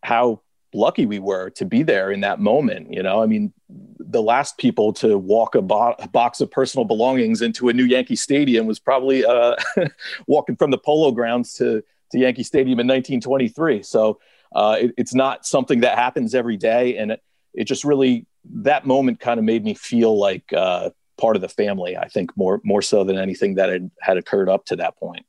how 0.01 0.41
lucky 0.73 1.05
we 1.05 1.19
were 1.19 1.49
to 1.51 1.65
be 1.65 1.83
there 1.83 2.11
in 2.11 2.21
that 2.21 2.39
moment. 2.39 2.93
You 2.93 3.03
know, 3.03 3.21
I 3.21 3.25
mean, 3.25 3.53
the 3.99 4.21
last 4.21 4.57
people 4.57 4.93
to 4.93 5.17
walk 5.17 5.55
a, 5.55 5.61
bo- 5.61 5.95
a 5.99 6.07
box 6.07 6.41
of 6.41 6.49
personal 6.49 6.85
belongings 6.85 7.41
into 7.41 7.69
a 7.69 7.73
new 7.73 7.83
Yankee 7.83 8.15
Stadium 8.15 8.65
was 8.65 8.79
probably 8.79 9.25
uh, 9.25 9.55
walking 10.27 10.55
from 10.55 10.71
the 10.71 10.77
Polo 10.77 11.11
Grounds 11.11 11.53
to 11.55 11.83
to 12.11 12.17
Yankee 12.17 12.43
Stadium 12.43 12.79
in 12.79 12.87
1923. 12.87 13.83
So 13.83 14.19
uh, 14.55 14.77
it, 14.79 14.93
it's 14.97 15.13
not 15.13 15.45
something 15.45 15.81
that 15.81 15.95
happens 15.95 16.33
every 16.33 16.57
day, 16.57 16.97
and 16.97 17.11
it, 17.11 17.21
it 17.53 17.65
just 17.65 17.83
really 17.83 18.25
that 18.45 18.85
moment 18.85 19.19
kind 19.19 19.37
of 19.37 19.45
made 19.45 19.63
me 19.63 19.75
feel 19.75 20.17
like 20.17 20.51
uh, 20.53 20.89
part 21.19 21.35
of 21.35 21.41
the 21.41 21.49
family. 21.49 21.97
I 21.97 22.07
think 22.07 22.35
more 22.35 22.61
more 22.63 22.81
so 22.81 23.03
than 23.03 23.17
anything 23.17 23.55
that 23.55 23.69
had 23.69 23.91
had 24.01 24.17
occurred 24.17 24.49
up 24.49 24.65
to 24.65 24.75
that 24.77 24.97
point. 24.97 25.25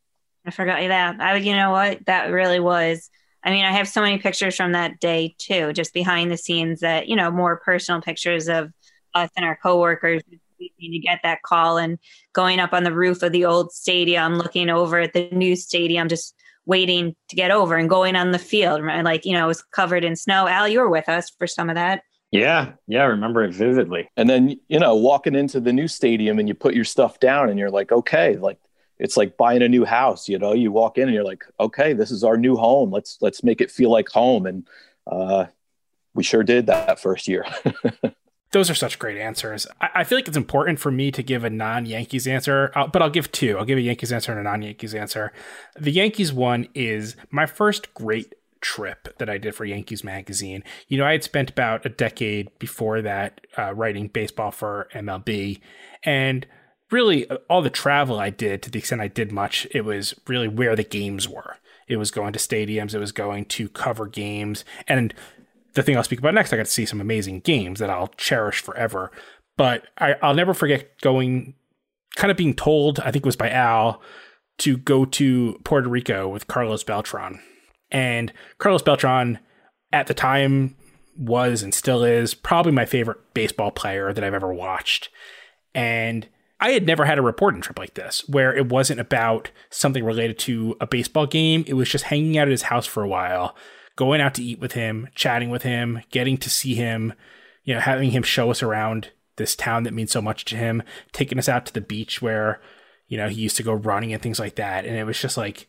I 0.47 0.51
forgot 0.51 0.81
that. 0.89 1.21
I, 1.21 1.37
you 1.37 1.55
know 1.55 1.71
what, 1.71 2.07
that 2.07 2.31
really 2.31 2.61
was 2.61 3.11
I 3.43 3.51
mean, 3.51 3.65
I 3.65 3.73
have 3.73 3.89
so 3.89 4.03
many 4.03 4.19
pictures 4.19 4.57
from 4.57 4.73
that 4.73 5.01
day 5.01 5.35
too, 5.39 5.73
just 5.73 5.95
behind 5.95 6.31
the 6.31 6.37
scenes 6.37 6.81
that, 6.81 7.09
you 7.09 7.17
know, 7.17 7.31
more 7.31 7.57
personal 7.57 8.01
pictures 8.01 8.49
of 8.49 8.71
us 9.15 9.31
and 9.37 9.47
our 9.47 9.59
coworkers 9.63 10.23
to 10.25 10.99
get 10.99 11.21
that 11.23 11.43
call 11.43 11.79
and 11.79 11.99
going 12.35 12.61
up 12.61 12.75
on 12.75 12.85
the 12.85 12.93
roof 12.95 13.23
of 13.23 13.33
the 13.33 13.47
old 13.47 13.73
stadium, 13.73 14.35
looking 14.35 14.69
over 14.69 14.99
at 14.99 15.15
the 15.15 15.29
new 15.33 15.57
stadium, 15.57 16.07
just 16.07 16.35
waiting 16.67 17.17
to 17.29 17.37
get 17.37 17.51
over 17.51 17.77
and 17.77 17.89
going 17.89 18.15
on 18.15 18.33
the 18.33 18.39
field. 18.39 18.85
Like, 18.85 19.25
you 19.25 19.33
know, 19.33 19.45
it 19.45 19.49
was 19.49 19.63
covered 19.63 20.05
in 20.05 20.17
snow. 20.17 20.47
Al, 20.47 20.69
you 20.69 20.81
were 20.81 20.91
with 20.91 21.09
us 21.09 21.31
for 21.31 21.47
some 21.47 21.71
of 21.71 21.77
that. 21.77 22.03
Yeah. 22.31 22.73
Yeah. 22.87 23.03
I 23.03 23.07
remember 23.07 23.43
it 23.43 23.55
vividly. 23.55 24.09
And 24.17 24.29
then, 24.29 24.57
you 24.69 24.79
know, 24.79 24.95
walking 24.95 25.35
into 25.35 25.59
the 25.61 25.73
new 25.73 25.89
stadium 25.89 26.39
and 26.39 26.47
you 26.47 26.55
put 26.55 26.75
your 26.75 26.85
stuff 26.85 27.19
down 27.19 27.49
and 27.49 27.59
you're 27.59 27.71
like, 27.71 27.91
okay, 27.91 28.37
like 28.37 28.59
it's 29.01 29.17
like 29.17 29.37
buying 29.37 29.63
a 29.63 29.69
new 29.69 29.85
house 29.85 30.29
you 30.29 30.39
know 30.39 30.53
you 30.53 30.71
walk 30.71 30.99
in 30.99 31.05
and 31.05 31.15
you're 31.15 31.25
like 31.25 31.45
okay 31.59 31.93
this 31.93 32.11
is 32.11 32.25
our 32.25 32.37
new 32.37 32.57
home. 32.57 32.91
Let's 32.91 33.19
let's 33.21 33.43
make 33.43 33.61
it 33.61 33.71
feel 33.71 33.91
like 33.91 34.09
home. 34.09 34.47
And 34.47 34.69
uh, 35.07 35.47
we 36.15 36.23
sure 36.23 36.43
did 36.43 36.67
that 36.67 37.01
first 37.01 37.29
year. 37.29 37.45
Those 38.53 38.69
are 38.69 38.75
such 38.75 38.99
great 38.99 39.17
answers. 39.17 39.65
I, 39.81 40.03
feel 40.03 40.19
like 40.19 40.27
it's 40.27 40.37
important 40.37 40.81
for 40.81 40.91
me 40.91 41.13
to 41.13 41.23
give 41.23 41.45
a 41.45 41.51
non-yankees 41.51 42.27
answer 42.27 42.73
uh, 42.75 42.89
but 42.89 43.01
i'll 43.01 43.09
give 43.09 43.31
two. 43.31 43.57
I'll 43.57 43.65
give 43.65 43.79
a 43.79 43.83
yankees 43.83 44.11
answer 44.11 44.33
and 44.33 44.41
a 44.41 44.43
non-yankees 44.43 44.93
answer. 44.93 45.33
The 45.79 45.93
yankees 45.93 46.33
one 46.33 46.67
is 46.75 47.15
my 47.31 47.47
first 47.47 47.95
great 47.95 48.35
trip 48.61 49.17
that 49.19 49.31
I 49.31 49.39
did 49.39 49.55
for 49.55 49.65
Yankees 49.65 50.05
Magazine. 50.05 50.65
You 50.89 50.99
know, 50.99 51.07
I 51.07 51.13
had 51.13 51.25
spent 51.25 51.49
about 51.49 51.87
a 51.87 51.89
decade 51.89 52.51
before 52.59 53.01
that 53.03 53.41
uh, 53.57 53.73
writing 53.73 54.09
baseball 54.09 54.51
for 54.51 54.89
MLB, 54.95 55.61
and 56.05 56.47
really 56.91 57.29
uh, 57.29 57.39
all 57.49 57.63
the 57.63 57.71
travel 57.71 58.19
I 58.19 58.31
did, 58.31 58.63
to 58.63 58.71
the 58.71 58.79
extent 58.79 59.01
I 59.01 59.09
did 59.09 59.33
much, 59.33 59.67
it 59.71 59.83
was 59.83 60.15
really 60.27 60.49
where 60.49 60.77
the 60.77 60.85
games 60.85 61.29
were. 61.29 61.57
It 61.89 61.97
was 61.97 62.11
going 62.11 62.33
to 62.33 62.39
stadiums, 62.39 62.95
it 62.95 62.99
was 62.99 63.13
going 63.13 63.47
to 63.47 63.69
cover 63.69 64.07
games. 64.07 64.65
And 64.87 65.13
the 65.75 65.83
thing 65.83 65.97
I'll 65.97 66.05
speak 66.05 66.19
about 66.19 66.35
next, 66.35 66.53
I 66.53 66.57
got 66.57 66.67
to 66.67 66.73
see 66.73 66.87
some 66.87 67.01
amazing 67.01 67.41
games 67.41 67.81
that 67.81 67.91
I'll 67.91 68.09
cherish 68.17 68.61
forever. 68.61 69.11
But 69.57 69.85
I, 69.99 70.15
I'll 70.23 70.35
never 70.35 70.55
forget 70.55 71.01
going, 71.01 71.55
kind 72.17 72.31
of 72.31 72.37
being 72.37 72.55
told, 72.55 73.01
I 73.01 73.11
think 73.11 73.25
it 73.25 73.27
was 73.27 73.37
by 73.37 73.51
Al, 73.51 74.01
to 74.59 74.77
go 74.77 75.05
to 75.05 75.61
Puerto 75.65 75.89
Rico 75.89 76.29
with 76.29 76.47
Carlos 76.47 76.85
Beltran. 76.85 77.41
And 77.91 78.33
Carlos 78.59 78.83
Beltran, 78.83 79.39
at 79.93 80.07
the 80.07 80.15
time, 80.15 80.77
was 81.17 81.63
and 81.63 81.75
still 81.75 82.05
is 82.05 82.35
probably 82.35 82.73
my 82.73 82.87
favorite 82.87 83.35
baseball 83.35 83.71
player 83.71 84.13
that 84.13 84.23
I've 84.23 84.35
ever 84.35 84.53
watched. 84.53 85.09
And 85.75 86.29
I 86.61 86.71
had 86.73 86.87
never 86.87 87.07
had 87.07 87.19
a 87.19 87.23
reporting 87.23 87.63
trip 87.63 87.79
like 87.79 87.95
this 87.95 88.23
where 88.29 88.55
it 88.55 88.69
wasn't 88.69 89.01
about 89.01 89.51
something 89.71 90.05
related 90.05 90.39
to 90.41 90.77
a 90.81 90.87
baseball 90.87 91.27
game. 91.27 91.65
It 91.67 91.75
was 91.75 91.89
just 91.89 92.05
hanging 92.05 92.37
out 92.37 92.49
at 92.49 92.53
his 92.53 92.63
house 92.63 92.87
for 92.87 93.03
a 93.03 93.09
while, 93.09 93.57
going 93.97 94.21
out 94.21 94.35
to 94.35 94.43
eat 94.43 94.61
with 94.61 94.73
him, 94.73 95.09
chatting 95.15 95.49
with 95.51 95.63
him, 95.63 96.01
getting 96.11 96.37
to 96.39 96.51
see 96.51 96.75
him, 96.75 97.15
you 97.65 97.75
know, 97.75 97.81
having 97.81 98.11
him 98.11 98.23
show 98.23 98.51
us 98.51 98.63
around 98.63 99.11
this 99.37 99.57
town 99.57 99.85
that 99.85 99.95
means 99.95 100.13
so 100.13 100.21
much 100.21 100.45
to 100.45 100.57
him, 100.57 100.83
taking 101.13 101.39
us 101.39 101.49
out 101.49 101.65
to 101.67 101.73
the 101.73 101.81
beach 101.81 102.21
where, 102.21 102.61
you 103.09 103.17
know, 103.17 103.29
he 103.29 103.41
used 103.41 103.57
to 103.57 103.63
go 103.63 103.73
running 103.73 104.13
and 104.13 104.23
things 104.23 104.39
like 104.39 104.57
that. 104.57 104.85
And 104.85 104.97
it 104.97 105.05
was 105.05 105.19
just 105.19 105.39
like, 105.39 105.67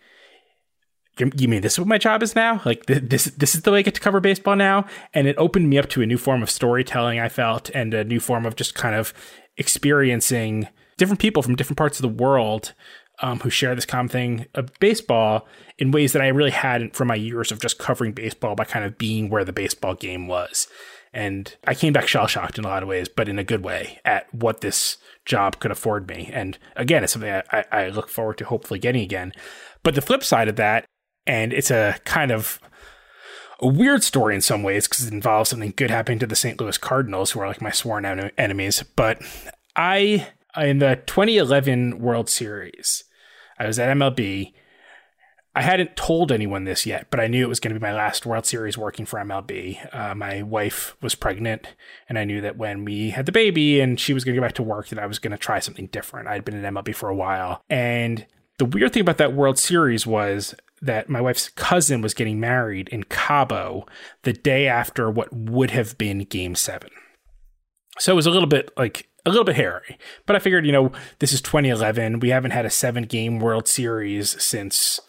you 1.38 1.48
mean 1.48 1.62
this 1.62 1.74
is 1.74 1.80
what 1.80 1.88
my 1.88 1.98
job 1.98 2.24
is 2.24 2.36
now? 2.36 2.62
Like 2.66 2.86
this, 2.86 3.26
this 3.26 3.56
is 3.56 3.62
the 3.62 3.72
way 3.72 3.80
I 3.80 3.82
get 3.84 3.96
to 3.96 4.02
cover 4.02 4.20
baseball 4.20 4.56
now. 4.56 4.86
And 5.14 5.28
it 5.28 5.38
opened 5.38 5.70
me 5.70 5.78
up 5.78 5.90
to 5.90 6.02
a 6.02 6.06
new 6.06 6.18
form 6.18 6.44
of 6.44 6.50
storytelling. 6.50 7.20
I 7.20 7.30
felt, 7.30 7.70
and 7.74 7.94
a 7.94 8.04
new 8.04 8.20
form 8.20 8.46
of 8.46 8.56
just 8.56 8.76
kind 8.76 8.96
of 8.96 9.14
experiencing 9.58 10.68
different 11.02 11.20
people 11.20 11.42
from 11.42 11.56
different 11.56 11.80
parts 11.80 11.98
of 11.98 12.04
the 12.04 12.24
world 12.24 12.76
um, 13.24 13.40
who 13.40 13.50
share 13.50 13.74
this 13.74 13.88
common 13.88 14.08
thing 14.08 14.46
of 14.54 14.70
baseball 14.80 15.48
in 15.80 15.90
ways 15.90 16.14
that 16.14 16.22
I 16.22 16.28
really 16.28 16.52
hadn't 16.52 16.96
from 16.96 17.08
my 17.08 17.16
years 17.16 17.52
of 17.52 17.60
just 17.60 17.80
covering 17.80 18.12
baseball 18.12 18.54
by 18.54 18.66
kind 18.66 18.86
of 18.86 19.00
being 19.00 19.28
where 19.28 19.44
the 19.44 19.52
baseball 19.52 19.96
game 19.96 20.28
was. 20.28 20.68
And 21.12 21.56
I 21.66 21.74
came 21.74 21.92
back 21.92 22.08
shell 22.08 22.28
shocked 22.28 22.60
in 22.60 22.66
a 22.66 22.68
lot 22.68 22.84
of 22.84 22.90
ways, 22.90 23.10
but 23.10 23.28
in 23.28 23.40
a 23.40 23.44
good 23.44 23.64
way 23.64 24.00
at 24.06 24.32
what 24.32 24.62
this 24.62 24.98
job 25.26 25.60
could 25.60 25.72
afford 25.72 26.08
me. 26.08 26.30
And 26.32 26.60
again, 26.76 27.04
it's 27.04 27.14
something 27.14 27.42
I, 27.52 27.66
I 27.72 27.90
look 27.90 28.08
forward 28.08 28.38
to 28.38 28.46
hopefully 28.46 28.80
getting 28.80 29.02
again. 29.02 29.34
But 29.82 29.96
the 29.96 30.04
flip 30.04 30.24
side 30.24 30.50
of 30.50 30.56
that, 30.58 30.86
and 31.26 31.52
it's 31.52 31.72
a 31.72 31.96
kind 32.06 32.30
of 32.30 32.60
a 33.60 33.68
weird 33.68 34.04
story 34.04 34.36
in 34.36 34.42
some 34.42 34.62
ways 34.62 34.88
because 34.88 35.08
it 35.08 35.14
involves 35.14 35.50
something 35.50 35.74
good 35.76 35.90
happening 35.90 36.20
to 36.20 36.28
the 36.28 36.36
St. 36.36 36.62
Louis 36.62 36.78
Cardinals, 36.78 37.32
who 37.32 37.40
are 37.40 37.48
like 37.48 37.60
my 37.60 37.72
sworn 37.72 38.06
en- 38.06 38.30
enemies. 38.38 38.84
But 38.96 39.20
I, 39.76 40.28
in 40.58 40.80
the 40.80 41.02
2011 41.06 42.00
World 42.00 42.30
Series, 42.30 43.04
I 43.60 43.68
was 43.68 43.80
at 43.80 43.96
MLB 43.96 44.54
I 45.54 45.62
hadn't 45.64 45.98
told 45.98 46.32
anyone 46.32 46.64
this 46.64 46.86
yet, 46.86 47.08
but 47.10 47.20
I 47.20 47.28
knew 47.28 47.44
it 47.44 47.50
was 47.50 47.60
going 47.60 47.74
to 47.74 47.80
be 47.80 47.86
my 47.86 47.94
last 47.94 48.26
World 48.26 48.46
Series 48.46 48.78
working 48.78 49.06
for 49.06 49.20
MLB. 49.20 49.94
Uh, 49.94 50.16
my 50.16 50.42
wife 50.44 50.96
was 51.02 51.14
pregnant, 51.14 51.68
and 52.08 52.18
I 52.18 52.24
knew 52.24 52.40
that 52.40 52.58
when 52.58 52.86
we 52.86 53.10
had 53.10 53.26
the 53.26 53.34
baby 53.34 53.82
and 53.82 54.00
she 54.00 54.14
was 54.14 54.24
going 54.24 54.34
to 54.34 54.40
go 54.40 54.46
back 54.46 54.56
to 54.56 54.64
work, 54.64 54.88
that 54.88 55.00
I 55.00 55.06
was 55.06 55.20
going 55.20 55.32
to 55.32 55.38
try 55.38 55.60
something 55.60 55.88
different. 55.88 56.30
I'd 56.30 56.46
been 56.46 56.64
in 56.64 56.74
MLB 56.74 56.96
for 56.96 57.10
a 57.10 57.16
while. 57.16 57.62
And 57.70 58.26
the 58.60 58.66
weird 58.66 58.94
thing 58.94 59.02
about 59.02 59.18
that 59.18 59.34
World 59.34 59.60
Series 59.60 60.08
was 60.08 60.56
that 60.82 61.10
my 61.10 61.20
wife's 61.20 61.50
cousin 61.50 62.02
was 62.02 62.14
getting 62.14 62.40
married 62.40 62.88
in 62.88 63.04
Cabo 63.04 63.86
the 64.24 64.34
day 64.34 64.68
after 64.68 65.12
what 65.12 65.34
would 65.34 65.72
have 65.72 65.98
been 65.98 66.20
game 66.20 66.56
seven. 66.56 66.90
So 68.00 68.14
it 68.14 68.16
was 68.16 68.26
a 68.26 68.32
little 68.32 68.48
bit 68.48 68.72
like 68.78 69.10
a 69.26 69.30
little 69.30 69.44
bit 69.44 69.56
hairy. 69.56 69.98
But 70.26 70.36
I 70.36 70.40
figured, 70.40 70.66
you 70.66 70.72
know, 70.72 70.92
this 71.20 71.34
is 71.34 71.42
2011. 71.42 72.20
We 72.20 72.30
haven't 72.30 72.52
had 72.52 72.66
a 72.66 72.70
seven 72.70 73.04
game 73.04 73.40
World 73.40 73.68
Series 73.68 74.42
since 74.42 75.00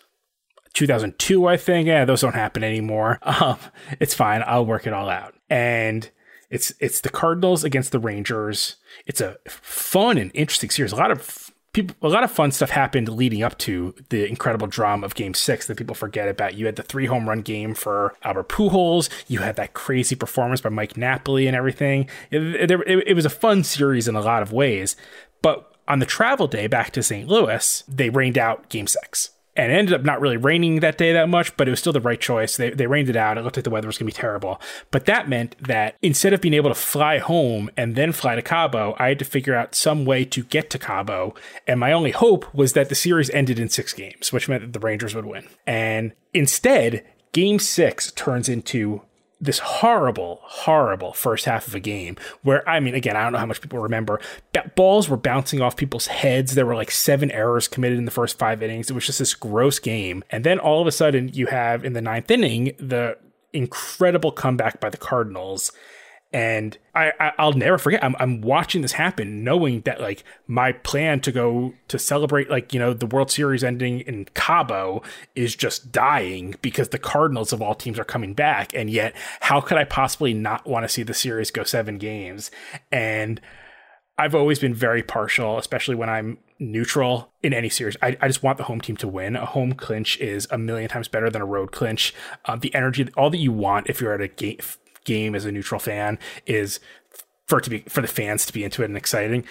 2002, 0.74 1.46
I 1.46 1.56
think. 1.56 1.86
Yeah, 1.86 2.04
those 2.04 2.20
don't 2.20 2.34
happen 2.34 2.64
anymore. 2.64 3.18
Um, 3.42 3.58
it's 3.98 4.14
fine. 4.14 4.44
I'll 4.46 4.66
work 4.66 4.86
it 4.86 4.92
all 4.92 5.08
out. 5.08 5.34
And 5.48 6.10
it's 6.50 6.72
it's 6.80 7.00
the 7.00 7.08
Cardinals 7.08 7.64
against 7.64 7.92
the 7.92 7.98
Rangers. 7.98 8.76
It's 9.06 9.20
a 9.22 9.38
fun 9.48 10.18
and 10.18 10.30
interesting 10.34 10.70
series. 10.70 10.92
A 10.92 10.96
lot 10.96 11.10
of 11.10 11.50
people, 11.72 11.96
a 12.02 12.08
lot 12.08 12.24
of 12.24 12.30
fun 12.30 12.52
stuff 12.52 12.70
happened 12.70 13.08
leading 13.08 13.42
up 13.42 13.56
to 13.58 13.94
the 14.10 14.28
incredible 14.28 14.66
drama 14.66 15.06
of 15.06 15.14
Game 15.14 15.34
Six 15.34 15.66
that 15.66 15.76
people 15.76 15.94
forget 15.94 16.28
about. 16.28 16.54
You 16.54 16.66
had 16.66 16.76
the 16.76 16.82
three 16.82 17.06
home 17.06 17.28
run 17.28 17.40
game 17.40 17.74
for 17.74 18.14
Albert 18.22 18.48
Pujols. 18.48 19.08
You 19.28 19.40
had 19.40 19.56
that 19.56 19.74
crazy 19.74 20.14
performance 20.14 20.60
by 20.60 20.70
Mike 20.70 20.96
Napoli 20.96 21.46
and 21.46 21.56
everything. 21.56 22.08
It, 22.30 22.70
it, 22.70 23.04
it 23.06 23.14
was 23.14 23.24
a 23.24 23.30
fun 23.30 23.64
series 23.64 24.08
in 24.08 24.14
a 24.14 24.20
lot 24.20 24.42
of 24.42 24.52
ways. 24.52 24.96
But 25.40 25.74
on 25.88 25.98
the 25.98 26.06
travel 26.06 26.46
day 26.46 26.66
back 26.66 26.90
to 26.92 27.02
St. 27.02 27.28
Louis, 27.28 27.82
they 27.88 28.10
rained 28.10 28.38
out 28.38 28.68
Game 28.68 28.86
Six 28.86 29.30
and 29.55 29.70
it 29.70 29.74
ended 29.74 29.94
up 29.94 30.03
not 30.03 30.20
really 30.20 30.36
raining 30.36 30.80
that 30.80 30.96
day 30.96 31.12
that 31.12 31.28
much, 31.28 31.57
but 31.57 31.68
it 31.68 31.70
was 31.70 31.80
still 31.80 31.92
the 31.92 32.00
right 32.00 32.20
choice. 32.20 32.57
They, 32.57 32.70
they 32.70 32.86
rained 32.86 33.11
it 33.11 33.16
out. 33.16 33.36
It 33.36 33.42
looked 33.42 33.57
like 33.57 33.64
the 33.64 33.70
weather 33.70 33.86
was 33.86 33.98
going 33.98 34.11
to 34.11 34.14
be 34.16 34.20
terrible. 34.20 34.61
But 34.90 35.05
that 35.07 35.28
meant 35.28 35.57
that 35.61 35.96
instead 36.00 36.32
of 36.32 36.40
being 36.40 36.55
able 36.55 36.70
to 36.70 36.74
fly 36.74 37.18
home 37.18 37.70
and 37.76 37.94
then 37.94 38.12
fly 38.12 38.34
to 38.34 38.42
Cabo, 38.42 38.96
I 38.98 39.09
had 39.09 39.18
to 39.18 39.24
figure 39.24 39.55
out 39.55 39.74
some 39.74 40.05
way 40.05 40.24
to 40.24 40.42
get 40.42 40.70
to 40.70 40.78
Cabo. 40.78 41.34
And 41.66 41.78
my 41.78 41.92
only 41.92 42.12
hope 42.12 42.53
was 42.55 42.72
that 42.72 42.88
the 42.88 42.94
series 42.94 43.28
ended 43.30 43.59
in 43.59 43.68
six 43.68 43.92
games, 43.92 44.32
which 44.32 44.48
meant 44.48 44.62
that 44.62 44.72
the 44.72 44.84
Rangers 44.84 45.14
would 45.14 45.26
win. 45.26 45.46
And 45.66 46.12
instead, 46.32 47.05
game 47.32 47.59
six 47.59 48.11
turns 48.12 48.48
into 48.48 49.03
this 49.43 49.59
horrible, 49.59 50.38
horrible 50.45 51.12
first 51.12 51.47
half 51.47 51.66
of 51.66 51.74
a 51.74 51.80
game 51.80 52.16
where, 52.43 52.66
I 52.66 52.78
mean, 52.78 52.95
again, 52.95 53.16
I 53.16 53.24
don't 53.24 53.32
know 53.32 53.40
how 53.40 53.47
much 53.47 53.61
people 53.61 53.80
remember. 53.80 54.20
Balls 54.76 55.09
were 55.09 55.16
bouncing 55.16 55.61
off 55.61 55.76
people's 55.76 56.07
heads. 56.07 56.55
There 56.55 56.64
were 56.64 56.76
like 56.76 56.93
seven 56.93 57.28
errors 57.32 57.66
committed 57.66 57.99
in 57.99 58.05
the 58.05 58.12
first 58.12 58.38
five 58.38 58.62
innings. 58.62 58.88
It 58.88 58.95
was 58.95 59.05
just 59.05 59.18
this 59.18 59.34
gross 59.34 59.80
game. 59.80 60.22
And 60.30 60.45
then 60.45 60.61
all 60.61 60.80
of 60.80 60.86
a 60.86 60.93
sudden, 60.93 61.28
you 61.34 61.47
have 61.47 61.84
in 61.84 61.93
the 61.93 62.01
ninth 62.01 62.30
inning 62.30 62.76
the 62.78 63.18
incredible 63.53 64.30
comeback 64.30 64.78
by 64.80 64.90
the 64.90 64.97
Cardinals 64.97 65.72
and 66.33 66.78
I, 66.95 67.12
I 67.39 67.45
will 67.45 67.53
never 67.53 67.78
forget. 67.78 68.03
I'm 68.03 68.16
I'm 68.18 68.41
watching 68.41 68.83
this 68.83 68.93
happen, 68.93 69.45
knowing 69.45 69.83
that 69.83 70.01
like 70.01 70.24
my 70.47 70.72
plan 70.72 71.20
to 71.20 71.33
go 71.33 71.74
to 71.89 71.99
celebrate 71.99 72.51
like 72.51 72.72
you 72.72 72.78
know 72.78 72.95
the 72.95 73.07
World 73.07 73.30
Series 73.30 73.62
ending 73.62 74.01
in 74.01 74.26
Cabo 74.35 75.03
is 75.35 75.55
just 75.55 75.93
dying 75.93 76.55
because 76.62 76.89
the 76.89 76.99
Cardinals 76.99 77.53
of 77.53 77.61
all 77.61 77.74
teams 77.74 77.99
are 77.99 78.05
coming 78.05 78.33
back, 78.33 78.74
and 78.74 78.89
yet 78.89 79.14
how 79.41 79.61
could 79.61 79.76
I 79.76 79.85
possibly 79.85 80.33
not 80.33 80.66
want 80.66 80.85
to 80.85 80.89
see 80.89 81.03
the 81.03 81.14
series 81.14 81.51
go 81.51 81.64
seven 81.64 81.99
games? 81.99 82.51
And 82.91 83.41
I've 84.16 84.35
always 84.35 84.59
been 84.59 84.74
very 84.74 85.03
partial, 85.03 85.59
especially 85.59 85.97
when 85.97 86.09
I'm 86.09 86.39
neutral 86.59 87.33
in 87.43 87.53
any 87.53 87.68
series. 87.68 87.97
I, 88.01 88.16
I 88.20 88.28
just 88.28 88.43
want 88.43 88.57
the 88.57 88.64
home 88.64 88.80
team 88.80 88.97
to 88.99 89.09
win. 89.09 89.37
A 89.37 89.47
home 89.47 89.72
clinch 89.72 90.18
is 90.18 90.47
a 90.51 90.59
million 90.59 90.89
times 90.89 91.09
better 91.09 91.28
than 91.28 91.43
a 91.43 91.47
road 91.47 91.72
clinch. 91.72 92.14
Uh, 92.45 92.57
the 92.57 92.74
energy, 92.74 93.09
all 93.16 93.30
that 93.30 93.39
you 93.39 93.53
want 93.53 93.89
if 93.89 94.01
you're 94.01 94.14
at 94.14 94.20
a 94.20 94.28
game 94.28 94.59
game 95.05 95.34
as 95.34 95.44
a 95.44 95.53
neutral 95.53 95.78
fan 95.78 96.18
is 96.46 96.80
for 97.46 97.59
it 97.59 97.64
to 97.64 97.70
be 97.70 97.80
for 97.80 98.00
the 98.00 98.09
fans 98.09 98.46
to 98.46 98.53
be 98.53 98.64
into 98.64 98.82
it 98.82 98.86
and 98.86 98.96
exciting. 98.96 99.44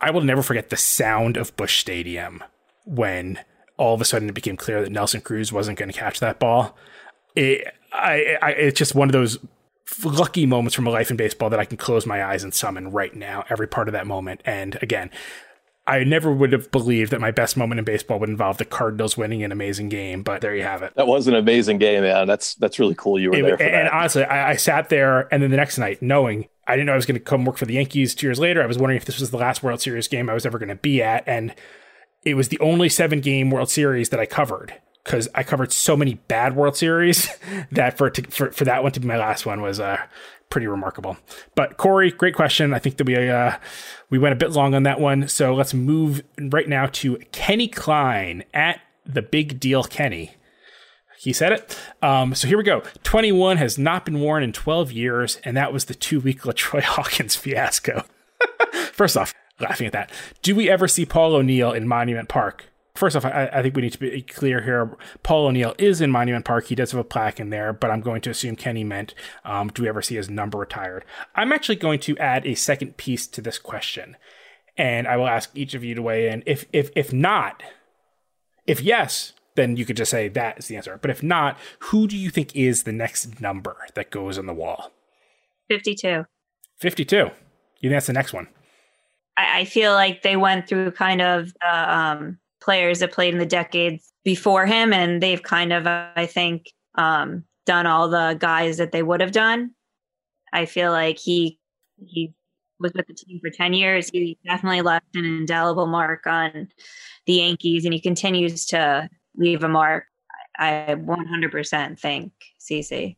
I 0.00 0.10
will 0.10 0.22
never 0.22 0.42
forget 0.42 0.70
the 0.70 0.76
sound 0.76 1.36
of 1.36 1.54
Busch 1.56 1.78
Stadium 1.78 2.42
when 2.84 3.38
all 3.76 3.94
of 3.94 4.00
a 4.00 4.04
sudden 4.04 4.28
it 4.28 4.34
became 4.34 4.56
clear 4.56 4.82
that 4.82 4.92
Nelson 4.92 5.20
Cruz 5.20 5.52
wasn't 5.52 5.78
going 5.78 5.90
to 5.90 5.98
catch 5.98 6.20
that 6.20 6.38
ball. 6.38 6.76
It, 7.34 7.66
I, 7.92 8.36
I, 8.40 8.50
it's 8.52 8.78
just 8.78 8.94
one 8.94 9.08
of 9.08 9.12
those 9.12 9.38
lucky 10.04 10.46
moments 10.46 10.74
from 10.74 10.86
a 10.86 10.90
life 10.90 11.10
in 11.10 11.16
baseball 11.16 11.50
that 11.50 11.60
I 11.60 11.64
can 11.64 11.76
close 11.76 12.06
my 12.06 12.24
eyes 12.24 12.42
and 12.42 12.54
summon 12.54 12.90
right 12.90 13.14
now, 13.14 13.44
every 13.50 13.66
part 13.66 13.88
of 13.88 13.92
that 13.92 14.06
moment. 14.06 14.40
And 14.44 14.78
again, 14.82 15.10
I 15.90 16.04
never 16.04 16.32
would 16.32 16.52
have 16.52 16.70
believed 16.70 17.10
that 17.10 17.20
my 17.20 17.32
best 17.32 17.56
moment 17.56 17.80
in 17.80 17.84
baseball 17.84 18.20
would 18.20 18.28
involve 18.28 18.58
the 18.58 18.64
Cardinals 18.64 19.16
winning 19.16 19.42
an 19.42 19.50
amazing 19.50 19.88
game, 19.88 20.22
but 20.22 20.40
there 20.40 20.54
you 20.54 20.62
have 20.62 20.84
it. 20.84 20.94
That 20.94 21.08
was 21.08 21.26
an 21.26 21.34
amazing 21.34 21.78
game, 21.78 22.02
man. 22.02 22.28
That's 22.28 22.54
that's 22.54 22.78
really 22.78 22.94
cool. 22.94 23.18
You 23.18 23.30
were 23.30 23.36
it, 23.36 23.42
there, 23.42 23.54
and, 23.60 23.74
and 23.74 23.88
honestly, 23.88 24.22
I, 24.22 24.50
I, 24.50 24.56
sat 24.56 24.88
there, 24.88 25.26
and 25.34 25.42
then 25.42 25.50
the 25.50 25.56
next 25.56 25.78
night, 25.78 26.00
knowing 26.00 26.48
I 26.64 26.76
didn't 26.76 26.86
know 26.86 26.92
I 26.92 26.96
was 26.96 27.06
going 27.06 27.18
to 27.18 27.24
come 27.24 27.44
work 27.44 27.56
for 27.56 27.66
the 27.66 27.74
Yankees 27.74 28.14
two 28.14 28.28
years 28.28 28.38
later, 28.38 28.62
I 28.62 28.66
was 28.66 28.78
wondering 28.78 28.98
if 28.98 29.04
this 29.04 29.18
was 29.18 29.32
the 29.32 29.36
last 29.36 29.64
World 29.64 29.80
Series 29.80 30.06
game 30.06 30.30
I 30.30 30.34
was 30.34 30.46
ever 30.46 30.60
going 30.60 30.68
to 30.68 30.76
be 30.76 31.02
at, 31.02 31.24
and 31.26 31.56
it 32.24 32.34
was 32.34 32.50
the 32.50 32.60
only 32.60 32.88
seven 32.88 33.18
game 33.20 33.50
World 33.50 33.68
Series 33.68 34.10
that 34.10 34.20
I 34.20 34.26
covered 34.26 34.72
because 35.04 35.28
I 35.34 35.42
covered 35.42 35.72
so 35.72 35.96
many 35.96 36.14
bad 36.28 36.54
World 36.54 36.76
Series 36.76 37.28
that 37.72 37.98
for, 37.98 38.10
to, 38.10 38.30
for 38.30 38.52
for 38.52 38.64
that 38.64 38.84
one 38.84 38.92
to 38.92 39.00
be 39.00 39.08
my 39.08 39.18
last 39.18 39.44
one 39.44 39.60
was 39.60 39.80
uh, 39.80 39.98
pretty 40.50 40.66
remarkable. 40.66 41.16
But 41.54 41.76
Corey, 41.76 42.10
great 42.10 42.34
question. 42.34 42.74
I 42.74 42.78
think 42.78 42.98
that 42.98 43.06
we 43.06 43.28
uh, 43.28 43.56
we 44.10 44.18
went 44.18 44.34
a 44.34 44.36
bit 44.36 44.50
long 44.50 44.74
on 44.74 44.82
that 44.82 45.00
one. 45.00 45.28
So 45.28 45.54
let's 45.54 45.72
move 45.72 46.22
right 46.38 46.68
now 46.68 46.86
to 46.86 47.16
Kenny 47.32 47.68
Klein 47.68 48.44
at 48.52 48.80
the 49.06 49.22
Big 49.22 49.58
Deal 49.58 49.84
Kenny. 49.84 50.32
He 51.18 51.32
said 51.32 51.52
it. 51.52 51.78
Um, 52.02 52.34
so 52.34 52.48
here 52.48 52.56
we 52.56 52.64
go. 52.64 52.82
21 53.02 53.58
has 53.58 53.76
not 53.76 54.06
been 54.06 54.20
worn 54.20 54.42
in 54.42 54.52
12 54.54 54.90
years, 54.90 55.38
and 55.44 55.54
that 55.54 55.70
was 55.70 55.84
the 55.84 55.94
two 55.94 56.18
week 56.18 56.42
LaTroy 56.44 56.82
Hawkins 56.82 57.36
fiasco. 57.36 58.04
First 58.92 59.16
off, 59.16 59.34
laughing 59.60 59.86
at 59.86 59.92
that. 59.92 60.10
Do 60.42 60.54
we 60.54 60.70
ever 60.70 60.88
see 60.88 61.04
Paul 61.04 61.34
O'Neill 61.34 61.72
in 61.72 61.86
Monument 61.86 62.28
Park? 62.28 62.69
First 63.00 63.16
off, 63.16 63.24
I, 63.24 63.48
I, 63.52 63.62
think 63.62 63.74
we 63.74 63.82
need 63.82 63.94
to 63.94 63.98
be 63.98 64.20
clear 64.22 64.60
here. 64.60 64.96
Paul 65.22 65.46
O'Neill 65.46 65.74
is 65.78 66.02
in 66.02 66.10
Monument 66.10 66.44
Park. 66.44 66.66
He 66.66 66.74
does 66.74 66.92
have 66.92 67.00
a 67.00 67.04
plaque 67.04 67.40
in 67.40 67.48
there, 67.48 67.72
but 67.72 67.90
I'm 67.90 68.02
going 68.02 68.20
to 68.20 68.30
assume 68.30 68.56
Kenny 68.56 68.84
meant, 68.84 69.14
um, 69.44 69.68
do 69.68 69.82
we 69.82 69.88
ever 69.88 70.02
see 70.02 70.16
his 70.16 70.28
number 70.28 70.58
retired? 70.58 71.04
I'm 71.34 71.52
actually 71.52 71.76
going 71.76 71.98
to 72.00 72.16
add 72.18 72.46
a 72.46 72.54
second 72.54 72.98
piece 72.98 73.26
to 73.28 73.40
this 73.40 73.58
question, 73.58 74.16
and 74.76 75.08
I 75.08 75.16
will 75.16 75.26
ask 75.26 75.50
each 75.54 75.72
of 75.72 75.82
you 75.82 75.94
to 75.94 76.02
weigh 76.02 76.28
in. 76.28 76.42
If 76.46 76.66
if 76.72 76.90
if 76.94 77.12
not, 77.12 77.62
if 78.66 78.82
yes, 78.82 79.32
then 79.56 79.76
you 79.76 79.86
could 79.86 79.96
just 79.96 80.10
say 80.10 80.28
that 80.28 80.58
is 80.58 80.68
the 80.68 80.76
answer. 80.76 80.98
But 81.00 81.10
if 81.10 81.22
not, 81.22 81.58
who 81.78 82.06
do 82.06 82.16
you 82.16 82.28
think 82.28 82.54
is 82.54 82.82
the 82.82 82.92
next 82.92 83.40
number 83.40 83.76
that 83.94 84.10
goes 84.10 84.38
on 84.38 84.44
the 84.44 84.54
wall? 84.54 84.92
52. 85.68 86.24
52. 86.76 87.16
You 87.16 87.30
think 87.80 87.92
that's 87.92 88.06
the 88.06 88.12
next 88.12 88.32
one? 88.34 88.48
I, 89.36 89.60
I 89.60 89.64
feel 89.64 89.92
like 89.92 90.22
they 90.22 90.36
went 90.36 90.68
through 90.68 90.90
kind 90.92 91.22
of 91.22 91.52
the 91.60 91.96
um, 91.96 92.38
players 92.60 93.00
that 93.00 93.12
played 93.12 93.34
in 93.34 93.40
the 93.40 93.46
decades 93.46 94.12
before 94.24 94.66
him, 94.66 94.92
and 94.92 95.22
they've 95.22 95.42
kind 95.42 95.72
of, 95.72 95.86
I 95.86 96.26
think, 96.26 96.70
um, 96.94 97.44
done 97.66 97.86
all 97.86 98.08
the 98.08 98.36
guys 98.38 98.78
that 98.78 98.92
they 98.92 99.02
would 99.02 99.20
have 99.20 99.32
done. 99.32 99.72
I 100.52 100.66
feel 100.66 100.90
like 100.90 101.18
he 101.18 101.58
he 102.06 102.32
was 102.80 102.92
with 102.94 103.06
the 103.06 103.14
team 103.14 103.38
for 103.40 103.50
10 103.50 103.74
years. 103.74 104.08
He 104.10 104.38
definitely 104.44 104.80
left 104.80 105.04
an 105.14 105.24
indelible 105.24 105.86
mark 105.86 106.26
on 106.26 106.68
the 107.26 107.34
Yankees 107.34 107.84
and 107.84 107.92
he 107.92 108.00
continues 108.00 108.66
to 108.66 109.08
leave 109.36 109.62
a 109.62 109.68
mark. 109.68 110.04
I 110.58 110.96
100% 110.96 112.00
think 112.00 112.32
CC. 112.58 113.16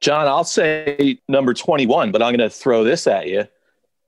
Jon, 0.00 0.26
I'll 0.26 0.44
say 0.44 1.18
number 1.28 1.52
21, 1.52 2.10
but 2.10 2.22
I'm 2.22 2.34
going 2.34 2.48
to 2.48 2.54
throw 2.54 2.84
this 2.84 3.06
at 3.06 3.28
you. 3.28 3.46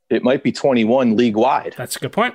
It 0.09 0.23
might 0.23 0.43
be 0.43 0.53
21 0.53 1.17
league 1.17 1.37
wide. 1.37 1.75
That's 1.77 1.97
a 1.97 2.01
good 2.01 2.13
point. 2.13 2.35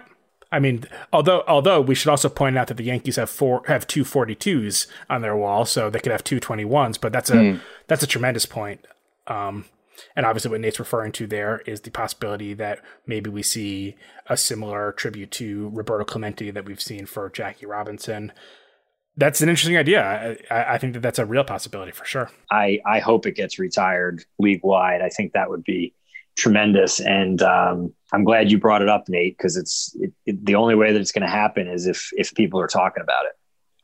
I 0.51 0.59
mean, 0.59 0.85
although 1.11 1.43
although 1.47 1.81
we 1.81 1.95
should 1.95 2.09
also 2.09 2.29
point 2.29 2.57
out 2.57 2.67
that 2.67 2.77
the 2.77 2.83
Yankees 2.83 3.17
have 3.17 3.29
four 3.29 3.63
have 3.67 3.85
two 3.85 4.03
42s 4.03 4.87
on 5.09 5.21
their 5.21 5.35
wall, 5.35 5.65
so 5.65 5.89
they 5.89 5.99
could 5.99 6.11
have 6.11 6.23
two 6.23 6.39
21s, 6.39 6.99
but 6.99 7.11
that's 7.11 7.29
a 7.29 7.35
mm. 7.35 7.61
that's 7.87 8.03
a 8.03 8.07
tremendous 8.07 8.45
point. 8.45 8.85
Um, 9.27 9.65
and 10.15 10.25
obviously, 10.25 10.51
what 10.51 10.61
Nate's 10.61 10.79
referring 10.79 11.11
to 11.13 11.27
there 11.27 11.61
is 11.65 11.81
the 11.81 11.91
possibility 11.91 12.53
that 12.53 12.79
maybe 13.05 13.29
we 13.29 13.43
see 13.43 13.95
a 14.27 14.37
similar 14.37 14.91
tribute 14.93 15.31
to 15.31 15.69
Roberto 15.73 16.05
Clemente 16.05 16.51
that 16.51 16.65
we've 16.65 16.81
seen 16.81 17.05
for 17.05 17.29
Jackie 17.29 17.65
Robinson. 17.65 18.31
That's 19.15 19.41
an 19.41 19.49
interesting 19.49 19.77
idea. 19.77 20.37
I, 20.51 20.75
I 20.75 20.77
think 20.77 20.93
that 20.93 21.01
that's 21.01 21.17
a 21.17 21.25
real 21.25 21.43
possibility 21.43 21.91
for 21.91 22.05
sure. 22.05 22.29
I, 22.51 22.79
I 22.85 22.99
hope 22.99 23.25
it 23.25 23.35
gets 23.35 23.57
retired 23.57 24.23
league 24.37 24.61
wide. 24.63 25.01
I 25.01 25.09
think 25.09 25.33
that 25.33 25.49
would 25.49 25.63
be 25.63 25.95
tremendous. 26.37 26.99
And 26.99 27.41
um, 27.41 27.93
I'm 28.13 28.23
glad 28.23 28.49
you 28.51 28.57
brought 28.57 28.81
it 28.81 28.89
up, 28.89 29.09
Nate, 29.09 29.37
because 29.37 29.57
it's 29.57 29.95
it, 29.99 30.13
it, 30.25 30.45
the 30.45 30.55
only 30.55 30.75
way 30.75 30.93
that 30.93 31.01
it's 31.01 31.11
going 31.11 31.23
to 31.23 31.29
happen 31.29 31.67
is 31.67 31.85
if 31.85 32.11
if 32.13 32.33
people 32.33 32.59
are 32.61 32.67
talking 32.67 33.03
about 33.03 33.25
it. 33.25 33.33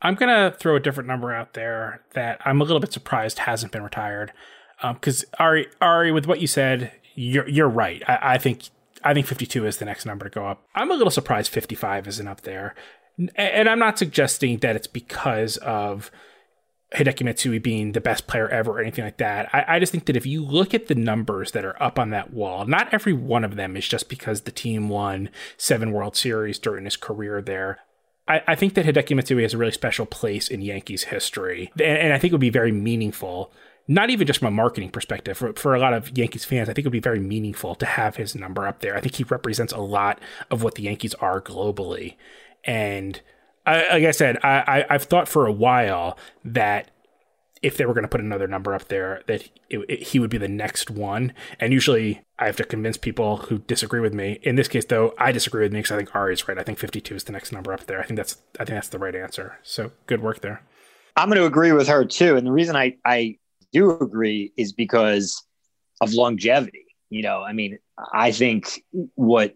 I'm 0.02 0.16
going 0.16 0.30
to 0.30 0.56
throw 0.58 0.76
a 0.76 0.82
different 0.82 1.08
number 1.08 1.34
out 1.34 1.54
there 1.54 2.02
that 2.14 2.42
I'm 2.46 2.60
a 2.60 2.64
little 2.64 2.82
bit 2.82 2.92
surprised 2.92 3.40
hasn't 3.40 3.72
been 3.72 3.84
retired. 3.84 4.34
Because 4.82 5.24
um, 5.24 5.30
Ari, 5.40 5.68
Ari, 5.82 6.12
with 6.12 6.28
what 6.28 6.42
you 6.42 6.48
said, 6.48 6.92
you're 7.16 7.48
you're 7.48 7.70
right. 7.70 8.02
I, 8.08 8.34
I, 8.34 8.38
think 8.38 8.70
I 9.04 9.14
think 9.14 9.28
52 9.28 9.66
is 9.66 9.78
the 9.78 9.86
next 9.86 10.06
number 10.06 10.28
to 10.28 10.32
go 10.34 10.46
up. 10.48 10.68
I'm 10.76 10.92
a 10.92 10.96
little 10.96 11.12
surprised 11.12 11.52
55 11.52 12.08
isn't 12.08 12.28
up 12.28 12.42
there, 12.42 12.76
and 13.36 13.70
I'm 13.70 13.80
not 13.80 13.98
suggesting 13.98 14.58
that 14.58 14.76
it's 14.76 14.88
because 14.88 15.58
of 15.58 16.12
Hideki 16.94 17.24
Matsui 17.24 17.60
being 17.60 17.94
the 17.94 18.02
best 18.02 18.28
player 18.28 18.48
ever 18.50 18.72
or 18.72 18.82
anything 18.82 19.04
like 19.04 19.18
that. 19.18 19.50
I, 19.54 19.66
I, 19.76 19.80
just 19.80 19.92
think 19.92 20.06
that 20.06 20.16
if 20.16 20.26
you 20.26 20.46
look 20.46 20.74
at 20.74 20.88
the 20.88 20.96
numbers 20.96 21.52
that 21.52 21.66
are 21.66 21.82
up 21.82 21.98
on 21.98 22.12
that 22.12 22.34
wall, 22.34 22.66
not 22.66 22.94
every 22.94 23.14
one 23.14 23.44
of 23.44 23.56
them 23.56 23.76
is 23.76 23.88
just 23.88 24.10
because 24.10 24.42
the 24.42 24.52
team 24.52 24.90
won 24.90 25.30
seven 25.58 25.92
World 25.92 26.16
Series 26.16 26.60
during 26.60 26.86
his 26.86 26.96
career 26.96 27.42
there. 27.42 27.80
I, 28.28 28.42
I 28.48 28.56
think 28.56 28.76
that 28.76 28.86
Hideki 28.86 29.16
Matsui 29.16 29.42
has 29.42 29.54
a 29.54 29.58
really 29.58 29.72
special 29.72 30.06
place 30.06 30.48
in 30.48 30.62
Yankees 30.62 31.06
history, 31.06 31.72
and, 31.74 31.98
and 31.98 32.14
I 32.14 32.20
think 32.20 32.32
it 32.32 32.36
would 32.36 32.42
be 32.42 32.50
very 32.50 32.72
meaningful 32.72 33.52
not 33.88 34.10
even 34.10 34.26
just 34.26 34.40
from 34.40 34.48
a 34.48 34.52
marketing 34.52 34.90
perspective, 34.90 35.38
for, 35.38 35.54
for 35.54 35.76
a 35.76 35.80
lot 35.80 35.94
of 35.94 36.18
Yankees 36.18 36.46
fans, 36.46 36.70
I 36.70 36.74
think 36.74 36.86
it 36.86 36.88
would 36.88 36.94
be 36.94 37.00
very 37.00 37.20
meaningful 37.20 37.76
to 37.76 37.86
have 37.86 38.16
his 38.16 38.34
number 38.34 38.66
up 38.68 38.80
there. 38.80 38.96
I 38.96 39.02
think 39.02 39.16
he 39.16 39.24
represents 39.26 39.74
a 39.74 39.80
lot 39.82 40.20
of 40.50 40.64
what 40.64 40.76
the 40.76 40.84
Yankees 40.84 41.14
are 41.16 41.42
globally. 41.42 42.16
And 42.64 43.20
I, 43.66 43.94
like 43.94 44.04
I 44.04 44.12
said, 44.12 44.38
I, 44.44 44.86
I, 44.90 44.94
have 44.94 45.04
thought 45.04 45.28
for 45.28 45.46
a 45.46 45.52
while 45.52 46.18
that 46.44 46.92
if 47.62 47.78
they 47.78 47.86
were 47.86 47.94
going 47.94 48.04
to 48.04 48.10
put 48.10 48.20
another 48.20 48.48
number 48.48 48.74
up 48.76 48.90
there, 48.90 49.24
that 49.28 49.50
it, 49.70 49.80
it, 49.88 50.04
he 50.04 50.20
would 50.20 50.30
be 50.30 50.38
the 50.38 50.50
next 50.50 50.90
one. 50.90 51.34
And 51.62 51.72
usually 51.72 52.22
I 52.38 52.46
have 52.46 52.58
to 52.58 52.66
convince 52.66 52.98
people 52.98 53.38
who 53.38 53.60
disagree 53.60 54.02
with 54.02 54.14
me. 54.14 54.40
In 54.44 54.56
this 54.56 54.68
case, 54.68 54.84
though, 54.86 55.14
I 55.18 55.32
disagree 55.32 55.64
with 55.64 55.72
me 55.72 55.80
because 55.80 55.94
I 55.94 55.98
think 55.98 56.14
Ari 56.14 56.34
is 56.34 56.48
right. 56.48 56.58
I 56.58 56.64
think 56.64 56.78
52 56.78 57.16
is 57.16 57.24
the 57.24 57.32
next 57.32 57.54
number 57.54 57.72
up 57.72 57.86
there. 57.86 58.02
I 58.02 58.06
think 58.06 58.18
that's 58.18 58.42
I 58.60 58.66
think 58.66 58.76
that's 58.76 58.90
the 58.90 59.00
right 59.00 59.16
answer. 59.16 59.60
So 59.64 59.92
good 60.08 60.22
work 60.22 60.42
there. 60.42 60.62
I'm 61.16 61.30
going 61.30 61.40
to 61.40 61.46
agree 61.46 61.72
with 61.72 61.88
her 61.88 62.04
too. 62.04 62.36
And 62.36 62.46
the 62.46 62.52
reason 62.52 62.76
I, 62.76 62.98
I 63.06 63.38
do 63.72 63.92
agree 63.92 64.52
is 64.58 64.74
because 64.74 65.42
of 66.02 66.14
longevity. 66.14 66.86
You 67.10 67.22
know, 67.22 67.44
I 67.44 67.54
mean, 67.54 67.80
I 68.14 68.32
think 68.32 68.84
what 69.16 69.56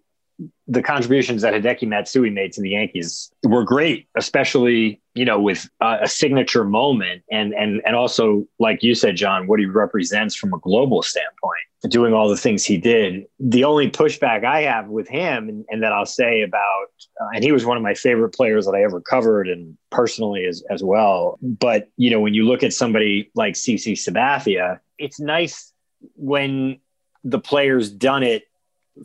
the 0.67 0.83
contributions 0.83 1.41
that 1.41 1.53
Hideki 1.53 1.87
Matsui 1.87 2.29
made 2.29 2.51
to 2.53 2.61
the 2.61 2.71
Yankees 2.71 3.31
were 3.43 3.63
great, 3.63 4.07
especially 4.15 5.01
you 5.15 5.25
know 5.25 5.39
with 5.39 5.67
uh, 5.81 5.97
a 6.01 6.07
signature 6.07 6.63
moment, 6.63 7.23
and 7.31 7.53
and 7.53 7.81
and 7.85 7.95
also 7.95 8.45
like 8.59 8.83
you 8.83 8.93
said, 8.93 9.15
Jon, 9.15 9.47
what 9.47 9.59
he 9.59 9.65
represents 9.65 10.35
from 10.35 10.53
a 10.53 10.59
global 10.59 11.01
standpoint, 11.01 11.61
doing 11.89 12.13
all 12.13 12.29
the 12.29 12.37
things 12.37 12.65
he 12.65 12.77
did. 12.77 13.25
The 13.39 13.63
only 13.63 13.89
pushback 13.89 14.43
I 14.43 14.61
have 14.61 14.87
with 14.89 15.07
him, 15.07 15.49
and, 15.49 15.65
and 15.69 15.81
that 15.83 15.93
I'll 15.93 16.05
say 16.05 16.41
about, 16.41 16.87
uh, 17.21 17.29
and 17.33 17.43
he 17.43 17.51
was 17.51 17.65
one 17.65 17.77
of 17.77 17.83
my 17.83 17.93
favorite 17.93 18.33
players 18.33 18.65
that 18.65 18.75
I 18.75 18.83
ever 18.83 19.01
covered, 19.01 19.47
and 19.47 19.77
personally 19.89 20.45
as 20.45 20.63
as 20.69 20.83
well. 20.83 21.39
But 21.41 21.89
you 21.97 22.11
know, 22.11 22.19
when 22.19 22.33
you 22.33 22.45
look 22.45 22.61
at 22.61 22.73
somebody 22.73 23.31
like 23.33 23.55
CC 23.55 23.93
Sabathia, 23.93 24.79
it's 24.99 25.19
nice 25.19 25.73
when 26.15 26.79
the 27.23 27.39
player's 27.39 27.89
done 27.89 28.23
it 28.23 28.43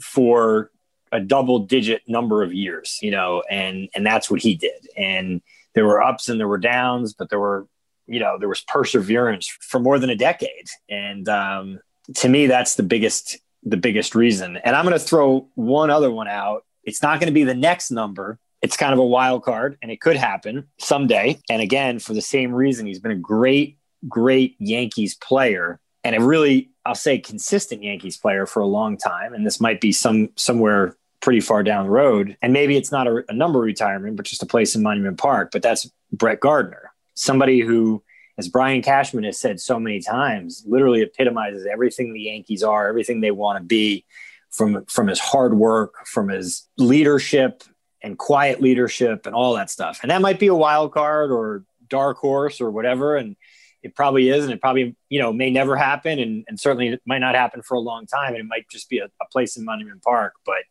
for 0.00 0.71
a 1.12 1.20
double 1.20 1.60
digit 1.60 2.02
number 2.08 2.42
of 2.42 2.52
years, 2.52 2.98
you 3.02 3.10
know, 3.10 3.42
and 3.50 3.88
and 3.94 4.04
that's 4.04 4.30
what 4.30 4.40
he 4.40 4.54
did. 4.54 4.88
And 4.96 5.42
there 5.74 5.86
were 5.86 6.02
ups 6.02 6.28
and 6.28 6.40
there 6.40 6.48
were 6.48 6.58
downs, 6.58 7.12
but 7.12 7.30
there 7.30 7.38
were, 7.38 7.66
you 8.06 8.18
know, 8.18 8.38
there 8.38 8.48
was 8.48 8.62
perseverance 8.62 9.46
for 9.46 9.78
more 9.78 9.98
than 9.98 10.10
a 10.10 10.16
decade. 10.16 10.68
And 10.88 11.28
um, 11.28 11.80
to 12.16 12.28
me, 12.28 12.46
that's 12.46 12.74
the 12.74 12.82
biggest 12.82 13.38
the 13.62 13.76
biggest 13.76 14.14
reason. 14.14 14.56
And 14.56 14.74
I'm 14.74 14.84
going 14.84 14.98
to 14.98 15.04
throw 15.04 15.48
one 15.54 15.90
other 15.90 16.10
one 16.10 16.28
out. 16.28 16.64
It's 16.82 17.02
not 17.02 17.20
going 17.20 17.28
to 17.28 17.34
be 17.34 17.44
the 17.44 17.54
next 17.54 17.90
number. 17.90 18.38
It's 18.60 18.76
kind 18.76 18.92
of 18.92 18.98
a 18.98 19.04
wild 19.04 19.42
card, 19.42 19.76
and 19.82 19.90
it 19.90 20.00
could 20.00 20.16
happen 20.16 20.68
someday. 20.78 21.40
And 21.50 21.60
again, 21.60 21.98
for 21.98 22.14
the 22.14 22.22
same 22.22 22.52
reason, 22.52 22.86
he's 22.86 23.00
been 23.00 23.10
a 23.12 23.16
great, 23.16 23.78
great 24.08 24.56
Yankees 24.58 25.14
player 25.16 25.80
and 26.04 26.16
a 26.16 26.20
really 26.20 26.70
I'll 26.84 26.94
say 26.94 27.18
consistent 27.18 27.82
Yankees 27.82 28.16
player 28.16 28.46
for 28.46 28.60
a 28.60 28.66
long 28.66 28.96
time. 28.96 29.34
And 29.34 29.46
this 29.46 29.60
might 29.60 29.80
be 29.80 29.92
some 29.92 30.30
somewhere 30.36 30.96
pretty 31.22 31.40
far 31.40 31.62
down 31.62 31.84
the 31.84 31.90
road. 31.90 32.36
And 32.42 32.52
maybe 32.52 32.76
it's 32.76 32.92
not 32.92 33.06
a, 33.06 33.24
a 33.28 33.32
number 33.32 33.60
retirement, 33.60 34.16
but 34.16 34.26
just 34.26 34.42
a 34.42 34.46
place 34.46 34.74
in 34.74 34.82
Monument 34.82 35.18
Park. 35.18 35.50
But 35.52 35.62
that's 35.62 35.90
Brett 36.12 36.40
Gardner, 36.40 36.92
somebody 37.14 37.60
who, 37.60 38.02
as 38.36 38.48
Brian 38.48 38.82
Cashman 38.82 39.24
has 39.24 39.38
said 39.38 39.60
so 39.60 39.78
many 39.78 40.00
times, 40.00 40.64
literally 40.66 41.00
epitomizes 41.00 41.66
everything 41.66 42.12
the 42.12 42.20
Yankees 42.20 42.62
are, 42.62 42.88
everything 42.88 43.20
they 43.20 43.30
want 43.30 43.58
to 43.58 43.64
be 43.64 44.04
from 44.50 44.84
from 44.86 45.06
his 45.06 45.18
hard 45.18 45.54
work, 45.54 46.06
from 46.06 46.28
his 46.28 46.68
leadership 46.76 47.62
and 48.02 48.18
quiet 48.18 48.60
leadership 48.60 49.26
and 49.26 49.34
all 49.34 49.54
that 49.54 49.70
stuff. 49.70 50.00
And 50.02 50.10
that 50.10 50.20
might 50.20 50.40
be 50.40 50.48
a 50.48 50.54
wild 50.54 50.92
card 50.92 51.30
or 51.30 51.64
dark 51.88 52.18
horse 52.18 52.60
or 52.60 52.70
whatever. 52.70 53.16
And 53.16 53.36
it 53.82 53.94
probably 53.94 54.28
is, 54.28 54.44
and 54.44 54.52
it 54.52 54.60
probably 54.60 54.96
you 55.08 55.20
know 55.20 55.32
may 55.32 55.50
never 55.50 55.76
happen, 55.76 56.18
and, 56.18 56.44
and 56.48 56.58
certainly 56.58 56.88
it 56.88 57.02
might 57.06 57.18
not 57.18 57.34
happen 57.34 57.62
for 57.62 57.74
a 57.74 57.80
long 57.80 58.06
time, 58.06 58.34
and 58.34 58.38
it 58.38 58.46
might 58.46 58.68
just 58.70 58.88
be 58.88 58.98
a, 58.98 59.06
a 59.06 59.26
place 59.30 59.56
in 59.56 59.64
Monument 59.64 60.02
Park. 60.02 60.34
But 60.44 60.64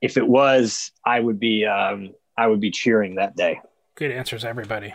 if 0.00 0.16
it 0.16 0.26
was, 0.26 0.90
I 1.04 1.20
would 1.20 1.38
be 1.38 1.64
um, 1.66 2.14
I 2.36 2.46
would 2.46 2.60
be 2.60 2.70
cheering 2.70 3.16
that 3.16 3.36
day. 3.36 3.60
Good 3.94 4.10
answers, 4.10 4.44
everybody. 4.44 4.94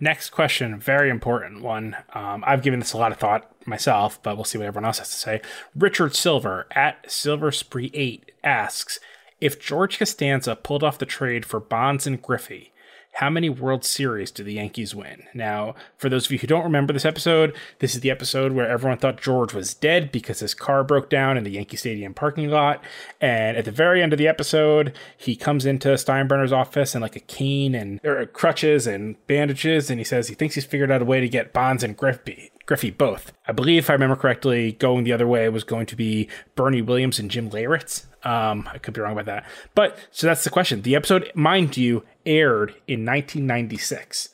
Next 0.00 0.30
question, 0.30 0.78
very 0.78 1.10
important 1.10 1.60
one. 1.60 1.96
Um, 2.14 2.44
I've 2.46 2.62
given 2.62 2.78
this 2.78 2.92
a 2.92 2.98
lot 2.98 3.10
of 3.10 3.18
thought 3.18 3.50
myself, 3.66 4.22
but 4.22 4.36
we'll 4.36 4.44
see 4.44 4.56
what 4.56 4.68
everyone 4.68 4.86
else 4.86 4.98
has 4.98 5.10
to 5.10 5.16
say. 5.16 5.40
Richard 5.74 6.14
Silver 6.14 6.68
at 6.70 7.10
Silver 7.10 7.50
Spree 7.50 7.90
Eight 7.94 8.30
asks 8.44 9.00
if 9.40 9.60
George 9.60 9.98
Costanza 9.98 10.54
pulled 10.54 10.84
off 10.84 10.98
the 10.98 11.06
trade 11.06 11.44
for 11.44 11.58
Bonds 11.58 12.06
and 12.06 12.22
Griffey 12.22 12.72
how 13.18 13.28
many 13.28 13.48
World 13.48 13.84
Series 13.84 14.30
do 14.30 14.44
the 14.44 14.52
Yankees 14.52 14.94
win? 14.94 15.24
Now, 15.34 15.74
for 15.96 16.08
those 16.08 16.26
of 16.26 16.30
you 16.30 16.38
who 16.38 16.46
don't 16.46 16.62
remember 16.62 16.92
this 16.92 17.04
episode, 17.04 17.52
this 17.80 17.96
is 17.96 18.00
the 18.00 18.12
episode 18.12 18.52
where 18.52 18.68
everyone 18.68 18.98
thought 18.98 19.20
George 19.20 19.52
was 19.52 19.74
dead 19.74 20.12
because 20.12 20.38
his 20.38 20.54
car 20.54 20.84
broke 20.84 21.10
down 21.10 21.36
in 21.36 21.42
the 21.42 21.50
Yankee 21.50 21.76
Stadium 21.76 22.14
parking 22.14 22.48
lot. 22.48 22.80
And 23.20 23.56
at 23.56 23.64
the 23.64 23.72
very 23.72 24.04
end 24.04 24.12
of 24.12 24.20
the 24.20 24.28
episode, 24.28 24.96
he 25.16 25.34
comes 25.34 25.66
into 25.66 25.88
Steinbrenner's 25.88 26.52
office 26.52 26.94
in 26.94 27.02
like 27.02 27.16
a 27.16 27.20
cane 27.20 27.74
and 27.74 28.00
crutches 28.32 28.86
and 28.86 29.16
bandages, 29.26 29.90
and 29.90 29.98
he 29.98 30.04
says 30.04 30.28
he 30.28 30.36
thinks 30.36 30.54
he's 30.54 30.64
figured 30.64 30.92
out 30.92 31.02
a 31.02 31.04
way 31.04 31.18
to 31.18 31.28
get 31.28 31.52
Bonds 31.52 31.82
and 31.82 31.96
Griffey 31.96 32.52
Griffey 32.68 32.90
both. 32.90 33.32
I 33.46 33.52
believe, 33.52 33.84
if 33.84 33.90
I 33.90 33.94
remember 33.94 34.14
correctly, 34.14 34.72
going 34.72 35.04
the 35.04 35.12
other 35.14 35.26
way 35.26 35.48
was 35.48 35.64
going 35.64 35.86
to 35.86 35.96
be 35.96 36.28
Bernie 36.54 36.82
Williams 36.82 37.18
and 37.18 37.30
Jim 37.30 37.48
Leyritz. 37.48 38.04
Um, 38.26 38.68
I 38.70 38.76
could 38.76 38.92
be 38.92 39.00
wrong 39.00 39.12
about 39.12 39.24
that. 39.24 39.46
But 39.74 39.98
so 40.10 40.26
that's 40.26 40.44
the 40.44 40.50
question. 40.50 40.82
The 40.82 40.94
episode, 40.94 41.32
mind 41.34 41.78
you, 41.78 42.04
aired 42.26 42.72
in 42.86 43.06
1996. 43.06 44.28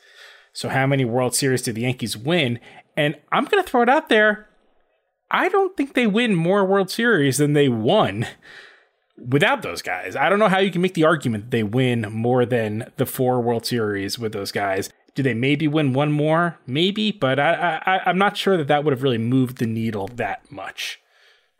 So 0.53 0.69
how 0.69 0.85
many 0.85 1.05
World 1.05 1.37
Series 1.37 1.63
did 1.63 1.77
the 1.77 1.83
Yankees 1.83 2.17
win? 2.17 2.59
And 2.97 3.15
I'm 3.31 3.45
going 3.45 3.63
to 3.63 3.71
throw 3.71 3.83
it 3.83 3.89
out 3.89 4.09
there. 4.09 4.49
I 5.31 5.49
don't 5.49 5.77
think 5.77 5.95
they 5.95 6.09
win 6.09 6.35
more 6.35 6.65
World 6.65 6.91
Series 6.91 7.39
than 7.39 7.53
they 7.53 7.69
won 7.69 8.27
without 9.17 9.63
those 9.63 9.81
guys. 9.81 10.17
I 10.17 10.29
don't 10.29 10.41
know 10.41 10.49
how 10.49 10.59
you 10.59 10.73
can 10.73 10.83
make 10.83 10.95
the 10.95 11.05
argument 11.05 11.45
that 11.45 11.51
they 11.53 11.63
win 11.63 12.09
more 12.11 12.45
than 12.45 12.91
the 12.97 13.07
four 13.07 13.41
World 13.41 13.65
Series 13.65 14.19
with 14.19 14.33
those 14.33 14.51
guys. 14.51 14.91
Do 15.15 15.23
they 15.23 15.35
maybe 15.35 15.69
win 15.69 15.93
one 15.93 16.11
more? 16.11 16.59
Maybe, 16.67 17.13
but 17.13 17.39
I, 17.39 17.81
I 17.87 18.01
I'm 18.07 18.19
not 18.19 18.37
sure 18.37 18.57
that 18.57 18.69
that 18.69 18.85
would 18.85 18.93
have 18.93 19.03
really 19.03 19.19
moved 19.19 19.59
the 19.59 19.67
needle 19.67 20.09
that 20.15 20.51
much. 20.51 21.01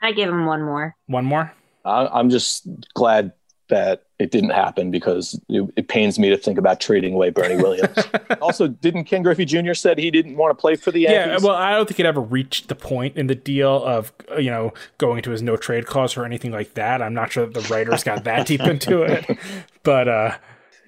I 0.03 0.13
give 0.13 0.29
him 0.29 0.47
one 0.47 0.63
more. 0.63 0.97
One 1.07 1.25
more. 1.25 1.53
I'm 1.85 2.31
just 2.31 2.67
glad 2.95 3.33
that 3.69 4.05
it 4.19 4.31
didn't 4.31 4.51
happen 4.51 4.91
because 4.91 5.39
it, 5.49 5.69
it 5.77 5.89
pains 5.89 6.19
me 6.19 6.29
to 6.29 6.37
think 6.37 6.59
about 6.59 6.81
trading 6.81 7.15
away 7.15 7.31
Bernie 7.31 7.57
Williams. 7.57 7.97
also, 8.41 8.69
didn't 8.69 9.05
Ken 9.05 9.23
Griffey 9.23 9.45
Jr. 9.45 9.75
said 9.75 9.99
he 9.99 10.11
didn't 10.11 10.37
want 10.37 10.57
to 10.57 10.61
play 10.61 10.77
for 10.77 10.91
the 10.91 11.01
Yankees? 11.01 11.43
Yeah, 11.43 11.49
well, 11.49 11.57
I 11.57 11.73
don't 11.73 11.87
think 11.87 12.01
it 12.01 12.07
ever 12.07 12.21
reached 12.21 12.69
the 12.69 12.75
point 12.75 13.17
in 13.17 13.27
the 13.27 13.35
deal 13.35 13.83
of 13.85 14.13
you 14.39 14.51
know 14.51 14.73
going 14.99 15.19
into 15.19 15.31
his 15.31 15.43
no 15.43 15.57
trade 15.57 15.87
clause 15.87 16.17
or 16.17 16.25
anything 16.25 16.53
like 16.53 16.75
that. 16.75 17.03
I'm 17.03 17.15
not 17.15 17.33
sure 17.33 17.47
that 17.47 17.55
the 17.55 17.69
writers 17.73 18.05
got 18.05 18.25
that 18.25 18.47
deep 18.47 18.61
into 18.61 19.03
it, 19.03 19.39
but 19.83 20.09
uh, 20.09 20.37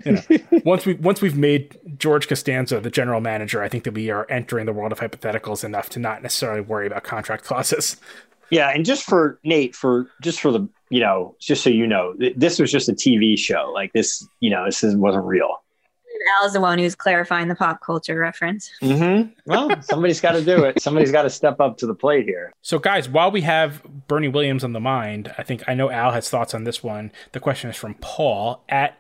you 0.04 0.12
know, 0.12 0.60
once 0.64 0.86
we 0.86 0.94
once 0.94 1.20
we've 1.20 1.36
made 1.36 1.78
George 1.98 2.28
Costanza 2.28 2.80
the 2.80 2.90
general 2.90 3.20
manager, 3.20 3.62
I 3.62 3.68
think 3.68 3.84
that 3.84 3.94
we 3.94 4.10
are 4.10 4.26
entering 4.30 4.66
the 4.66 4.72
world 4.72 4.92
of 4.92 5.00
hypotheticals 5.00 5.64
enough 5.64 5.88
to 5.90 5.98
not 5.98 6.22
necessarily 6.22 6.60
worry 6.60 6.86
about 6.86 7.04
contract 7.04 7.44
clauses. 7.44 7.96
Yeah, 8.50 8.70
and 8.70 8.84
just 8.84 9.04
for 9.04 9.40
Nate, 9.42 9.74
for 9.74 10.08
just 10.22 10.40
for 10.40 10.52
the 10.52 10.68
you 10.90 11.00
know, 11.00 11.34
just 11.40 11.64
so 11.64 11.70
you 11.70 11.86
know, 11.86 12.14
th- 12.14 12.34
this 12.36 12.58
was 12.58 12.70
just 12.70 12.88
a 12.88 12.92
TV 12.92 13.38
show. 13.38 13.72
Like 13.74 13.92
this, 13.92 14.26
you 14.40 14.50
know, 14.50 14.64
this 14.66 14.84
is, 14.84 14.94
wasn't 14.94 15.24
real. 15.24 15.62
Al's 16.40 16.52
the 16.52 16.60
one 16.60 16.78
who's 16.78 16.94
clarifying 16.94 17.48
the 17.48 17.54
pop 17.54 17.80
culture 17.80 18.18
reference. 18.18 18.70
Mm-hmm. 18.82 19.30
Well, 19.46 19.80
somebody's 19.82 20.20
got 20.20 20.32
to 20.32 20.44
do 20.44 20.64
it. 20.64 20.80
Somebody's 20.80 21.12
got 21.12 21.22
to 21.22 21.30
step 21.30 21.60
up 21.60 21.78
to 21.78 21.86
the 21.86 21.94
plate 21.94 22.24
here. 22.24 22.52
So, 22.62 22.78
guys, 22.78 23.08
while 23.08 23.30
we 23.30 23.42
have 23.42 23.82
Bernie 24.08 24.28
Williams 24.28 24.64
on 24.64 24.72
the 24.72 24.80
mind, 24.80 25.32
I 25.38 25.42
think 25.42 25.62
I 25.68 25.74
know 25.74 25.90
Al 25.90 26.12
has 26.12 26.28
thoughts 26.28 26.54
on 26.54 26.64
this 26.64 26.82
one. 26.82 27.12
The 27.32 27.40
question 27.40 27.70
is 27.70 27.76
from 27.76 27.94
Paul 27.94 28.64
at 28.68 28.98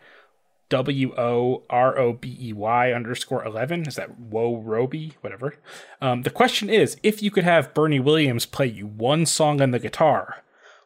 W 0.68 1.14
O 1.16 1.62
R 1.70 1.98
O 1.98 2.12
B 2.12 2.36
E 2.40 2.52
Y 2.52 2.92
underscore 2.92 3.44
11. 3.44 3.86
Is 3.86 3.96
that 3.96 4.18
Woe 4.18 4.56
Roby? 4.56 5.12
Whatever. 5.20 5.54
Um, 6.00 6.22
the 6.22 6.30
question 6.30 6.68
is 6.68 6.96
if 7.02 7.22
you 7.22 7.30
could 7.30 7.44
have 7.44 7.74
Bernie 7.74 8.00
Williams 8.00 8.46
play 8.46 8.66
you 8.66 8.86
one 8.86 9.26
song 9.26 9.60
on 9.60 9.70
the 9.70 9.78
guitar, 9.78 10.42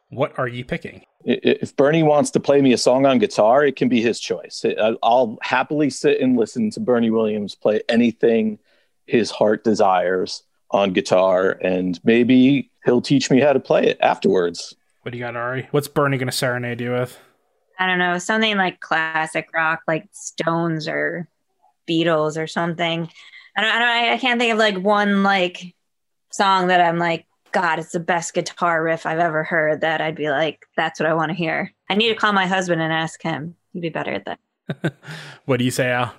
what 0.09 0.37
are 0.37 0.47
you 0.47 0.63
picking? 0.63 1.03
If 1.23 1.75
Bernie 1.75 2.03
wants 2.03 2.31
to 2.31 2.39
play 2.39 2.61
me 2.61 2.73
a 2.73 2.77
song 2.77 3.05
on 3.05 3.19
guitar, 3.19 3.63
it 3.63 3.75
can 3.75 3.89
be 3.89 4.01
his 4.01 4.19
choice. 4.19 4.65
I'll 5.03 5.37
happily 5.41 5.89
sit 5.89 6.19
and 6.19 6.37
listen 6.37 6.71
to 6.71 6.79
Bernie 6.79 7.11
Williams 7.11 7.55
play 7.55 7.81
anything 7.87 8.57
his 9.05 9.29
heart 9.29 9.63
desires 9.63 10.43
on 10.71 10.93
guitar, 10.93 11.59
and 11.61 11.99
maybe 12.03 12.71
he'll 12.85 13.01
teach 13.01 13.29
me 13.29 13.39
how 13.39 13.53
to 13.53 13.59
play 13.59 13.85
it 13.85 13.97
afterwards. 14.01 14.75
What 15.01 15.11
do 15.11 15.17
you 15.17 15.23
got, 15.23 15.35
Ari? 15.35 15.67
What's 15.71 15.87
Bernie 15.87 16.17
going 16.17 16.29
to 16.29 16.35
serenade 16.35 16.81
you 16.81 16.91
with? 16.91 17.19
I 17.81 17.87
don't 17.87 17.97
know, 17.97 18.19
something 18.19 18.57
like 18.57 18.79
classic 18.79 19.49
rock, 19.55 19.81
like 19.87 20.07
Stones 20.11 20.87
or 20.87 21.27
Beatles 21.89 22.39
or 22.39 22.45
something. 22.45 23.09
I 23.57 23.61
don't, 23.61 23.71
I, 23.71 23.79
don't, 23.79 24.13
I 24.13 24.17
can't 24.19 24.39
think 24.39 24.53
of 24.53 24.59
like 24.59 24.77
one 24.77 25.23
like 25.23 25.73
song 26.31 26.67
that 26.67 26.79
I'm 26.79 26.99
like, 26.99 27.25
God, 27.51 27.79
it's 27.79 27.91
the 27.91 27.99
best 27.99 28.35
guitar 28.35 28.83
riff 28.83 29.07
I've 29.07 29.17
ever 29.17 29.43
heard. 29.43 29.81
That 29.81 29.99
I'd 29.99 30.15
be 30.15 30.29
like, 30.29 30.67
that's 30.77 30.99
what 30.99 31.09
I 31.09 31.15
want 31.15 31.31
to 31.31 31.35
hear. 31.35 31.73
I 31.89 31.95
need 31.95 32.09
to 32.09 32.15
call 32.15 32.33
my 32.33 32.45
husband 32.45 32.83
and 32.83 32.93
ask 32.93 33.19
him. 33.19 33.55
He'd 33.73 33.81
be 33.81 33.89
better 33.89 34.11
at 34.11 34.25
that. 34.25 34.93
what 35.45 35.57
do 35.57 35.65
you 35.65 35.71
say, 35.71 35.89
Al? 35.89 36.13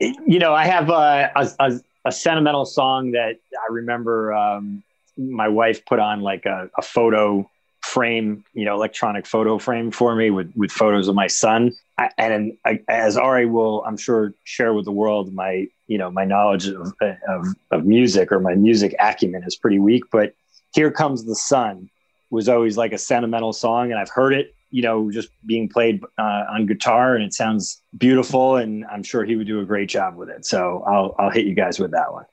You 0.00 0.40
know, 0.40 0.52
I 0.52 0.66
have 0.66 0.90
a, 0.90 1.30
a, 1.60 1.80
a 2.06 2.10
sentimental 2.10 2.64
song 2.64 3.12
that 3.12 3.36
I 3.52 3.72
remember 3.72 4.34
um, 4.34 4.82
my 5.16 5.46
wife 5.46 5.86
put 5.86 6.00
on 6.00 6.22
like 6.22 6.44
a, 6.44 6.68
a 6.76 6.82
photo 6.82 7.48
frame, 7.94 8.44
you 8.54 8.64
know, 8.64 8.74
electronic 8.74 9.24
photo 9.24 9.56
frame 9.56 9.92
for 9.92 10.16
me 10.16 10.28
with 10.28 10.52
with 10.56 10.72
photos 10.72 11.06
of 11.06 11.14
my 11.14 11.28
son. 11.28 11.72
I, 11.96 12.10
and 12.18 12.58
I, 12.66 12.80
as 12.88 13.16
Ari 13.16 13.46
will, 13.46 13.84
I'm 13.86 13.96
sure, 13.96 14.34
share 14.42 14.74
with 14.74 14.84
the 14.84 14.92
world, 14.92 15.32
my 15.32 15.68
you 15.86 15.96
know 15.96 16.10
my 16.10 16.24
knowledge 16.24 16.66
of, 16.66 16.92
of, 17.00 17.46
of 17.70 17.86
music 17.86 18.32
or 18.32 18.40
my 18.40 18.56
music 18.56 18.96
acumen 18.98 19.44
is 19.46 19.54
pretty 19.54 19.78
weak. 19.78 20.02
But 20.10 20.34
"Here 20.74 20.90
Comes 20.90 21.24
the 21.24 21.36
Sun" 21.36 21.88
was 22.30 22.48
always 22.48 22.76
like 22.76 22.92
a 22.92 22.98
sentimental 22.98 23.52
song, 23.52 23.92
and 23.92 24.00
I've 24.00 24.10
heard 24.10 24.34
it, 24.34 24.56
you 24.72 24.82
know, 24.82 25.12
just 25.12 25.28
being 25.46 25.68
played 25.68 26.02
uh, 26.18 26.44
on 26.50 26.66
guitar, 26.66 27.14
and 27.14 27.22
it 27.24 27.32
sounds 27.32 27.80
beautiful. 27.96 28.56
And 28.56 28.84
I'm 28.86 29.04
sure 29.04 29.24
he 29.24 29.36
would 29.36 29.46
do 29.46 29.60
a 29.60 29.64
great 29.64 29.88
job 29.88 30.16
with 30.16 30.30
it. 30.30 30.44
So 30.44 30.82
I'll 30.84 31.14
I'll 31.16 31.30
hit 31.30 31.46
you 31.46 31.54
guys 31.54 31.78
with 31.78 31.92
that 31.92 32.12
one. 32.12 32.24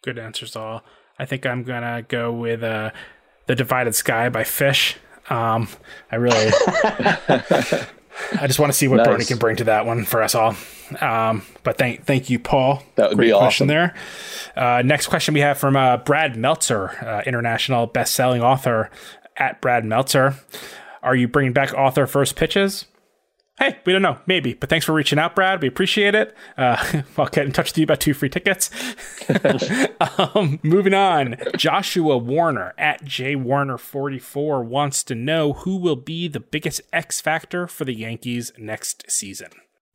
Good 0.00 0.18
answers, 0.18 0.56
all. 0.56 0.82
I 1.18 1.26
think 1.26 1.44
I'm 1.44 1.62
gonna 1.62 2.02
go 2.08 2.32
with 2.32 2.62
uh, 2.62 2.90
the 3.46 3.54
Divided 3.54 3.94
Sky 3.94 4.28
by 4.28 4.42
Phish. 4.42 4.96
Um, 5.30 5.68
I 6.12 6.16
really, 6.16 6.52
I 8.40 8.46
just 8.46 8.58
want 8.58 8.70
to 8.70 8.76
see 8.76 8.88
what 8.88 8.98
nice. 8.98 9.06
Bernie 9.06 9.24
can 9.24 9.38
bring 9.38 9.56
to 9.56 9.64
that 9.64 9.86
one 9.86 10.04
for 10.04 10.22
us 10.22 10.34
all. 10.34 10.54
Um, 11.00 11.42
but 11.62 11.78
thank, 11.78 12.04
thank 12.04 12.28
you, 12.28 12.38
Paul. 12.38 12.82
That 12.96 13.08
would 13.08 13.16
Great 13.16 13.28
be 13.28 13.32
question 13.32 13.68
awesome. 13.68 13.68
there. 13.68 13.94
Uh, 14.54 14.82
next 14.82 15.06
question 15.06 15.34
we 15.34 15.40
have 15.40 15.58
from 15.58 15.76
uh, 15.76 15.96
Brad 15.98 16.36
Meltzer, 16.36 16.90
uh, 17.04 17.22
international 17.26 17.86
best-selling 17.86 18.42
author 18.42 18.90
at 19.36 19.60
Brad 19.60 19.84
Meltzer. 19.84 20.34
Are 21.02 21.16
you 21.16 21.26
bringing 21.26 21.52
back 21.52 21.72
author 21.74 22.06
first 22.06 22.36
pitches? 22.36 22.84
Hey, 23.58 23.78
we 23.86 23.92
don't 23.92 24.02
know. 24.02 24.18
Maybe. 24.26 24.54
But 24.54 24.68
thanks 24.68 24.84
for 24.84 24.92
reaching 24.92 25.18
out, 25.18 25.36
Brad. 25.36 25.62
We 25.62 25.68
appreciate 25.68 26.14
it. 26.14 26.34
Uh, 26.56 27.02
I'll 27.16 27.26
get 27.26 27.46
in 27.46 27.52
touch 27.52 27.70
with 27.70 27.78
you 27.78 27.84
about 27.84 28.00
two 28.00 28.12
free 28.12 28.28
tickets. 28.28 28.68
um, 30.18 30.58
moving 30.62 30.94
on. 30.94 31.36
Joshua 31.56 32.18
Warner 32.18 32.74
at 32.76 33.04
J 33.04 33.36
Warner 33.36 33.78
44 33.78 34.64
wants 34.64 35.04
to 35.04 35.14
know 35.14 35.52
who 35.52 35.76
will 35.76 35.96
be 35.96 36.26
the 36.26 36.40
biggest 36.40 36.80
X 36.92 37.20
factor 37.20 37.68
for 37.68 37.84
the 37.84 37.94
Yankees 37.94 38.50
next 38.58 39.08
season. 39.08 39.50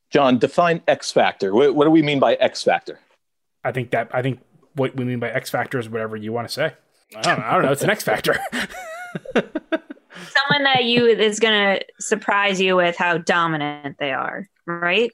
Jon, 0.10 0.40
define 0.40 0.82
X 0.88 1.12
factor. 1.12 1.54
What, 1.54 1.76
what 1.76 1.84
do 1.84 1.92
we 1.92 2.02
mean 2.02 2.20
by 2.20 2.36
X 2.36 2.64
factor? 2.64 3.00
I 3.64 3.74
think 3.74 3.92
that 3.92 4.10
I 4.14 4.22
think 4.22 4.40
what 4.74 4.96
we 4.96 5.04
mean 5.04 5.20
by 5.20 5.30
X 5.30 5.50
factor 5.50 5.78
is 5.78 5.90
whatever 5.90 6.16
you 6.16 6.32
want 6.32 6.48
to 6.48 6.54
say. 6.54 6.74
I 7.16 7.22
don't 7.22 7.40
know. 7.40 7.46
I 7.46 7.54
don't 7.54 7.66
know. 7.66 7.72
It's 7.74 7.84
an 7.84 7.90
X 7.90 8.04
factor. 8.04 8.40
someone 10.14 10.64
that 10.64 10.86
you 10.86 11.06
is 11.06 11.40
going 11.40 11.78
to 11.78 11.86
surprise 12.00 12.60
you 12.60 12.76
with 12.76 12.96
how 12.98 13.18
dominant 13.18 13.98
they 14.00 14.12
are, 14.12 14.48
right? 14.66 15.12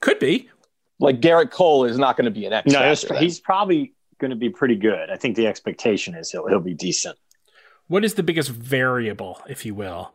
Could 0.00 0.18
be. 0.18 0.50
Like 0.98 1.20
Gerrit 1.20 1.50
Cole 1.50 1.84
is 1.84 1.98
not 1.98 2.16
going 2.16 2.24
to 2.24 2.30
be 2.30 2.46
an 2.46 2.52
X. 2.52 2.72
No, 2.72 2.88
he's, 2.88 3.02
he's 3.18 3.40
probably 3.40 3.92
going 4.18 4.30
to 4.30 4.36
be 4.36 4.50
pretty 4.50 4.76
good. 4.76 5.10
I 5.10 5.16
think 5.16 5.36
the 5.36 5.46
expectation 5.46 6.14
is 6.14 6.30
he'll 6.30 6.46
he'll 6.48 6.60
be 6.60 6.74
decent. 6.74 7.18
What 7.88 8.04
is 8.04 8.14
the 8.14 8.22
biggest 8.22 8.50
variable, 8.50 9.40
if 9.48 9.64
you 9.64 9.74
will, 9.74 10.12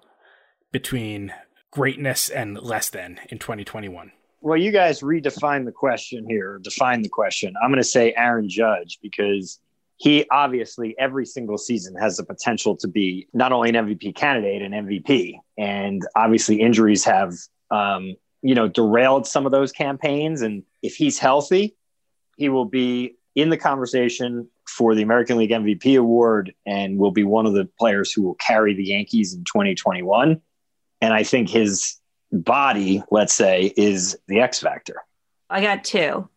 between 0.72 1.34
greatness 1.70 2.30
and 2.30 2.60
less 2.60 2.90
than 2.90 3.20
in 3.30 3.40
2021? 3.40 4.12
Well, 4.42 4.58
you 4.58 4.72
guys 4.72 5.02
redefine 5.02 5.66
the 5.66 5.72
question 5.72 6.28
here, 6.28 6.60
define 6.62 7.02
the 7.02 7.10
question. 7.10 7.54
I'm 7.62 7.70
going 7.70 7.82
to 7.82 7.88
say 7.88 8.14
Aaron 8.18 8.50
Judge 8.50 9.00
because 9.02 9.60
he 10.02 10.26
obviously 10.32 10.96
every 10.98 11.28
single 11.28 11.60
season 11.60 11.96
has 11.96 12.18
the 12.18 12.24
potential 12.24 12.76
to 12.76 12.88
be 12.88 13.28
not 13.34 13.52
only 13.52 13.70
an 13.70 13.76
MVP 13.76 14.16
candidate, 14.16 14.64
an 14.64 14.72
MVP. 14.72 15.36
And 15.60 16.02
obviously 16.16 16.60
injuries 16.60 17.04
have, 17.04 17.36
um, 17.70 18.16
you 18.42 18.56
know, 18.56 18.68
derailed 18.68 19.28
some 19.28 19.46
of 19.46 19.52
those 19.52 19.72
campaigns. 19.72 20.42
And 20.42 20.64
if 20.82 20.96
he's 20.96 21.20
healthy, 21.20 21.76
he 22.36 22.50
will 22.50 22.66
be 22.66 23.18
in 23.36 23.52
the 23.52 23.58
conversation 23.58 24.50
for 24.68 24.96
the 24.96 25.04
American 25.04 25.38
League 25.38 25.52
MVP 25.52 26.00
award 26.00 26.52
and 26.66 26.98
will 26.98 27.12
be 27.12 27.24
one 27.24 27.46
of 27.46 27.54
the 27.54 27.70
players 27.78 28.12
who 28.12 28.24
will 28.24 28.36
carry 28.36 28.74
the 28.74 28.86
Yankees 28.86 29.36
in 29.36 29.44
2021. 29.44 30.42
And 31.02 31.14
I 31.14 31.22
think 31.22 31.48
his 31.48 31.98
body, 32.32 33.04
let's 33.12 33.36
say, 33.36 33.72
is 33.78 34.18
the 34.28 34.40
X 34.40 34.62
factor. 34.62 34.96
I 35.48 35.62
got 35.62 35.84
two. 35.84 36.28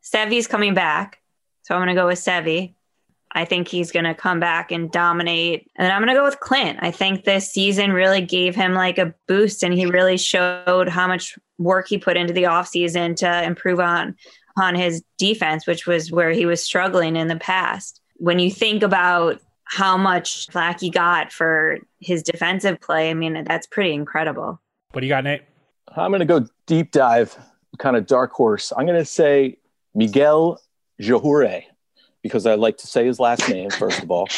Sevy's 0.00 0.46
coming 0.46 0.74
back. 0.74 1.17
So 1.68 1.74
I'm 1.74 1.80
going 1.80 1.94
to 1.94 2.00
go 2.00 2.06
with 2.06 2.18
Sevy. 2.18 2.72
I 3.32 3.44
think 3.44 3.68
he's 3.68 3.92
going 3.92 4.06
to 4.06 4.14
come 4.14 4.40
back 4.40 4.72
and 4.72 4.90
dominate. 4.90 5.70
And 5.76 5.84
then 5.84 5.94
I'm 5.94 6.00
going 6.00 6.08
to 6.08 6.18
go 6.18 6.24
with 6.24 6.40
Clint. 6.40 6.78
I 6.80 6.90
think 6.90 7.24
this 7.24 7.52
season 7.52 7.92
really 7.92 8.22
gave 8.22 8.54
him 8.54 8.72
like 8.72 8.96
a 8.96 9.14
boost 9.26 9.62
and 9.62 9.74
he 9.74 9.84
really 9.84 10.16
showed 10.16 10.88
how 10.88 11.06
much 11.06 11.38
work 11.58 11.88
he 11.88 11.98
put 11.98 12.16
into 12.16 12.32
the 12.32 12.44
offseason 12.44 13.16
to 13.16 13.42
improve 13.42 13.80
on 13.80 14.16
on 14.56 14.76
his 14.76 15.04
defense, 15.18 15.66
which 15.66 15.86
was 15.86 16.10
where 16.10 16.30
he 16.30 16.46
was 16.46 16.64
struggling 16.64 17.16
in 17.16 17.28
the 17.28 17.36
past. 17.36 18.00
When 18.16 18.38
you 18.38 18.50
think 18.50 18.82
about 18.82 19.38
how 19.64 19.98
much 19.98 20.46
flack 20.50 20.80
he 20.80 20.88
got 20.88 21.34
for 21.34 21.80
his 22.00 22.22
defensive 22.22 22.80
play, 22.80 23.10
I 23.10 23.14
mean, 23.14 23.44
that's 23.44 23.66
pretty 23.66 23.92
incredible. 23.92 24.58
What 24.92 25.02
do 25.02 25.06
you 25.06 25.12
got, 25.12 25.24
Nate? 25.24 25.42
I'm 25.94 26.12
going 26.12 26.20
to 26.20 26.24
go 26.24 26.46
deep 26.64 26.92
dive, 26.92 27.36
kind 27.76 27.94
of 27.94 28.06
dark 28.06 28.32
horse. 28.32 28.72
I'm 28.74 28.86
going 28.86 28.98
to 28.98 29.04
say 29.04 29.58
Miguel 29.94 30.62
Yajure 31.00 31.64
because 32.22 32.46
I 32.46 32.54
like 32.54 32.78
to 32.78 32.86
say 32.86 33.06
his 33.06 33.20
last 33.20 33.48
name 33.48 33.70
first 33.70 34.02
of 34.02 34.10
all, 34.10 34.28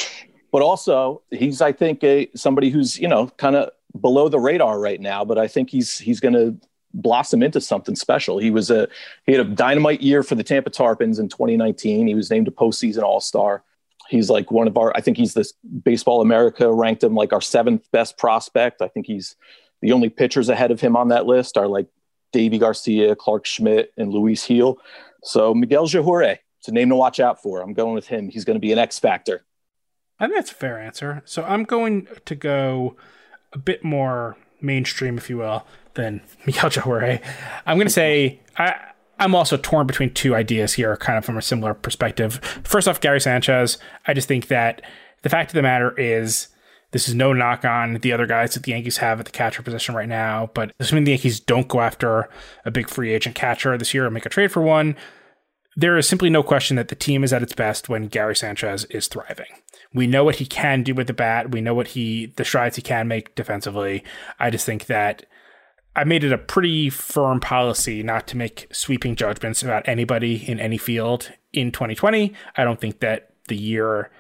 but 0.53 0.63
also 0.63 1.23
he's 1.31 1.61
I 1.61 1.73
think 1.73 2.03
a 2.05 2.29
somebody 2.35 2.71
who's 2.71 2.99
you 2.99 3.09
know 3.09 3.29
kind 3.37 3.57
of 3.57 3.71
below 3.99 4.29
the 4.29 4.39
radar 4.39 4.79
right 4.79 5.01
now, 5.01 5.25
but 5.25 5.39
I 5.39 5.49
think 5.49 5.71
he's 5.71 5.99
he's 5.99 6.21
going 6.21 6.35
to 6.35 6.57
blossom 6.93 7.43
into 7.43 7.61
something 7.61 7.95
special. 7.95 8.39
He 8.39 8.51
was 8.51 8.71
a 8.71 8.89
he 9.27 9.33
had 9.33 9.47
a 9.47 9.51
dynamite 9.51 10.01
year 10.01 10.23
for 10.23 10.35
the 10.35 10.45
Tampa 10.45 10.71
Tarpons 10.71 11.19
in 11.19 11.29
2019. 11.29 12.07
He 12.07 12.15
was 12.15 12.31
named 12.31 12.49
a 12.49 12.53
postseason 12.53 13.03
All 13.03 13.21
Star. 13.21 13.63
He's 14.09 14.29
like 14.29 14.51
one 14.51 14.67
of 14.67 14.77
our. 14.77 14.93
I 14.97 15.01
think 15.01 15.17
he's 15.17 15.35
this 15.35 15.55
Baseball 15.85 16.21
America 16.21 16.73
ranked 16.73 17.05
him 17.05 17.15
like 17.15 17.33
our 17.33 17.41
seventh 17.41 17.91
best 17.93 18.19
prospect. 18.19 18.83
I 18.83 18.89
think 18.89 19.07
he's 19.07 19.37
the 19.83 19.93
only 19.93 20.09
pitchers 20.09 20.49
ahead 20.49 20.71
of 20.71 20.81
him 20.81 20.97
on 20.97 21.09
that 21.09 21.27
list 21.27 21.57
are 21.57 21.69
like 21.69 21.87
Deivi 22.35 22.59
Garcia, 22.59 23.15
Clarke 23.17 23.47
Schmidt, 23.47 23.93
and 23.97 24.13
Luis 24.13 24.47
Gil. 24.47 24.79
So 25.23 25.55
Miguel 25.55 25.87
Yajure, 25.87 26.39
it's 26.61 26.69
a 26.69 26.73
name 26.73 26.91
to 26.91 26.95
watch 26.95 27.19
out 27.19 27.43
for. 27.43 27.63
I'm 27.63 27.73
going 27.73 27.95
with 27.95 28.09
him. 28.09 28.29
He's 28.29 28.45
going 28.45 28.57
to 28.57 28.61
be 28.61 28.71
an 28.71 28.79
X 28.79 28.99
factor. 28.99 29.45
I 30.19 30.27
think 30.27 30.37
that's 30.37 30.53
a 30.53 30.55
fair 30.55 30.79
answer. 30.79 31.23
So 31.25 31.43
I'm 31.43 31.65
going 31.65 32.07
to 32.27 32.35
go 32.35 32.97
a 33.55 33.59
bit 33.59 33.83
more 33.83 34.37
mainstream, 34.61 35.17
if 35.17 35.31
you 35.31 35.39
will, 35.39 35.67
than 35.95 36.21
Miguel 36.47 36.69
Jaguare. 36.69 37.25
I'm 37.67 37.79
going 37.79 37.87
to 37.87 37.93
say 37.93 38.41
I. 38.57 38.77
I'm 39.19 39.35
also 39.35 39.59
torn 39.59 39.87
between 39.87 40.15
two 40.15 40.35
ideas 40.35 40.73
here, 40.73 40.97
kind 40.97 41.19
of 41.19 41.27
from 41.27 41.37
a 41.37 41.43
similar 41.43 41.75
perspective. 41.75 42.37
First 42.65 42.89
off, 42.89 43.03
Gary 43.03 43.21
Sanchez. 43.21 43.77
I 44.07 44.15
just 44.15 44.29
think 44.29 44.47
that 44.47 44.81
the 45.21 45.29
fact 45.29 45.51
of 45.51 45.55
the 45.55 45.61
matter 45.61 45.95
is, 45.99 46.49
this 46.93 47.07
is 47.07 47.15
no 47.15 47.35
knock 47.35 47.67
on 47.67 47.95
the 47.95 48.15
other 48.15 48.25
guys 48.25 48.55
that 48.55 48.63
the 48.63 48.73
Yankees 48.73 48.97
have 48.97 49.21
at 49.21 49.27
the 49.27 49.33
catcher 49.33 49.63
position 49.63 49.95
right 49.95 50.09
now, 50.09 50.51
but 50.55 50.73
assuming 50.81 51.05
the 51.05 51.11
Yankees 51.11 51.39
don't 51.39 51.69
go 51.69 51.83
after 51.83 52.31
a 52.65 52.71
big 52.71 52.89
free 52.89 53.13
agent 53.13 53.35
catcher 53.35 53.77
this 53.77 53.93
year 53.93 54.07
or 54.07 54.11
make 54.11 54.25
a 54.25 54.31
trade 54.31 54.53
for 54.53 54.63
one, 54.63 54.97
there 55.77 55.97
is 55.97 56.09
simply 56.09 56.31
no 56.31 56.43
question 56.43 56.77
that 56.77 56.89
the 56.89 56.95
team 56.95 57.23
is 57.23 57.33
at 57.33 57.43
its 57.43 57.55
best 57.55 57.89
when 57.89 58.09
Gary 58.09 58.35
Sanchez 58.35 58.85
is 58.87 59.09
thriving. 59.09 59.47
We 59.95 60.07
know 60.07 60.25
what 60.25 60.37
he 60.37 60.47
can 60.47 60.83
do 60.83 60.95
with 60.95 61.07
the 61.07 61.13
bat. 61.13 61.53
We 61.53 61.61
know 61.61 61.75
what 61.75 61.89
he, 61.89 62.27
the 62.37 62.45
strides 62.45 62.77
he 62.77 62.83
can 62.83 63.09
make 63.09 63.35
defensively. 63.35 64.05
I 64.39 64.51
just 64.51 64.67
think 64.67 64.87
that 64.87 65.27
I 65.95 66.05
made 66.05 66.25
it 66.25 66.33
a 66.33 66.39
pretty 66.39 66.91
firm 66.91 67.41
policy 67.41 68.03
not 68.03 68.27
to 68.29 68.37
make 68.37 68.69
sweeping 68.73 69.17
judgments 69.17 69.63
about 69.63 69.89
anybody 69.89 70.49
in 70.49 70.61
any 70.61 70.79
field 70.79 71.33
in 71.53 71.73
2020. 71.73 72.33
I 72.57 72.65
don't 72.65 72.81
think 72.81 73.01
that 73.01 73.31
the 73.49 73.57
year 73.57 74.11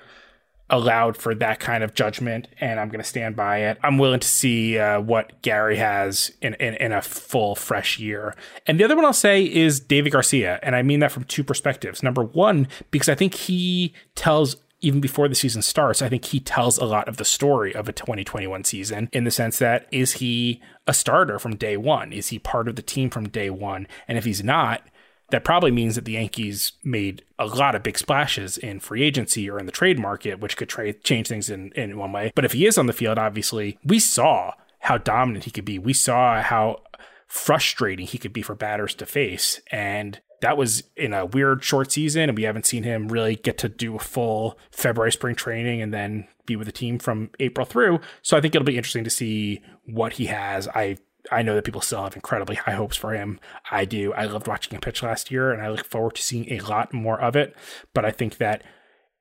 allowed 0.70 1.16
for 1.16 1.34
that 1.34 1.60
kind 1.60 1.84
of 1.84 1.94
judgment, 1.94 2.48
and 2.60 2.80
I'm 2.80 2.88
going 2.88 3.00
to 3.00 3.08
stand 3.08 3.36
by 3.36 3.58
it. 3.58 3.78
I'm 3.82 3.98
willing 3.98 4.20
to 4.20 4.28
see 4.28 4.78
uh, 4.78 5.00
what 5.00 5.42
Gary 5.42 5.76
has 5.76 6.32
in, 6.40 6.54
in, 6.54 6.74
in 6.74 6.92
a 6.92 7.02
full, 7.02 7.54
fresh 7.54 7.98
year. 7.98 8.34
And 8.66 8.78
the 8.78 8.84
other 8.84 8.96
one 8.96 9.04
I'll 9.04 9.12
say 9.12 9.44
is 9.44 9.80
Deivi 9.80 10.10
Garcia, 10.10 10.58
and 10.62 10.74
I 10.74 10.82
mean 10.82 11.00
that 11.00 11.12
from 11.12 11.24
two 11.24 11.44
perspectives. 11.44 12.02
Number 12.02 12.22
one, 12.22 12.68
because 12.90 13.08
I 13.08 13.14
think 13.14 13.34
he 13.34 13.92
tells 14.14 14.56
even 14.82 15.00
before 15.00 15.28
the 15.28 15.34
season 15.34 15.62
starts, 15.62 16.00
I 16.00 16.08
think 16.08 16.24
he 16.24 16.40
tells 16.40 16.78
a 16.78 16.86
lot 16.86 17.08
of 17.08 17.18
the 17.18 17.24
story 17.24 17.74
of 17.74 17.88
a 17.88 17.92
2021 17.92 18.64
season 18.64 19.10
in 19.12 19.24
the 19.24 19.30
sense 19.30 19.58
that 19.58 19.86
is 19.90 20.14
he 20.14 20.62
a 20.86 20.94
starter 20.94 21.38
from 21.38 21.56
day 21.56 21.76
one? 21.76 22.12
Is 22.12 22.28
he 22.28 22.38
part 22.38 22.66
of 22.66 22.76
the 22.76 22.82
team 22.82 23.10
from 23.10 23.28
day 23.28 23.50
one? 23.50 23.86
And 24.08 24.16
if 24.16 24.24
he's 24.24 24.42
not, 24.42 24.82
that 25.30 25.44
probably 25.44 25.70
means 25.70 25.94
that 25.94 26.04
the 26.04 26.12
Yankees 26.12 26.72
made 26.82 27.24
a 27.38 27.46
lot 27.46 27.74
of 27.74 27.82
big 27.82 27.98
splashes 27.98 28.58
in 28.58 28.80
free 28.80 29.02
agency 29.02 29.48
or 29.48 29.58
in 29.58 29.66
the 29.66 29.72
trade 29.72 29.98
market, 29.98 30.40
which 30.40 30.56
could 30.56 30.68
trade 30.68 31.02
change 31.04 31.28
things 31.28 31.50
in, 31.50 31.72
in 31.72 31.96
one 31.96 32.12
way. 32.12 32.32
But 32.34 32.44
if 32.44 32.52
he 32.52 32.66
is 32.66 32.78
on 32.78 32.86
the 32.86 32.92
field, 32.92 33.18
obviously, 33.18 33.78
we 33.84 33.98
saw 33.98 34.52
how 34.80 34.98
dominant 34.98 35.44
he 35.44 35.50
could 35.50 35.64
be. 35.64 35.78
We 35.78 35.92
saw 35.92 36.40
how 36.42 36.82
frustrating 37.26 38.06
he 38.06 38.18
could 38.18 38.32
be 38.32 38.42
for 38.42 38.54
batters 38.54 38.94
to 38.96 39.06
face. 39.06 39.60
And 39.70 40.20
that 40.40 40.56
was 40.56 40.82
in 40.96 41.12
a 41.12 41.26
weird 41.26 41.62
short 41.62 41.92
season, 41.92 42.28
and 42.28 42.36
we 42.36 42.44
haven't 42.44 42.66
seen 42.66 42.82
him 42.82 43.08
really 43.08 43.36
get 43.36 43.58
to 43.58 43.68
do 43.68 43.94
a 43.96 44.00
full 44.00 44.58
February 44.70 45.12
spring 45.12 45.36
training 45.36 45.82
and 45.82 45.92
then 45.92 46.26
be 46.46 46.56
with 46.56 46.66
the 46.66 46.72
team 46.72 46.98
from 46.98 47.30
April 47.38 47.66
through. 47.66 48.00
So 48.22 48.36
I 48.36 48.40
think 48.40 48.54
it'll 48.54 48.64
be 48.64 48.76
interesting 48.76 49.04
to 49.04 49.10
see 49.10 49.62
what 49.84 50.14
he 50.14 50.26
has. 50.26 50.66
I 50.68 50.96
I 51.30 51.42
know 51.42 51.54
that 51.54 51.64
people 51.64 51.80
still 51.80 52.02
have 52.02 52.16
incredibly 52.16 52.56
high 52.56 52.72
hopes 52.72 52.96
for 52.96 53.12
him. 53.12 53.40
I 53.70 53.84
do. 53.84 54.12
I 54.12 54.24
loved 54.24 54.46
watching 54.46 54.74
him 54.74 54.80
pitch 54.80 55.02
last 55.02 55.30
year, 55.30 55.52
and 55.52 55.62
I 55.62 55.68
look 55.68 55.84
forward 55.84 56.14
to 56.16 56.22
seeing 56.22 56.50
a 56.52 56.60
lot 56.60 56.92
more 56.92 57.20
of 57.20 57.36
it. 57.36 57.54
But 57.94 58.04
I 58.04 58.10
think 58.10 58.38
that 58.38 58.62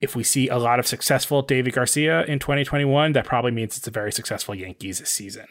if 0.02 0.16
we 0.16 0.24
see 0.24 0.48
a 0.48 0.58
lot 0.58 0.80
of 0.80 0.88
successful 0.88 1.44
Deivi 1.44 1.74
Garcia 1.74 2.24
in 2.24 2.40
2021, 2.40 3.12
that 3.14 3.26
probably 3.26 3.52
means 3.52 3.78
it's 3.78 3.88
a 3.88 3.92
very 3.92 4.12
successful 4.12 4.56
Yankees 4.56 5.06
season. 5.08 5.48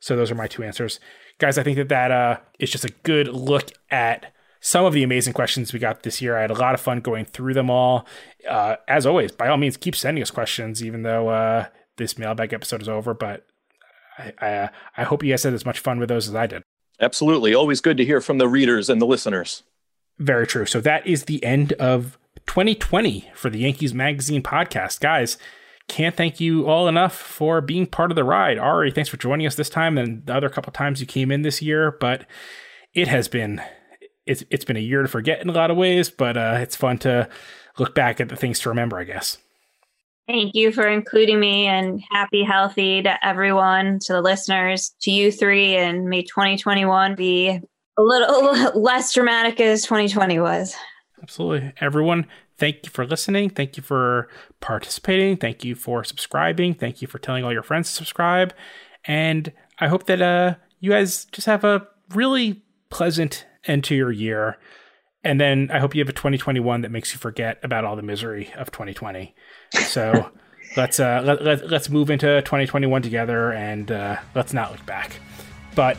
So 0.00 0.16
those 0.16 0.30
are 0.30 0.36
my 0.36 0.48
two 0.48 0.64
answers, 0.64 0.98
guys. 1.38 1.56
I 1.56 1.62
think 1.62 1.76
that 1.76 1.88
that 1.88 2.10
uh, 2.10 2.38
is 2.58 2.70
just 2.70 2.84
a 2.84 2.92
good 3.04 3.28
look 3.28 3.70
at 3.90 4.32
some 4.60 4.84
of 4.84 4.92
the 4.92 5.02
amazing 5.02 5.32
questions 5.32 5.72
we 5.72 5.78
got 5.78 6.02
this 6.02 6.20
year. 6.20 6.36
I 6.36 6.42
had 6.42 6.50
a 6.50 6.54
lot 6.54 6.74
of 6.74 6.80
fun 6.80 7.00
going 7.00 7.24
through 7.24 7.54
them 7.54 7.70
all. 7.70 8.06
Uh, 8.48 8.76
as 8.88 9.06
always, 9.06 9.32
by 9.32 9.48
all 9.48 9.56
means, 9.56 9.76
keep 9.76 9.94
sending 9.94 10.22
us 10.22 10.30
questions, 10.30 10.82
even 10.82 11.02
though 11.02 11.28
uh, 11.28 11.66
this 11.96 12.18
mailbag 12.18 12.52
episode 12.52 12.82
is 12.82 12.88
over. 12.88 13.14
But 13.14 13.46
I, 14.18 14.32
I, 14.40 14.54
uh, 14.54 14.68
I 14.96 15.02
hope 15.04 15.22
you 15.22 15.32
guys 15.32 15.42
had 15.42 15.54
as 15.54 15.66
much 15.66 15.80
fun 15.80 15.98
with 15.98 16.08
those 16.08 16.28
as 16.28 16.34
I 16.34 16.46
did. 16.46 16.62
Absolutely. 17.00 17.54
Always 17.54 17.80
good 17.80 17.96
to 17.96 18.04
hear 18.04 18.20
from 18.20 18.38
the 18.38 18.48
readers 18.48 18.88
and 18.88 19.00
the 19.00 19.06
listeners. 19.06 19.62
Very 20.18 20.46
true. 20.46 20.66
So 20.66 20.80
that 20.80 21.06
is 21.06 21.24
the 21.24 21.42
end 21.42 21.72
of 21.74 22.18
2020 22.46 23.30
for 23.34 23.50
the 23.50 23.60
Yankees 23.60 23.94
Magazine 23.94 24.42
podcast. 24.42 25.00
Guys, 25.00 25.38
can't 25.88 26.14
thank 26.14 26.40
you 26.40 26.68
all 26.68 26.88
enough 26.88 27.14
for 27.14 27.60
being 27.60 27.86
part 27.86 28.10
of 28.10 28.14
the 28.16 28.24
ride. 28.24 28.58
Ari, 28.58 28.92
thanks 28.92 29.08
for 29.10 29.16
joining 29.16 29.46
us 29.46 29.56
this 29.56 29.70
time 29.70 29.98
and 29.98 30.24
the 30.26 30.34
other 30.34 30.48
couple 30.48 30.72
times 30.72 31.00
you 31.00 31.06
came 31.06 31.30
in 31.30 31.42
this 31.42 31.60
year, 31.60 31.90
but 31.90 32.26
it 32.94 33.08
has 33.08 33.28
been 33.28 33.60
it's 34.26 34.44
it's 34.50 34.64
been 34.64 34.76
a 34.76 34.80
year 34.80 35.02
to 35.02 35.08
forget 35.08 35.40
in 35.40 35.48
a 35.48 35.52
lot 35.52 35.70
of 35.70 35.76
ways, 35.76 36.08
but 36.08 36.36
uh, 36.36 36.56
it's 36.60 36.76
fun 36.76 36.98
to 36.98 37.28
look 37.78 37.94
back 37.94 38.20
at 38.20 38.28
the 38.28 38.36
things 38.36 38.60
to 38.60 38.68
remember, 38.68 38.98
I 38.98 39.04
guess. 39.04 39.38
Thank 40.32 40.54
you 40.54 40.72
for 40.72 40.88
including 40.88 41.38
me 41.38 41.66
and 41.66 42.02
happy, 42.10 42.42
healthy 42.42 43.02
to 43.02 43.22
everyone, 43.22 43.98
to 44.06 44.14
the 44.14 44.22
listeners, 44.22 44.94
to 45.02 45.10
you 45.10 45.30
three, 45.30 45.76
and 45.76 46.08
may 46.08 46.22
2021 46.22 47.14
be 47.14 47.60
a 47.98 48.02
little 48.02 48.72
less 48.80 49.12
dramatic 49.12 49.60
as 49.60 49.82
2020 49.82 50.40
was. 50.40 50.74
Absolutely. 51.22 51.74
Everyone, 51.82 52.26
thank 52.56 52.78
you 52.82 52.88
for 52.90 53.06
listening. 53.06 53.50
Thank 53.50 53.76
you 53.76 53.82
for 53.82 54.30
participating. 54.62 55.36
Thank 55.36 55.64
you 55.64 55.74
for 55.74 56.02
subscribing. 56.02 56.72
Thank 56.72 57.02
you 57.02 57.08
for 57.08 57.18
telling 57.18 57.44
all 57.44 57.52
your 57.52 57.62
friends 57.62 57.90
to 57.90 57.94
subscribe. 57.96 58.54
And 59.04 59.52
I 59.80 59.88
hope 59.88 60.06
that 60.06 60.22
uh, 60.22 60.54
you 60.80 60.92
guys 60.92 61.26
just 61.26 61.46
have 61.46 61.62
a 61.62 61.86
really 62.14 62.62
pleasant 62.88 63.44
end 63.66 63.84
to 63.84 63.94
your 63.94 64.10
year. 64.10 64.56
And 65.22 65.38
then 65.38 65.68
I 65.70 65.78
hope 65.78 65.94
you 65.94 66.00
have 66.00 66.08
a 66.08 66.14
2021 66.14 66.80
that 66.80 66.90
makes 66.90 67.12
you 67.12 67.18
forget 67.18 67.58
about 67.62 67.84
all 67.84 67.96
the 67.96 68.02
misery 68.02 68.50
of 68.56 68.70
2020. 68.70 69.34
So 69.72 70.30
let's 70.76 71.00
uh, 71.00 71.22
let, 71.24 71.42
let, 71.42 71.68
let's 71.68 71.88
move 71.88 72.10
into 72.10 72.40
2021 72.42 73.02
together 73.02 73.52
and 73.52 73.90
uh, 73.90 74.16
let's 74.34 74.52
not 74.52 74.72
look 74.72 74.84
back. 74.86 75.12
But 75.74 75.96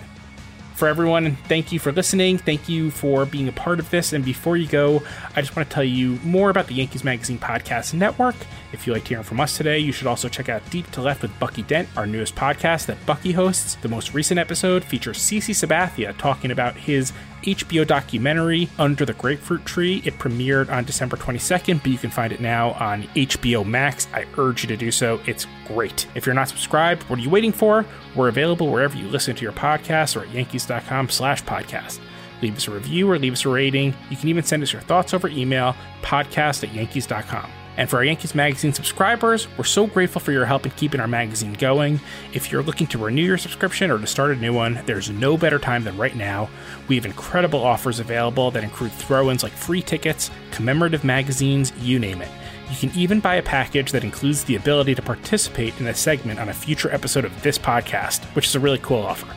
for 0.76 0.88
everyone, 0.88 1.36
thank 1.48 1.72
you 1.72 1.80
for 1.80 1.92
listening. 1.92 2.38
Thank 2.38 2.68
you 2.68 2.92
for 2.92 3.26
being 3.26 3.48
a 3.48 3.52
part 3.52 3.80
of 3.80 3.90
this. 3.90 4.14
And 4.14 4.26
before 4.26 4.58
you 4.58 4.68
go, 4.68 5.04
I 5.36 5.42
just 5.42 5.56
want 5.56 5.70
to 5.70 5.74
tell 5.74 5.84
you 5.84 6.20
more 6.24 6.50
about 6.50 6.68
the 6.68 6.74
Yankees 6.74 7.04
Magazine 7.04 7.38
Podcast 7.38 7.94
Network. 7.94 8.36
If 8.74 8.88
you 8.88 8.94
liked 8.94 9.08
hearing 9.08 9.24
from 9.24 9.40
us 9.40 9.56
today, 9.56 9.78
you 9.78 9.92
should 9.92 10.08
also 10.08 10.28
check 10.28 10.50
out 10.50 10.68
Deep 10.72 10.90
to 10.92 11.02
Left 11.02 11.22
with 11.22 11.40
Bucky 11.40 11.62
Dent, 11.62 11.88
our 11.96 12.08
newest 12.08 12.36
podcast 12.36 12.88
that 12.88 13.06
Bucky 13.06 13.32
hosts. 13.32 13.76
The 13.76 13.88
most 13.88 14.14
recent 14.14 14.40
episode 14.40 14.84
features 14.84 15.20
CC 15.20 15.54
Sabathia 15.54 16.18
talking 16.18 16.50
about 16.50 16.76
his 16.76 17.14
HBO 17.44 17.86
documentary 17.86 18.70
Under 18.80 19.06
the 19.06 19.14
Grapefruit 19.14 19.64
Tree. 19.66 20.02
It 20.06 20.18
premiered 20.18 20.72
on 20.72 20.86
December 20.86 21.18
22nd, 21.18 21.84
but 21.84 21.92
you 21.92 21.98
can 21.98 22.10
find 22.10 22.34
it 22.34 22.42
now 22.42 22.72
on 22.72 23.04
HBO 23.16 23.66
Max. 23.66 24.08
I 24.14 24.26
urge 24.38 24.64
you 24.64 24.68
to 24.70 24.78
do 24.78 24.92
so. 24.92 25.22
It's 25.28 25.46
great. 25.68 26.08
If 26.16 26.26
you're 26.26 26.36
not 26.36 26.50
subscribed, 26.50 27.04
what 27.04 27.20
are 27.20 27.22
you 27.22 27.30
waiting 27.30 27.52
for? 27.52 27.86
We're 28.16 28.30
available 28.30 28.72
wherever 28.72 28.98
you 28.98 29.08
listen 29.08 29.36
to 29.36 29.44
your 29.44 29.54
podcasts 29.54 30.16
or 30.16 30.26
at 30.26 30.34
yankees.com 30.34 31.10
slash 31.10 31.44
podcast. 31.44 32.00
Leave 32.42 32.58
us 32.58 32.68
a 32.68 32.72
review 32.72 33.10
or 33.10 33.20
leave 33.20 33.34
us 33.34 33.46
a 33.46 33.50
rating. 33.50 33.94
You 34.10 34.18
can 34.18 34.30
even 34.30 34.44
send 34.44 34.64
us 34.64 34.74
your 34.74 34.82
thoughts 34.82 35.14
over 35.14 35.28
email, 35.30 35.76
podcast 36.02 36.64
at 36.68 36.74
yankees.com. 36.74 37.50
And 37.78 37.90
for 37.90 37.98
our 37.98 38.04
Yankees 38.04 38.36
Magazine 38.36 38.74
subscribers, 38.74 39.48
we're 39.58 39.64
so 39.64 39.88
grateful 39.88 40.22
for 40.22 40.32
your 40.32 40.46
help 40.46 40.66
in 40.66 40.72
keeping 40.74 41.00
our 41.02 41.08
magazine 41.08 41.54
going. 41.54 42.00
If 42.34 42.52
you're 42.52 42.64
looking 42.64 42.88
to 42.88 42.98
renew 42.98 43.24
your 43.24 43.38
subscription 43.38 43.90
or 43.90 43.98
to 43.98 44.08
start 44.08 44.32
a 44.32 44.36
new 44.36 44.54
one, 44.54 44.80
there's 44.86 45.10
no 45.10 45.38
better 45.38 45.58
time 45.58 45.84
than 45.84 45.98
right 45.98 46.16
now. 46.16 46.50
We 46.88 46.96
have 46.96 47.06
incredible 47.06 47.64
offers 47.64 48.00
available 48.00 48.52
that 48.52 48.64
include 48.64 48.92
throw 48.92 49.32
ins 49.32 49.44
like 49.44 49.54
free 49.54 49.82
tickets, 49.82 50.30
commemorative 50.52 51.04
magazines, 51.04 51.74
you 51.80 51.98
name 51.98 52.22
it. 52.22 52.30
You 52.70 52.78
can 52.78 52.98
even 52.98 53.20
buy 53.20 53.36
a 53.36 53.44
package 53.44 53.92
that 53.92 54.04
includes 54.04 54.44
the 54.44 54.56
ability 54.56 54.96
to 54.96 55.02
participate 55.02 55.80
in 55.80 55.88
a 55.88 55.94
segment 55.94 56.40
on 56.40 56.50
a 56.50 56.54
future 56.54 56.92
episode 56.92 57.26
of 57.26 57.44
this 57.44 57.58
podcast, 57.58 58.24
which 58.36 58.48
is 58.48 58.56
a 58.56 58.60
really 58.60 58.80
cool 58.80 59.02
offer. 59.02 59.28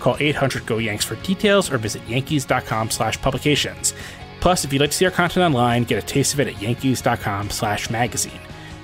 Call 0.00 0.16
800 0.18 0.66
GO 0.66 0.78
YANKS 0.78 1.04
for 1.04 1.14
details 1.16 1.70
or 1.70 1.78
visit 1.78 2.02
yankees.com 2.08 2.90
slash 2.90 3.20
publications. 3.22 3.94
Plus, 4.42 4.64
if 4.64 4.72
you'd 4.72 4.80
like 4.80 4.90
to 4.90 4.96
see 4.96 5.04
our 5.04 5.12
content 5.12 5.44
online, 5.44 5.84
get 5.84 6.02
a 6.02 6.04
taste 6.04 6.34
of 6.34 6.40
it 6.40 6.48
at 6.48 6.60
yankees.com 6.60 7.48
slash 7.48 7.90
magazine. 7.90 8.40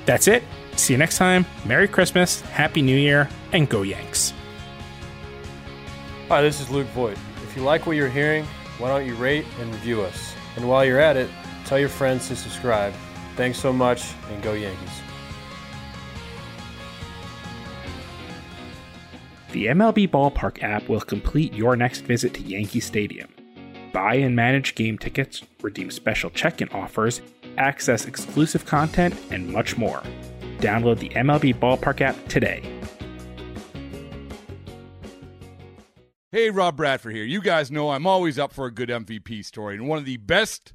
That's 0.07 0.29
it. 0.29 0.45
See 0.77 0.95
you 0.95 0.99
next 0.99 1.19
time. 1.19 1.45
Merry 1.67 1.89
Christmas, 1.89 2.41
Happy 2.43 2.81
New 2.81 2.97
Year, 2.97 3.29
and 3.53 3.69
go 3.69 3.83
Yanks. 3.83 4.33
Hi, 6.29 6.43
this 6.43 6.61
is 6.61 6.71
Luke 6.71 6.87
Voigt. 6.91 7.19
If 7.43 7.57
you 7.57 7.63
like 7.63 7.89
what 7.89 7.97
you're 7.97 8.09
hearing, 8.09 8.45
why 8.79 8.87
don't 8.87 9.05
you 9.05 9.17
rate 9.17 9.47
and 9.59 9.69
review 9.75 10.03
us? 10.03 10.33
And 10.55 10.69
while 10.69 10.85
you're 10.85 11.01
at 11.01 11.17
it, 11.17 11.29
tell 11.65 11.81
your 11.81 11.89
friends 11.89 12.29
to 12.29 12.37
subscribe. 12.37 12.95
Thanks 13.35 13.59
so 13.59 13.73
much, 13.73 14.13
and 14.31 14.41
go 14.45 14.53
Yankees. 14.53 15.03
The 19.51 19.67
MLB 19.67 20.09
Ballpark 20.09 20.63
app 20.63 20.89
will 20.89 21.01
complete 21.01 21.53
your 21.53 21.75
next 21.75 22.03
visit 22.03 22.33
to 22.35 22.43
Yankee 22.43 22.79
Stadium. 22.79 23.29
Buy 23.93 24.15
and 24.15 24.35
manage 24.37 24.75
game 24.75 24.99
tickets, 24.99 25.43
redeem 25.63 25.91
special 25.91 26.31
check 26.31 26.61
in 26.61 26.69
offers, 26.71 27.21
access 27.57 28.07
exclusive 28.07 28.65
content, 28.67 29.15
and 29.31 29.49
much 29.49 29.77
more. 29.77 30.03
Download 30.59 30.99
the 30.99 31.11
MLB 31.11 31.55
Ballpark 31.55 32.01
app 32.01 32.17
today. 32.29 32.63
Hey, 36.31 36.51
Rob 36.51 36.77
Bradford 36.77 37.15
here. 37.15 37.25
You 37.25 37.41
guys 37.41 37.71
know 37.71 37.91
I'm 37.91 38.07
always 38.07 38.39
up 38.39 38.53
for 38.53 38.67
a 38.67 38.71
good 38.71 38.91
MVP 38.91 39.45
story, 39.45 39.77
and 39.77 39.89
one 39.89 39.99
of 39.99 40.05
the 40.05 40.19
best 40.19 40.75